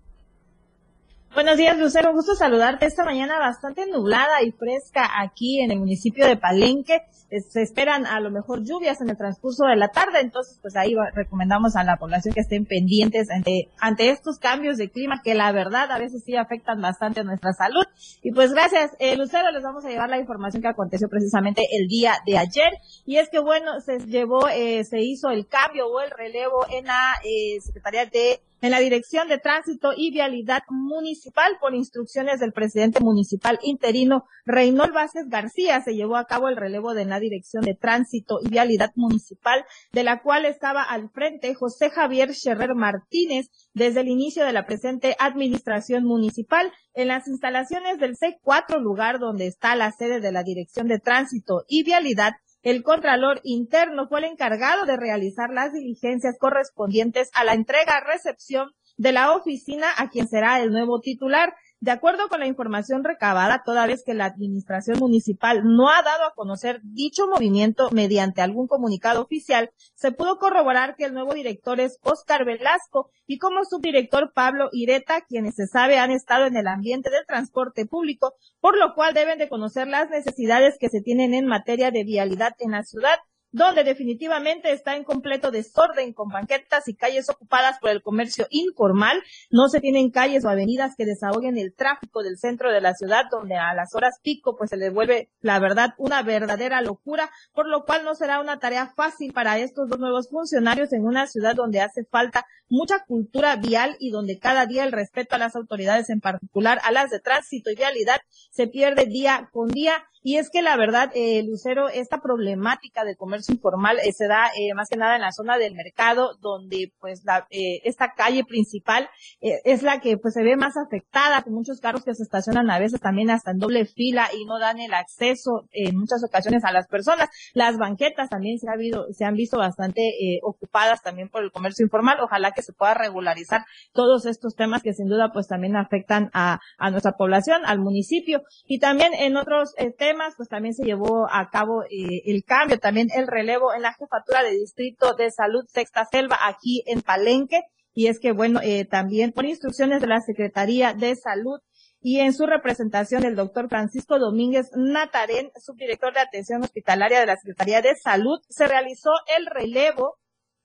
Buenos 1.34 1.56
días, 1.56 1.76
Lucero. 1.76 2.12
Gusto 2.12 2.36
saludarte 2.36 2.86
esta 2.86 3.04
mañana 3.04 3.40
bastante 3.40 3.86
nublada 3.90 4.40
y 4.44 4.52
fresca 4.52 5.20
aquí 5.20 5.60
en 5.60 5.72
el 5.72 5.80
municipio 5.80 6.28
de 6.28 6.36
Palenque. 6.36 7.02
Se 7.50 7.60
esperan 7.60 8.06
a 8.06 8.20
lo 8.20 8.30
mejor 8.30 8.62
lluvias 8.62 9.00
en 9.00 9.10
el 9.10 9.16
transcurso 9.16 9.64
de 9.64 9.74
la 9.74 9.88
tarde, 9.88 10.20
entonces 10.20 10.60
pues 10.62 10.76
ahí 10.76 10.94
recomendamos 11.12 11.74
a 11.74 11.82
la 11.82 11.96
población 11.96 12.34
que 12.34 12.40
estén 12.40 12.66
pendientes 12.66 13.32
ante, 13.32 13.68
ante 13.80 14.10
estos 14.10 14.38
cambios 14.38 14.76
de 14.76 14.90
clima 14.90 15.22
que 15.24 15.34
la 15.34 15.50
verdad 15.50 15.90
a 15.90 15.98
veces 15.98 16.22
sí 16.24 16.36
afectan 16.36 16.80
bastante 16.80 17.20
a 17.20 17.24
nuestra 17.24 17.52
salud. 17.52 17.84
Y 18.22 18.30
pues 18.30 18.52
gracias, 18.52 18.92
eh, 19.00 19.16
Lucero, 19.16 19.50
les 19.50 19.64
vamos 19.64 19.84
a 19.84 19.88
llevar 19.88 20.10
la 20.10 20.20
información 20.20 20.62
que 20.62 20.68
aconteció 20.68 21.08
precisamente 21.08 21.62
el 21.72 21.88
día 21.88 22.14
de 22.24 22.38
ayer. 22.38 22.74
Y 23.06 23.16
es 23.16 23.28
que 23.28 23.40
bueno, 23.40 23.80
se 23.80 23.98
llevó, 24.06 24.46
eh, 24.46 24.84
se 24.84 25.00
hizo 25.00 25.30
el 25.30 25.48
cambio 25.48 25.88
o 25.88 26.00
el 26.00 26.12
relevo 26.12 26.64
en 26.70 26.84
la 26.84 27.14
eh, 27.24 27.60
Secretaría 27.60 28.06
de 28.06 28.40
en 28.64 28.70
la 28.70 28.80
Dirección 28.80 29.28
de 29.28 29.36
Tránsito 29.36 29.90
y 29.94 30.10
Vialidad 30.10 30.62
Municipal 30.70 31.58
por 31.60 31.74
instrucciones 31.74 32.40
del 32.40 32.54
presidente 32.54 32.98
municipal 33.00 33.58
interino 33.62 34.24
Reynold 34.46 34.94
Vázquez 34.94 35.28
García. 35.28 35.82
Se 35.82 35.94
llevó 35.94 36.16
a 36.16 36.24
cabo 36.24 36.48
el 36.48 36.56
relevo 36.56 36.94
de 36.94 37.04
la 37.04 37.20
Dirección 37.20 37.62
de 37.62 37.74
Tránsito 37.74 38.38
y 38.42 38.48
Vialidad 38.48 38.92
Municipal 38.96 39.66
de 39.92 40.02
la 40.02 40.22
cual 40.22 40.46
estaba 40.46 40.82
al 40.82 41.10
frente 41.10 41.52
José 41.52 41.90
Javier 41.90 42.32
Scherrer 42.32 42.74
Martínez 42.74 43.50
desde 43.74 44.00
el 44.00 44.08
inicio 44.08 44.46
de 44.46 44.54
la 44.54 44.64
presente 44.64 45.14
administración 45.18 46.04
municipal. 46.04 46.72
En 46.94 47.08
las 47.08 47.28
instalaciones 47.28 47.98
del 47.98 48.16
C4 48.16 48.80
lugar 48.80 49.18
donde 49.18 49.46
está 49.46 49.76
la 49.76 49.92
sede 49.92 50.20
de 50.20 50.32
la 50.32 50.42
Dirección 50.42 50.88
de 50.88 51.00
Tránsito 51.00 51.64
y 51.68 51.82
Vialidad 51.82 52.32
el 52.64 52.82
Contralor 52.82 53.40
Interno 53.44 54.08
fue 54.08 54.20
el 54.20 54.24
encargado 54.24 54.86
de 54.86 54.96
realizar 54.96 55.50
las 55.50 55.72
diligencias 55.72 56.36
correspondientes 56.38 57.30
a 57.34 57.44
la 57.44 57.52
entrega-recepción 57.52 58.70
de 58.96 59.12
la 59.12 59.32
oficina 59.32 59.88
a 59.98 60.08
quien 60.08 60.28
será 60.28 60.60
el 60.60 60.70
nuevo 60.70 61.00
titular. 61.00 61.54
De 61.84 61.90
acuerdo 61.90 62.28
con 62.30 62.40
la 62.40 62.46
información 62.46 63.04
recabada, 63.04 63.62
toda 63.62 63.86
vez 63.86 64.02
que 64.06 64.14
la 64.14 64.24
administración 64.24 64.98
municipal 64.98 65.64
no 65.64 65.90
ha 65.90 66.02
dado 66.02 66.24
a 66.24 66.32
conocer 66.34 66.80
dicho 66.82 67.26
movimiento 67.26 67.90
mediante 67.90 68.40
algún 68.40 68.68
comunicado 68.68 69.20
oficial, 69.20 69.70
se 69.94 70.10
pudo 70.10 70.38
corroborar 70.38 70.96
que 70.96 71.04
el 71.04 71.12
nuevo 71.12 71.34
director 71.34 71.80
es 71.80 71.98
Oscar 72.00 72.46
Velasco 72.46 73.10
y 73.26 73.36
como 73.36 73.66
subdirector 73.66 74.32
Pablo 74.32 74.70
Ireta, 74.72 75.26
quienes 75.28 75.56
se 75.56 75.66
sabe 75.66 75.98
han 75.98 76.10
estado 76.10 76.46
en 76.46 76.56
el 76.56 76.68
ambiente 76.68 77.10
del 77.10 77.26
transporte 77.26 77.84
público, 77.84 78.32
por 78.60 78.78
lo 78.78 78.94
cual 78.94 79.12
deben 79.12 79.36
de 79.36 79.50
conocer 79.50 79.86
las 79.86 80.08
necesidades 80.08 80.78
que 80.80 80.88
se 80.88 81.02
tienen 81.02 81.34
en 81.34 81.44
materia 81.44 81.90
de 81.90 82.02
vialidad 82.02 82.54
en 82.60 82.70
la 82.70 82.82
ciudad 82.84 83.18
donde 83.54 83.84
definitivamente 83.84 84.72
está 84.72 84.96
en 84.96 85.04
completo 85.04 85.52
desorden 85.52 86.12
con 86.12 86.28
banquetas 86.28 86.88
y 86.88 86.96
calles 86.96 87.30
ocupadas 87.30 87.78
por 87.78 87.90
el 87.90 88.02
comercio 88.02 88.48
informal. 88.50 89.22
No 89.48 89.68
se 89.68 89.80
tienen 89.80 90.10
calles 90.10 90.44
o 90.44 90.48
avenidas 90.48 90.96
que 90.96 91.06
desahoguen 91.06 91.56
el 91.56 91.72
tráfico 91.72 92.24
del 92.24 92.36
centro 92.36 92.72
de 92.72 92.80
la 92.80 92.94
ciudad, 92.94 93.26
donde 93.30 93.54
a 93.54 93.72
las 93.72 93.94
horas 93.94 94.18
pico 94.24 94.56
pues 94.56 94.70
se 94.70 94.76
le 94.76 94.90
vuelve, 94.90 95.30
la 95.40 95.60
verdad, 95.60 95.94
una 95.98 96.22
verdadera 96.24 96.80
locura, 96.80 97.30
por 97.52 97.68
lo 97.68 97.84
cual 97.84 98.04
no 98.04 98.16
será 98.16 98.40
una 98.40 98.58
tarea 98.58 98.92
fácil 98.96 99.32
para 99.32 99.56
estos 99.58 99.88
dos 99.88 100.00
nuevos 100.00 100.28
funcionarios 100.28 100.92
en 100.92 101.04
una 101.04 101.28
ciudad 101.28 101.54
donde 101.54 101.80
hace 101.80 102.04
falta 102.04 102.46
mucha 102.68 103.04
cultura 103.04 103.54
vial 103.54 103.96
y 104.00 104.10
donde 104.10 104.40
cada 104.40 104.66
día 104.66 104.82
el 104.82 104.90
respeto 104.90 105.36
a 105.36 105.38
las 105.38 105.54
autoridades, 105.54 106.10
en 106.10 106.20
particular 106.20 106.80
a 106.82 106.90
las 106.90 107.10
de 107.10 107.20
tránsito 107.20 107.70
y 107.70 107.76
vialidad, 107.76 108.20
se 108.50 108.66
pierde 108.66 109.06
día 109.06 109.48
con 109.52 109.68
día 109.68 110.04
y 110.26 110.38
es 110.38 110.48
que 110.48 110.62
la 110.62 110.78
verdad, 110.78 111.12
eh, 111.14 111.42
Lucero, 111.42 111.90
esta 111.90 112.22
problemática 112.22 113.04
de 113.04 113.14
comercio 113.14 113.43
informal 113.52 113.98
eh, 113.98 114.12
se 114.12 114.26
da 114.26 114.46
eh, 114.56 114.74
más 114.74 114.88
que 114.88 114.96
nada 114.96 115.16
en 115.16 115.22
la 115.22 115.32
zona 115.32 115.58
del 115.58 115.74
mercado, 115.74 116.36
donde 116.40 116.92
pues 117.00 117.22
la, 117.24 117.46
eh, 117.50 117.80
esta 117.84 118.12
calle 118.16 118.44
principal 118.44 119.08
eh, 119.40 119.60
es 119.64 119.82
la 119.82 120.00
que 120.00 120.16
pues 120.18 120.34
se 120.34 120.42
ve 120.42 120.56
más 120.56 120.74
afectada, 120.76 121.42
con 121.42 121.54
muchos 121.54 121.80
carros 121.80 122.04
que 122.04 122.14
se 122.14 122.22
estacionan 122.22 122.70
a 122.70 122.78
veces 122.78 123.00
también 123.00 123.30
hasta 123.30 123.50
en 123.50 123.58
doble 123.58 123.86
fila 123.86 124.28
y 124.32 124.44
no 124.44 124.58
dan 124.58 124.80
el 124.80 124.94
acceso 124.94 125.68
en 125.72 125.96
muchas 125.96 126.22
ocasiones 126.24 126.64
a 126.64 126.72
las 126.72 126.86
personas. 126.88 127.28
Las 127.52 127.76
banquetas 127.76 128.28
también 128.28 128.58
se, 128.58 128.68
ha 128.68 128.72
habido, 128.72 129.06
se 129.12 129.24
han 129.24 129.34
visto 129.34 129.58
bastante 129.58 130.12
ocupadas 130.42 131.02
también 131.02 131.28
por 131.28 131.42
el 131.42 131.50
comercio 131.50 131.84
informal. 131.84 132.18
Ojalá 132.20 132.52
que 132.52 132.62
se 132.62 132.72
pueda 132.72 132.94
regularizar 132.94 133.64
todos 133.92 134.26
estos 134.26 134.54
temas 134.54 134.82
que 134.82 134.92
sin 134.92 135.08
duda 135.08 135.30
pues 135.32 135.46
también 135.48 135.76
afectan 135.76 136.30
a, 136.32 136.60
a 136.78 136.90
nuestra 136.90 137.12
población, 137.12 137.62
al 137.64 137.78
municipio. 137.78 138.42
Y 138.66 138.78
también 138.78 139.12
en 139.14 139.36
otros 139.36 139.74
temas 139.98 140.34
pues 140.36 140.48
también 140.48 140.74
se 140.74 140.84
llevó 140.84 141.26
a 141.30 141.50
cabo 141.50 141.82
el 141.90 142.44
cambio, 142.44 142.78
también 142.78 143.08
el 143.14 143.26
relevo 143.34 143.74
en 143.74 143.82
la 143.82 143.92
jefatura 143.92 144.42
de 144.42 144.52
distrito 144.52 145.14
de 145.14 145.30
salud 145.30 145.64
Sexta 145.68 146.04
Selva 146.04 146.38
aquí 146.40 146.82
en 146.86 147.02
Palenque. 147.02 147.62
Y 147.92 148.06
es 148.06 148.18
que, 148.18 148.32
bueno, 148.32 148.60
eh, 148.62 148.84
también 148.84 149.32
por 149.32 149.44
instrucciones 149.44 150.00
de 150.00 150.06
la 150.06 150.20
Secretaría 150.20 150.94
de 150.94 151.14
Salud 151.16 151.60
y 152.00 152.20
en 152.20 152.34
su 152.34 152.44
representación 152.44 153.24
el 153.24 153.34
doctor 153.34 153.68
Francisco 153.68 154.18
Domínguez 154.18 154.70
Natarén, 154.76 155.50
subdirector 155.56 156.12
de 156.12 156.20
atención 156.20 156.62
hospitalaria 156.62 157.20
de 157.20 157.26
la 157.26 157.36
Secretaría 157.36 157.80
de 157.80 157.96
Salud, 157.96 158.40
se 158.48 158.66
realizó 158.66 159.10
el 159.38 159.46
relevo 159.46 160.18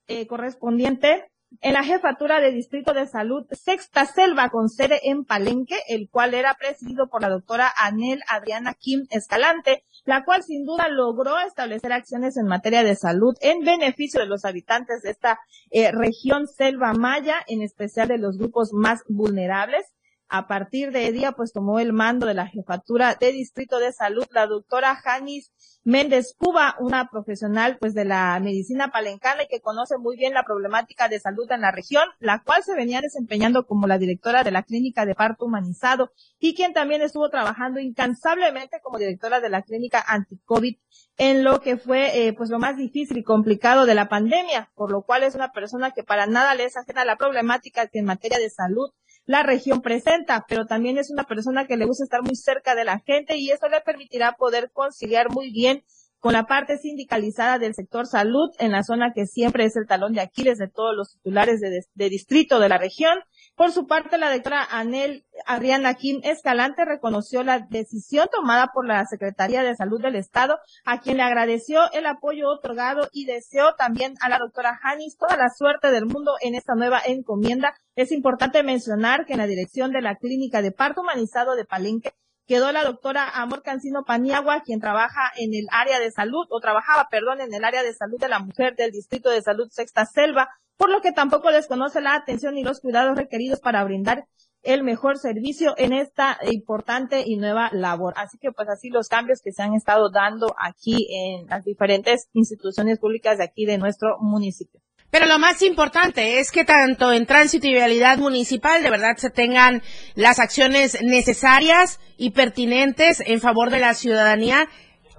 eh, 0.08 0.28
correspondiente 0.28 1.32
en 1.62 1.74
la 1.74 1.84
jefatura 1.84 2.42
de 2.42 2.52
Distrito 2.52 2.94
de 2.94 3.08
Salud 3.08 3.46
Sexta 3.52 4.06
Selva 4.06 4.50
con 4.50 4.70
sede 4.70 5.00
en 5.04 5.24
Palenque, 5.24 5.78
el 5.88 6.10
cual 6.10 6.34
era 6.34 6.56
presidido 6.56 7.08
por 7.08 7.22
la 7.22 7.30
doctora 7.30 7.72
Anel 7.78 8.22
Adriana 8.28 8.74
Kim 8.74 9.08
Escalante, 9.10 9.84
la 10.10 10.26
cual 10.26 10.42
sin 10.42 10.66
duda 10.66 10.90
logró 10.90 11.38
establecer 11.38 11.94
acciones 11.94 12.36
en 12.36 12.48
materia 12.48 12.84
de 12.84 12.96
salud 12.96 13.36
en 13.42 13.64
beneficio 13.64 14.20
de 14.20 14.26
los 14.26 14.44
habitantes 14.44 15.04
de 15.04 15.12
esta 15.12 15.40
eh, 15.70 15.92
región 15.92 16.48
selva 16.48 16.94
maya, 16.94 17.36
en 17.48 17.62
especial 17.62 18.08
de 18.08 18.18
los 18.18 18.40
grupos 18.40 18.74
más 18.74 19.04
vulnerables. 19.08 19.86
A 20.32 20.48
partir 20.48 20.92
de 20.92 21.12
día, 21.12 21.32
pues 21.32 21.52
tomó 21.54 21.80
el 21.80 21.92
mando 21.92 22.28
de 22.28 22.36
la 22.36 22.46
jefatura 22.46 23.16
de 23.16 23.32
Distrito 23.32 23.80
de 23.80 23.92
Salud 23.92 24.28
la 24.32 24.46
doctora 24.46 24.96
Janis 24.96 25.52
Méndez 25.84 26.36
Cuba, 26.38 26.76
una 26.80 27.10
profesional 27.10 27.80
pues 27.80 27.96
de 27.96 28.06
la 28.06 28.40
medicina 28.40 28.92
palencana 28.92 29.44
y 29.44 29.48
que 29.48 29.60
conoce 29.60 29.98
muy 29.98 30.18
bien 30.18 30.36
la 30.36 30.44
problemática 30.44 31.08
de 31.08 31.20
salud 31.20 31.52
en 31.52 31.62
la 31.62 31.72
región, 31.72 32.04
la 32.20 32.44
cual 32.44 32.64
se 32.64 32.76
venía 32.76 33.02
desempeñando 33.02 33.66
como 33.66 33.88
la 33.88 33.98
directora 33.98 34.44
de 34.44 34.52
la 34.52 34.62
clínica 34.62 35.08
de 35.08 35.16
parto 35.16 35.46
humanizado 35.46 36.12
y 36.38 36.54
quien 36.54 36.74
también 36.74 37.02
estuvo 37.02 37.30
trabajando 37.30 37.80
incansablemente 37.80 38.82
como 38.84 39.00
directora 39.00 39.40
de 39.40 39.50
la 39.50 39.64
clínica 39.64 40.04
anti-COVID 40.06 40.76
en 41.18 41.44
lo 41.44 41.60
que 41.60 41.78
fue 41.78 42.28
eh, 42.28 42.34
pues 42.34 42.52
lo 42.52 42.60
más 42.60 42.78
difícil 42.78 43.18
y 43.18 43.24
complicado 43.24 43.88
de 43.88 43.96
la 43.96 44.10
pandemia, 44.10 44.70
por 44.76 44.92
lo 44.92 45.02
cual 45.02 45.24
es 45.24 45.34
una 45.34 45.52
persona 45.52 45.90
que 45.90 46.04
para 46.04 46.28
nada 46.28 46.54
le 46.54 46.66
es 46.66 46.78
ajena 46.78 47.04
la 47.04 47.16
problemática 47.16 47.88
que 47.88 47.98
en 47.98 48.06
materia 48.06 48.38
de 48.38 48.52
salud 48.52 48.92
la 49.30 49.44
región 49.44 49.84
presenta, 49.84 50.44
pero 50.50 50.66
también 50.66 50.98
es 50.98 51.12
una 51.12 51.24
persona 51.24 51.68
que 51.68 51.78
le 51.78 51.86
gusta 51.86 52.04
estar 52.04 52.24
muy 52.24 52.36
cerca 52.36 52.74
de 52.74 52.84
la 52.84 52.98
gente 52.98 53.38
y 53.38 53.52
eso 53.52 53.70
le 53.70 53.80
permitirá 53.80 54.32
poder 54.32 54.72
conciliar 54.74 55.30
muy 55.30 55.52
bien 55.52 55.84
con 56.18 56.34
la 56.34 56.48
parte 56.48 56.80
sindicalizada 56.80 57.60
del 57.60 57.76
sector 57.76 58.08
salud 58.08 58.50
en 58.58 58.72
la 58.72 58.82
zona 58.82 59.14
que 59.14 59.28
siempre 59.28 59.66
es 59.66 59.76
el 59.76 59.86
talón 59.86 60.14
de 60.14 60.22
Aquiles 60.22 60.58
de 60.58 60.68
todos 60.68 60.96
los 60.96 61.14
titulares 61.14 61.60
de, 61.62 61.82
de 61.94 62.10
distrito 62.10 62.60
de 62.60 62.70
la 62.70 62.80
región 62.80 63.20
por 63.60 63.74
su 63.74 63.88
parte, 63.88 64.18
la 64.18 64.32
doctora 64.32 64.66
Anel 64.72 65.26
Adriana 65.46 65.96
Kim 65.96 66.22
Escalante 66.24 66.86
reconoció 66.86 67.44
la 67.44 67.60
decisión 67.60 68.30
tomada 68.32 68.68
por 68.74 68.88
la 68.88 69.06
Secretaría 69.06 69.64
de 69.64 69.76
Salud 69.76 70.02
del 70.02 70.16
Estado, 70.16 70.60
a 70.86 71.02
quien 71.02 71.18
le 71.18 71.24
agradeció 71.24 71.92
el 71.92 72.06
apoyo 72.06 72.48
otorgado 72.48 73.10
y 73.12 73.26
deseó 73.26 73.76
también 73.76 74.14
a 74.22 74.30
la 74.30 74.38
doctora 74.38 74.80
Janis 74.82 75.18
toda 75.18 75.36
la 75.36 75.50
suerte 75.50 75.92
del 75.92 76.06
mundo 76.06 76.36
en 76.40 76.56
esta 76.56 76.74
nueva 76.74 77.02
encomienda. 77.06 77.76
Es 77.98 78.14
importante 78.14 78.64
mencionar 78.64 79.26
que 79.26 79.34
en 79.34 79.40
la 79.40 79.48
dirección 79.48 79.92
de 79.92 80.04
la 80.04 80.16
Clínica 80.16 80.62
de 80.62 80.72
Parto 80.72 81.02
Humanizado 81.02 81.58
de 81.58 81.66
Palenque 81.66 82.14
quedó 82.48 82.72
la 82.72 82.86
doctora 82.86 83.30
Amor 83.30 83.62
Cancino 83.62 84.06
Paniagua, 84.06 84.62
quien 84.62 84.80
trabaja 84.80 85.34
en 85.36 85.54
el 85.54 85.68
área 85.72 86.00
de 86.00 86.12
salud, 86.12 86.48
o 86.50 86.62
trabajaba, 86.62 87.10
perdón, 87.12 87.42
en 87.42 87.54
el 87.54 87.66
área 87.66 87.84
de 87.84 87.94
salud 87.94 88.22
de 88.22 88.30
la 88.30 88.40
mujer 88.40 88.78
del 88.78 88.92
Distrito 88.92 89.30
de 89.30 89.42
Salud 89.42 89.68
Sexta 89.70 90.06
Selva, 90.06 90.48
por 90.80 90.90
lo 90.90 91.02
que 91.02 91.12
tampoco 91.12 91.52
desconoce 91.52 92.00
la 92.00 92.16
atención 92.16 92.58
y 92.58 92.64
los 92.64 92.80
cuidados 92.80 93.18
requeridos 93.18 93.60
para 93.60 93.84
brindar 93.84 94.24
el 94.64 94.82
mejor 94.82 95.18
servicio 95.18 95.74
en 95.78 95.92
esta 95.92 96.40
importante 96.50 97.22
y 97.26 97.36
nueva 97.36 97.70
labor. 97.74 98.14
Así 98.16 98.38
que 98.38 98.54
pues 98.54 98.70
así 98.70 98.90
los 98.90 99.10
cambios 99.10 99.42
que 99.44 99.52
se 99.52 99.62
han 99.62 99.74
estado 99.74 100.10
dando 100.10 100.56
aquí 100.58 101.06
en 101.12 101.48
las 101.48 101.66
diferentes 101.66 102.30
instituciones 102.32 102.98
públicas 102.98 103.40
de 103.40 103.44
aquí 103.44 103.66
de 103.66 103.78
nuestro 103.78 104.20
municipio. 104.22 104.80
Pero 105.12 105.26
lo 105.26 105.38
más 105.38 105.62
importante 105.64 106.40
es 106.40 106.50
que 106.50 106.64
tanto 106.64 107.12
en 107.12 107.26
tránsito 107.26 107.68
y 107.68 107.74
vialidad 107.74 108.18
municipal 108.18 108.82
de 108.82 108.90
verdad 108.90 109.18
se 109.18 109.30
tengan 109.30 109.82
las 110.16 110.40
acciones 110.40 111.02
necesarias 111.02 112.00
y 112.16 112.30
pertinentes 112.30 113.22
en 113.26 113.42
favor 113.42 113.70
de 113.70 113.80
la 113.80 113.94
ciudadanía 113.96 114.70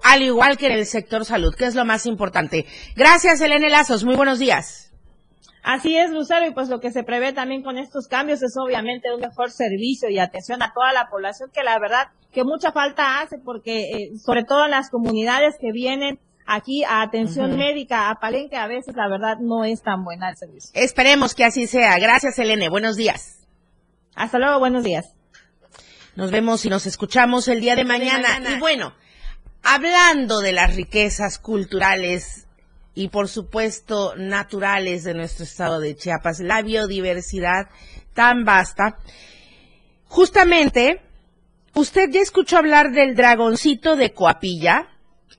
al 0.03 0.23
igual 0.23 0.57
que 0.57 0.69
en 0.69 0.73
el 0.73 0.87
sector 0.87 1.27
salud, 1.27 1.55
que 1.55 1.67
es 1.67 1.75
lo 1.75 1.85
más 1.85 2.07
importante. 2.07 2.65
Gracias, 2.97 3.43
Elena 3.43 3.69
Lazos. 3.69 4.05
Muy 4.05 4.17
buenos 4.17 4.39
días. 4.39 4.90
Así 5.63 5.97
es, 5.97 6.11
Lucero, 6.11 6.47
y 6.47 6.53
pues 6.53 6.69
lo 6.69 6.81
que 6.81 6.91
se 6.91 7.03
prevé 7.03 7.33
también 7.33 7.63
con 7.63 7.77
estos 7.77 8.09
cambios 8.09 8.43
es 8.43 8.55
obviamente 8.57 9.13
un 9.15 9.21
mejor 9.21 9.51
servicio 9.51 10.09
y 10.09 10.19
atención 10.19 10.63
a 10.63 10.73
toda 10.73 10.93
la 10.93 11.09
población, 11.11 11.51
que 11.53 11.63
la 11.63 11.79
verdad 11.79 12.09
que 12.33 12.45
mucha 12.45 12.73
falta 12.73 13.21
hace, 13.21 13.39
porque 13.39 13.91
eh, 13.91 14.11
sobre 14.19 14.45
todo 14.45 14.65
en 14.65 14.71
las 14.71 14.91
comunidades 14.91 15.57
que 15.61 15.73
vienen 15.73 16.19
aquí 16.47 16.83
a 16.85 17.03
atención 17.03 17.57
médica, 17.57 18.11
a 18.11 18.15
Palenque, 18.17 18.57
a 18.57 18.67
veces 18.67 18.97
la 18.97 19.09
verdad 19.09 19.39
no 19.41 19.65
es 19.65 19.83
tan 19.83 20.03
buena 20.05 20.31
el 20.31 20.37
servicio. 20.37 20.71
Esperemos 20.75 21.35
que 21.35 21.45
así 21.45 21.67
sea. 21.67 21.99
Gracias, 21.99 22.39
Elene. 22.39 22.69
Buenos 22.69 22.97
días. 22.97 23.41
Hasta 24.15 24.39
luego, 24.39 24.59
buenos 24.59 24.83
días. 24.83 25.15
Nos 26.17 26.31
vemos 26.31 26.65
y 26.65 26.69
nos 26.69 26.87
escuchamos 26.87 27.49
el 27.49 27.61
día 27.61 27.77
de 27.77 27.85
mañana. 27.85 28.29
Y 28.51 28.59
bueno, 28.59 28.95
hablando 29.63 30.41
de 30.41 30.53
las 30.53 30.75
riquezas 30.75 31.39
culturales 31.39 32.49
y 32.95 33.09
por 33.09 33.29
supuesto 33.29 34.15
naturales 34.17 35.05
de 35.05 35.15
nuestro 35.15 35.45
estado 35.45 35.81
de 35.81 35.95
Chiapas, 35.95 36.41
la 36.41 36.63
biodiversidad 36.63 37.69
tan 38.15 38.45
vasta. 38.45 38.99
Justamente, 40.07 41.01
usted 41.75 42.11
ya 42.11 42.21
escuchó 42.21 42.59
hablar 42.59 42.91
del 42.93 43.15
dragoncito 43.15 43.97
de 43.97 44.13
Coapilla. 44.13 44.89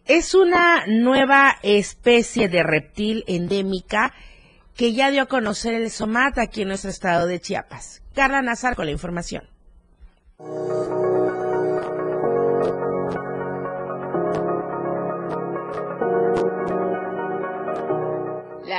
Es 0.05 0.33
una 0.33 0.85
nueva 0.87 1.57
especie 1.61 2.47
de 2.47 2.63
reptil 2.63 3.23
endémica 3.27 4.13
que 4.75 4.93
ya 4.93 5.11
dio 5.11 5.23
a 5.23 5.27
conocer 5.27 5.73
el 5.73 5.91
SOMAT 5.91 6.39
aquí 6.39 6.61
en 6.61 6.69
nuestro 6.69 6.89
estado 6.89 7.27
de 7.27 7.39
Chiapas. 7.39 8.01
Carla 8.15 8.41
Nazar 8.41 8.75
con 8.75 8.85
la 8.85 8.91
información. 8.91 9.43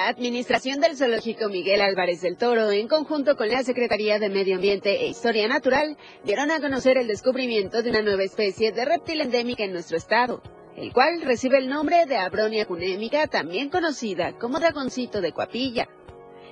La 0.02 0.08
Administración 0.08 0.80
del 0.80 0.96
Zoológico 0.96 1.48
Miguel 1.48 1.80
Álvarez 1.80 2.22
del 2.22 2.36
Toro, 2.36 2.72
en 2.72 2.88
conjunto 2.88 3.36
con 3.36 3.48
la 3.48 3.62
Secretaría 3.62 4.18
de 4.18 4.30
Medio 4.30 4.56
Ambiente 4.56 5.00
e 5.00 5.06
Historia 5.06 5.46
Natural, 5.46 5.96
dieron 6.24 6.50
a 6.50 6.60
conocer 6.60 6.98
el 6.98 7.06
descubrimiento 7.06 7.84
de 7.84 7.90
una 7.90 8.02
nueva 8.02 8.24
especie 8.24 8.72
de 8.72 8.84
reptil 8.84 9.20
endémica 9.20 9.62
en 9.62 9.72
nuestro 9.72 9.96
estado, 9.96 10.42
el 10.76 10.92
cual 10.92 11.22
recibe 11.22 11.58
el 11.58 11.68
nombre 11.68 12.04
de 12.06 12.16
Abronia 12.16 12.66
cunémica, 12.66 13.28
también 13.28 13.68
conocida 13.68 14.32
como 14.40 14.58
dragoncito 14.58 15.20
de 15.20 15.30
Coapilla. 15.30 15.88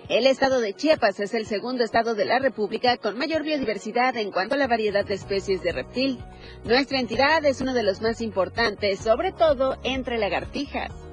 El 0.09 0.29
estado 0.29 0.61
de 0.61 0.75
Chiapas 0.75 1.19
es 1.19 1.35
el 1.35 1.45
segundo 1.45 1.83
estado 1.83 2.15
de 2.15 2.27
la 2.27 2.39
República 2.39 2.99
con 2.99 3.19
mayor 3.19 3.43
biodiversidad 3.43 4.17
en 4.17 4.31
cuanto 4.31 4.55
a 4.55 4.59
la 4.59 4.69
variedad 4.69 5.05
de 5.05 5.15
especies 5.15 5.61
de 5.65 5.73
reptil. 5.73 6.21
Nuestra 6.63 7.01
entidad 7.01 7.45
es 7.45 7.61
uno 7.61 7.75
de 7.75 7.83
los 7.83 8.01
más 8.01 8.21
importantes, 8.21 9.01
sobre 9.01 9.33
todo 9.33 9.77
entre 9.83 10.19
lagartijas 10.19 11.10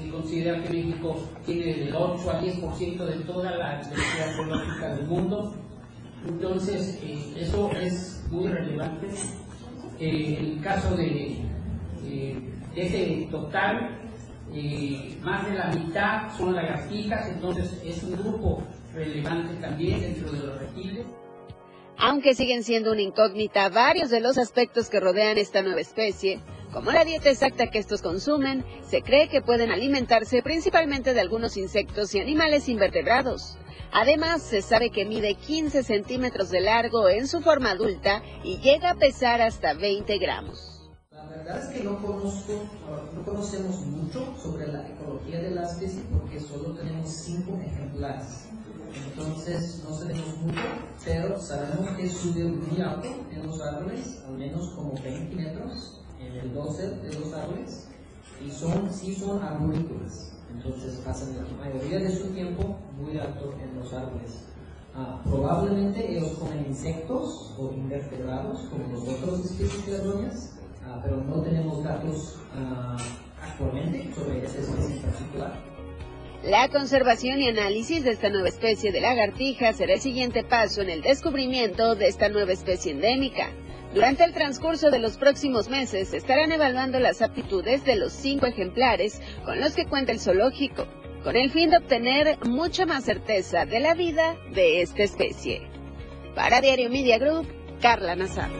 se 0.00 0.08
considera 0.10 0.62
que 0.62 0.70
México 0.70 1.16
tiene 1.44 1.74
del 1.74 1.94
8 1.94 2.30
al 2.30 2.44
10% 2.44 3.04
de 3.04 3.24
toda 3.24 3.56
la 3.56 3.80
diversidad 3.80 4.34
biológica 4.36 4.94
del 4.96 5.06
mundo. 5.06 5.54
Entonces, 6.26 6.98
eh, 7.02 7.34
eso 7.36 7.70
es 7.72 8.24
muy 8.30 8.48
relevante. 8.48 9.08
Eh, 9.98 10.36
el 10.40 10.60
caso 10.62 10.96
de, 10.96 11.36
eh, 12.04 12.38
ese 12.74 13.28
total, 13.30 13.96
más 15.22 15.46
de 15.46 15.54
la 15.54 15.70
mitad 15.70 16.36
son 16.36 16.54
lagartijas, 16.54 17.28
entonces 17.28 17.80
es 17.84 18.02
un 18.02 18.16
grupo 18.16 18.62
relevante 18.92 19.54
también 19.60 20.00
dentro 20.00 20.32
de 20.32 20.38
los 20.38 20.58
reptiles. 20.58 21.06
Aunque 21.98 22.34
siguen 22.34 22.64
siendo 22.64 22.92
una 22.92 23.02
incógnita 23.02 23.68
varios 23.68 24.10
de 24.10 24.20
los 24.20 24.38
aspectos 24.38 24.88
que 24.88 24.98
rodean 24.98 25.38
esta 25.38 25.62
nueva 25.62 25.80
especie, 25.80 26.40
como 26.72 26.92
la 26.92 27.04
dieta 27.04 27.30
exacta 27.30 27.66
que 27.68 27.78
estos 27.78 28.02
consumen, 28.02 28.64
se 28.88 29.02
cree 29.02 29.28
que 29.28 29.42
pueden 29.42 29.70
alimentarse 29.70 30.42
principalmente 30.42 31.14
de 31.14 31.20
algunos 31.20 31.56
insectos 31.56 32.14
y 32.14 32.20
animales 32.20 32.68
invertebrados. 32.68 33.58
Además, 33.92 34.42
se 34.42 34.62
sabe 34.62 34.90
que 34.90 35.04
mide 35.04 35.34
15 35.34 35.82
centímetros 35.82 36.50
de 36.50 36.60
largo 36.60 37.08
en 37.08 37.26
su 37.26 37.40
forma 37.40 37.72
adulta 37.72 38.22
y 38.44 38.58
llega 38.58 38.90
a 38.90 38.94
pesar 38.94 39.42
hasta 39.42 39.74
20 39.74 40.18
gramos. 40.18 40.88
La 41.10 41.24
verdad 41.24 41.58
es 41.58 41.76
que 41.76 41.82
no, 41.82 42.00
conozco, 42.00 42.70
no 43.14 43.24
conocemos 43.24 43.80
mucho 43.86 44.34
sobre 44.40 44.68
la 44.68 44.88
ecología 44.88 45.40
de 45.40 45.50
la 45.50 45.64
especie 45.64 46.02
porque 46.12 46.38
solo 46.38 46.74
tenemos 46.76 47.10
5 47.10 47.60
ejemplares. 47.66 48.46
Entonces 48.94 49.84
no 49.88 49.96
sabemos 49.96 50.36
mucho, 50.38 50.60
pero 51.04 51.40
sabemos 51.40 51.90
que 51.96 52.08
sube 52.08 52.44
muy 52.44 52.80
alto 52.80 53.08
en 53.32 53.46
los 53.46 53.60
árboles, 53.60 54.22
al 54.26 54.38
menos 54.38 54.70
como 54.70 54.94
20 55.02 55.34
metros, 55.36 55.99
en 56.20 56.36
el 56.36 56.54
12 56.54 56.82
de 56.82 57.14
los 57.14 57.32
árboles 57.32 57.88
y 58.44 58.50
son, 58.50 58.92
sí 58.92 59.14
son 59.14 59.42
arborícolas. 59.42 60.32
Entonces 60.52 61.00
pasan 61.04 61.36
la 61.36 61.64
mayoría 61.64 62.00
de 62.00 62.14
su 62.14 62.28
tiempo 62.28 62.78
muy 63.00 63.18
alto 63.18 63.54
en 63.62 63.78
los 63.78 63.92
árboles. 63.92 64.46
Ah, 64.94 65.20
probablemente 65.24 66.10
ellos 66.10 66.32
comen 66.38 66.66
insectos 66.68 67.54
o 67.58 67.72
invertebrados 67.72 68.60
como 68.70 68.92
los 68.92 69.08
otros 69.08 69.44
especies 69.44 69.86
de 69.86 69.96
arroñas, 69.96 70.58
ah, 70.84 71.00
pero 71.02 71.18
no 71.18 71.40
tenemos 71.42 71.84
datos 71.84 72.38
ah, 72.56 72.96
actualmente 73.40 74.10
sobre 74.14 74.44
esa 74.44 74.58
especie 74.58 74.96
en 74.96 75.02
particular. 75.02 75.70
La 76.42 76.68
conservación 76.68 77.38
y 77.40 77.48
análisis 77.48 78.02
de 78.02 78.10
esta 78.10 78.30
nueva 78.30 78.48
especie 78.48 78.92
de 78.92 79.00
lagartija 79.00 79.72
será 79.74 79.94
el 79.94 80.00
siguiente 80.00 80.42
paso 80.42 80.80
en 80.80 80.88
el 80.88 81.02
descubrimiento 81.02 81.94
de 81.94 82.08
esta 82.08 82.28
nueva 82.30 82.52
especie 82.52 82.92
endémica. 82.92 83.50
Durante 83.92 84.22
el 84.22 84.32
transcurso 84.32 84.90
de 84.90 85.00
los 85.00 85.16
próximos 85.16 85.68
meses 85.68 86.14
estarán 86.14 86.52
evaluando 86.52 87.00
las 87.00 87.22
aptitudes 87.22 87.84
de 87.84 87.96
los 87.96 88.12
cinco 88.12 88.46
ejemplares 88.46 89.20
con 89.44 89.60
los 89.60 89.74
que 89.74 89.86
cuenta 89.86 90.12
el 90.12 90.20
zoológico, 90.20 90.86
con 91.24 91.34
el 91.34 91.50
fin 91.50 91.70
de 91.70 91.78
obtener 91.78 92.38
mucha 92.46 92.86
más 92.86 93.04
certeza 93.04 93.66
de 93.66 93.80
la 93.80 93.94
vida 93.94 94.36
de 94.54 94.82
esta 94.82 95.02
especie. 95.02 95.68
Para 96.36 96.60
Diario 96.60 96.88
Media 96.88 97.18
Group, 97.18 97.48
Carla 97.80 98.14
Nazar. 98.14 98.50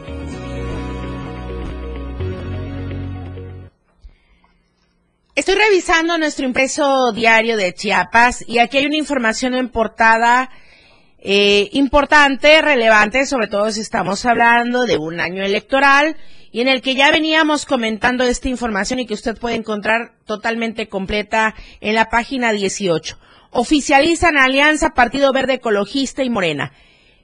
Estoy 5.33 5.55
revisando 5.55 6.17
nuestro 6.17 6.45
impreso 6.45 7.13
diario 7.13 7.55
de 7.55 7.73
Chiapas 7.73 8.43
y 8.49 8.59
aquí 8.59 8.79
hay 8.79 8.85
una 8.85 8.97
información 8.97 9.53
en 9.53 9.69
portada 9.69 10.49
eh, 11.21 11.69
importante, 11.73 12.61
relevante, 12.61 13.27
sobre 13.27 13.47
todo 13.47 13.71
si 13.71 13.81
estamos 13.81 14.25
hablando 14.25 14.85
de 14.85 14.97
un 14.97 15.19
año 15.19 15.43
electoral 15.43 16.17
y 16.51 16.61
en 16.61 16.67
el 16.67 16.81
que 16.81 16.95
ya 16.95 17.11
veníamos 17.11 17.65
comentando 17.65 18.23
esta 18.23 18.49
información 18.49 18.99
y 18.99 19.05
que 19.05 19.13
usted 19.13 19.37
puede 19.37 19.55
encontrar 19.55 20.13
totalmente 20.25 20.87
completa 20.87 21.53
en 21.79 21.93
la 21.93 22.09
página 22.09 22.51
18. 22.51 23.19
Oficializan 23.51 24.37
Alianza 24.37 24.89
Partido 24.95 25.31
Verde 25.31 25.55
Ecologista 25.55 26.23
y 26.23 26.29
Morena. 26.29 26.73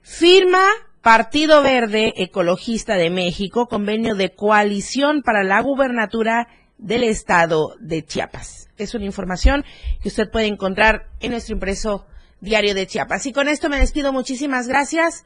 Firma 0.04 0.64
Partido 1.02 1.64
Verde 1.64 2.14
Ecologista 2.18 2.96
de 2.96 3.10
México, 3.10 3.68
convenio 3.68 4.14
de 4.14 4.36
coalición 4.36 5.24
para 5.24 5.44
la 5.44 5.60
gubernatura 5.62 6.48
del 6.78 7.04
estado 7.04 7.76
de 7.80 8.06
Chiapas. 8.06 8.70
Es 8.78 8.94
una 8.94 9.06
información 9.06 9.66
que 10.02 10.10
usted 10.10 10.30
puede 10.30 10.46
encontrar 10.46 11.08
en 11.20 11.32
nuestro 11.32 11.56
impreso 11.56 12.06
Diario 12.42 12.74
de 12.74 12.88
Chiapas. 12.88 13.26
Y 13.26 13.34
con 13.34 13.48
esto 13.48 13.70
me 13.70 13.80
despido. 13.80 14.14
Muchísimas 14.14 14.68
gracias. 14.68 15.24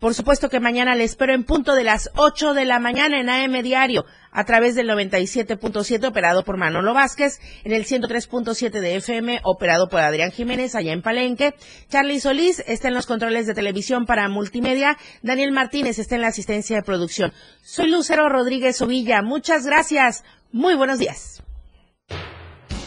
Por 0.00 0.12
supuesto 0.12 0.50
que 0.50 0.60
mañana 0.60 0.94
le 0.94 1.04
espero 1.04 1.32
en 1.32 1.44
punto 1.44 1.74
de 1.74 1.84
las 1.84 2.10
8 2.16 2.52
de 2.52 2.64
la 2.64 2.78
mañana 2.78 3.20
en 3.20 3.30
AM 3.30 3.62
Diario 3.62 4.04
a 4.32 4.44
través 4.44 4.74
del 4.74 4.88
97.7 4.88 6.06
operado 6.06 6.44
por 6.44 6.56
Manolo 6.56 6.92
Vázquez, 6.92 7.38
en 7.62 7.72
el 7.72 7.86
103.7 7.86 8.80
de 8.80 8.96
FM 8.96 9.40
operado 9.44 9.88
por 9.88 10.00
Adrián 10.00 10.32
Jiménez 10.32 10.74
allá 10.74 10.92
en 10.92 11.02
Palenque. 11.02 11.54
Charlie 11.88 12.20
Solís 12.20 12.62
está 12.66 12.88
en 12.88 12.94
los 12.94 13.06
controles 13.06 13.46
de 13.46 13.54
televisión 13.54 14.04
para 14.04 14.28
multimedia. 14.28 14.98
Daniel 15.22 15.52
Martínez 15.52 15.98
está 15.98 16.16
en 16.16 16.22
la 16.22 16.28
asistencia 16.28 16.76
de 16.76 16.82
producción. 16.82 17.32
Soy 17.62 17.88
Lucero 17.88 18.28
Rodríguez 18.28 18.82
Ovilla. 18.82 19.22
Muchas 19.22 19.64
gracias. 19.64 20.24
Muy 20.50 20.74
buenos 20.74 20.98
días 20.98 21.44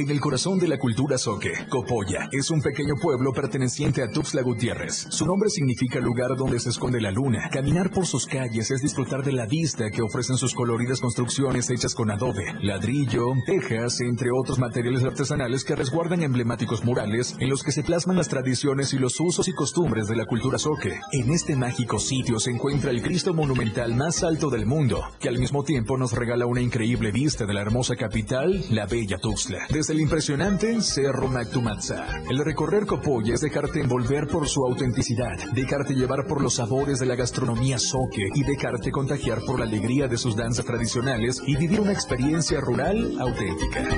En 0.00 0.08
el 0.08 0.18
corazón 0.18 0.58
de 0.58 0.66
la 0.66 0.78
cultura 0.78 1.18
soque, 1.18 1.52
Copolla 1.68 2.30
es 2.32 2.50
un 2.50 2.62
pequeño 2.62 2.94
pueblo 2.98 3.34
perteneciente 3.34 4.02
a 4.02 4.10
Tuxtla 4.10 4.40
Gutiérrez. 4.40 5.08
Su 5.10 5.26
nombre 5.26 5.50
significa 5.50 6.00
lugar 6.00 6.38
donde 6.38 6.58
se 6.58 6.70
esconde 6.70 7.02
la 7.02 7.10
luna. 7.10 7.50
Caminar 7.52 7.90
por 7.90 8.06
sus 8.06 8.24
calles 8.24 8.70
es 8.70 8.80
disfrutar 8.80 9.22
de 9.22 9.32
la 9.32 9.44
vista 9.44 9.90
que 9.90 10.00
ofrecen 10.00 10.38
sus 10.38 10.54
coloridas 10.54 11.02
construcciones 11.02 11.68
hechas 11.68 11.94
con 11.94 12.10
adobe, 12.10 12.46
ladrillo, 12.62 13.26
tejas, 13.44 14.00
entre 14.00 14.30
otros 14.30 14.58
materiales 14.58 15.04
artesanales 15.04 15.64
que 15.64 15.76
resguardan 15.76 16.22
emblemáticos 16.22 16.82
murales 16.82 17.36
en 17.38 17.50
los 17.50 17.62
que 17.62 17.72
se 17.72 17.82
plasman 17.82 18.16
las 18.16 18.28
tradiciones 18.30 18.94
y 18.94 18.98
los 18.98 19.20
usos 19.20 19.48
y 19.48 19.52
costumbres 19.52 20.06
de 20.06 20.16
la 20.16 20.24
cultura 20.24 20.56
soque. 20.56 20.98
En 21.12 21.30
este 21.30 21.56
mágico 21.56 21.98
sitio 21.98 22.40
se 22.40 22.52
encuentra 22.52 22.90
el 22.90 23.02
Cristo 23.02 23.34
monumental 23.34 23.94
más 23.96 24.22
alto 24.22 24.48
del 24.48 24.64
mundo, 24.64 25.02
que 25.20 25.28
al 25.28 25.38
mismo 25.38 25.62
tiempo 25.62 25.98
nos 25.98 26.12
regala 26.12 26.46
una 26.46 26.62
increíble 26.62 27.12
vista 27.12 27.44
de 27.44 27.52
la 27.52 27.60
hermosa 27.60 27.96
capital, 27.96 28.64
la 28.70 28.86
bella 28.86 29.18
Tuxtla. 29.18 29.66
Desde 29.68 29.89
el 29.90 30.00
impresionante 30.00 30.80
Cerro 30.80 31.28
Mactumatza. 31.28 32.22
El 32.28 32.38
recorrer 32.44 32.86
Copolla 32.86 33.34
es 33.34 33.40
dejarte 33.40 33.80
envolver 33.80 34.26
por 34.28 34.48
su 34.48 34.64
autenticidad, 34.64 35.36
dejarte 35.52 35.94
llevar 35.94 36.26
por 36.26 36.42
los 36.42 36.54
sabores 36.54 36.98
de 36.98 37.06
la 37.06 37.16
gastronomía 37.16 37.78
soque 37.78 38.28
y 38.34 38.42
dejarte 38.44 38.90
contagiar 38.90 39.40
por 39.44 39.58
la 39.58 39.66
alegría 39.66 40.06
de 40.06 40.16
sus 40.16 40.36
danzas 40.36 40.64
tradicionales 40.64 41.42
y 41.46 41.56
vivir 41.56 41.80
una 41.80 41.92
experiencia 41.92 42.60
rural 42.60 43.16
auténtica. 43.20 43.88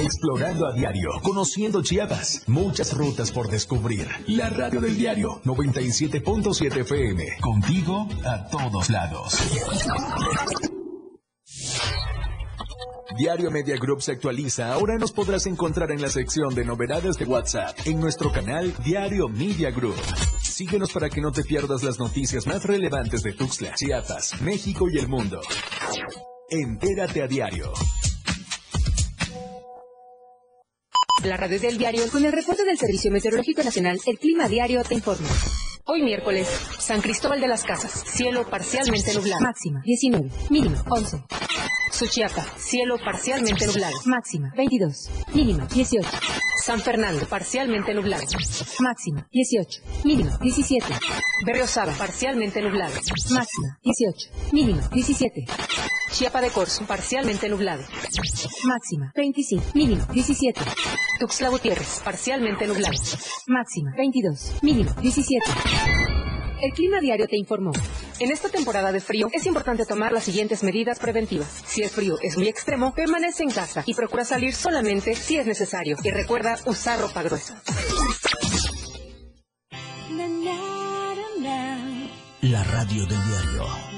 Explorando 0.00 0.66
a 0.66 0.72
diario, 0.74 1.10
conociendo 1.22 1.82
Chiapas, 1.82 2.44
muchas 2.46 2.96
rutas 2.96 3.32
por 3.32 3.48
descubrir. 3.48 4.08
La 4.28 4.48
radio 4.50 4.80
del 4.80 4.96
diario 4.96 5.40
97.7 5.44 6.80
FM, 6.82 7.24
contigo 7.40 8.08
a 8.24 8.48
todos 8.48 8.90
lados. 8.90 9.36
Diario 13.18 13.50
Media 13.50 13.74
Group 13.76 14.00
se 14.00 14.12
actualiza. 14.12 14.72
Ahora 14.72 14.96
nos 14.96 15.10
podrás 15.10 15.46
encontrar 15.46 15.90
en 15.90 16.00
la 16.00 16.08
sección 16.08 16.54
de 16.54 16.64
novedades 16.64 17.16
de 17.16 17.24
WhatsApp 17.24 17.76
en 17.84 17.98
nuestro 17.98 18.30
canal 18.30 18.72
Diario 18.84 19.26
Media 19.26 19.72
Group. 19.72 19.96
Síguenos 20.40 20.92
para 20.92 21.10
que 21.10 21.20
no 21.20 21.32
te 21.32 21.42
pierdas 21.42 21.82
las 21.82 21.98
noticias 21.98 22.46
más 22.46 22.62
relevantes 22.62 23.24
de 23.24 23.32
Tuxtla, 23.32 23.74
Chiapas, 23.74 24.40
México 24.40 24.86
y 24.88 24.98
el 24.98 25.08
mundo. 25.08 25.40
Entérate 26.48 27.20
a 27.20 27.26
diario. 27.26 27.72
La 31.24 31.36
radio 31.36 31.58
del 31.58 31.76
diario 31.76 32.08
con 32.12 32.24
el 32.24 32.30
reporte 32.30 32.64
del 32.64 32.78
Servicio 32.78 33.10
Meteorológico 33.10 33.64
Nacional, 33.64 33.98
el 34.06 34.18
Clima 34.20 34.46
Diario 34.46 34.84
te 34.84 34.94
informa. 34.94 35.26
Hoy 35.86 36.02
miércoles, 36.02 36.46
San 36.78 37.00
Cristóbal 37.00 37.40
de 37.40 37.48
las 37.48 37.64
Casas, 37.64 37.90
cielo 37.90 38.48
parcialmente 38.48 39.12
nublado. 39.12 39.40
Máxima 39.40 39.82
19, 39.84 40.30
mínima 40.50 40.84
11. 40.88 41.24
Suchiapa, 41.90 42.44
cielo 42.58 42.96
parcialmente 43.04 43.66
nublado. 43.66 43.96
Máxima 44.06 44.52
22, 44.56 45.10
mínima 45.34 45.66
18. 45.66 46.08
San 46.64 46.80
Fernando, 46.80 47.26
parcialmente 47.26 47.94
nublado. 47.94 48.24
Máxima 48.80 49.26
18, 49.32 49.82
mínima 50.04 50.36
17. 50.38 50.86
Berriosaba, 51.46 51.92
parcialmente 51.92 52.60
nublado. 52.60 52.94
Máxima 53.30 53.78
18, 53.82 54.30
mínima 54.52 54.88
17. 54.88 55.46
Chiapa 56.12 56.40
de 56.40 56.50
Corzo, 56.50 56.84
parcialmente 56.86 57.48
nublado. 57.48 57.84
Máxima 58.64 59.12
25, 59.14 59.64
mínimo 59.74 60.04
17. 60.12 60.60
Tuxtla 61.20 61.48
Gutiérrez, 61.48 62.00
parcialmente 62.04 62.66
nublado. 62.66 62.96
Máxima 63.46 63.92
22, 63.96 64.62
mínimo 64.62 64.92
17. 65.00 66.27
El 66.60 66.72
clima 66.72 67.00
diario 67.00 67.26
te 67.28 67.36
informó. 67.36 67.72
En 68.18 68.32
esta 68.32 68.48
temporada 68.48 68.90
de 68.90 69.00
frío 69.00 69.28
es 69.32 69.46
importante 69.46 69.86
tomar 69.86 70.12
las 70.12 70.24
siguientes 70.24 70.64
medidas 70.64 70.98
preventivas. 70.98 71.62
Si 71.66 71.82
el 71.82 71.88
frío 71.88 72.16
es 72.20 72.36
muy 72.36 72.48
extremo, 72.48 72.92
permanece 72.94 73.44
en 73.44 73.50
casa 73.50 73.84
y 73.86 73.94
procura 73.94 74.24
salir 74.24 74.54
solamente 74.54 75.14
si 75.14 75.36
es 75.36 75.46
necesario. 75.46 75.96
Y 76.02 76.10
recuerda 76.10 76.58
usar 76.66 77.00
ropa 77.00 77.22
gruesa. 77.22 77.62
La 82.40 82.64
radio 82.64 83.06
del 83.06 83.18
diario. 83.26 83.88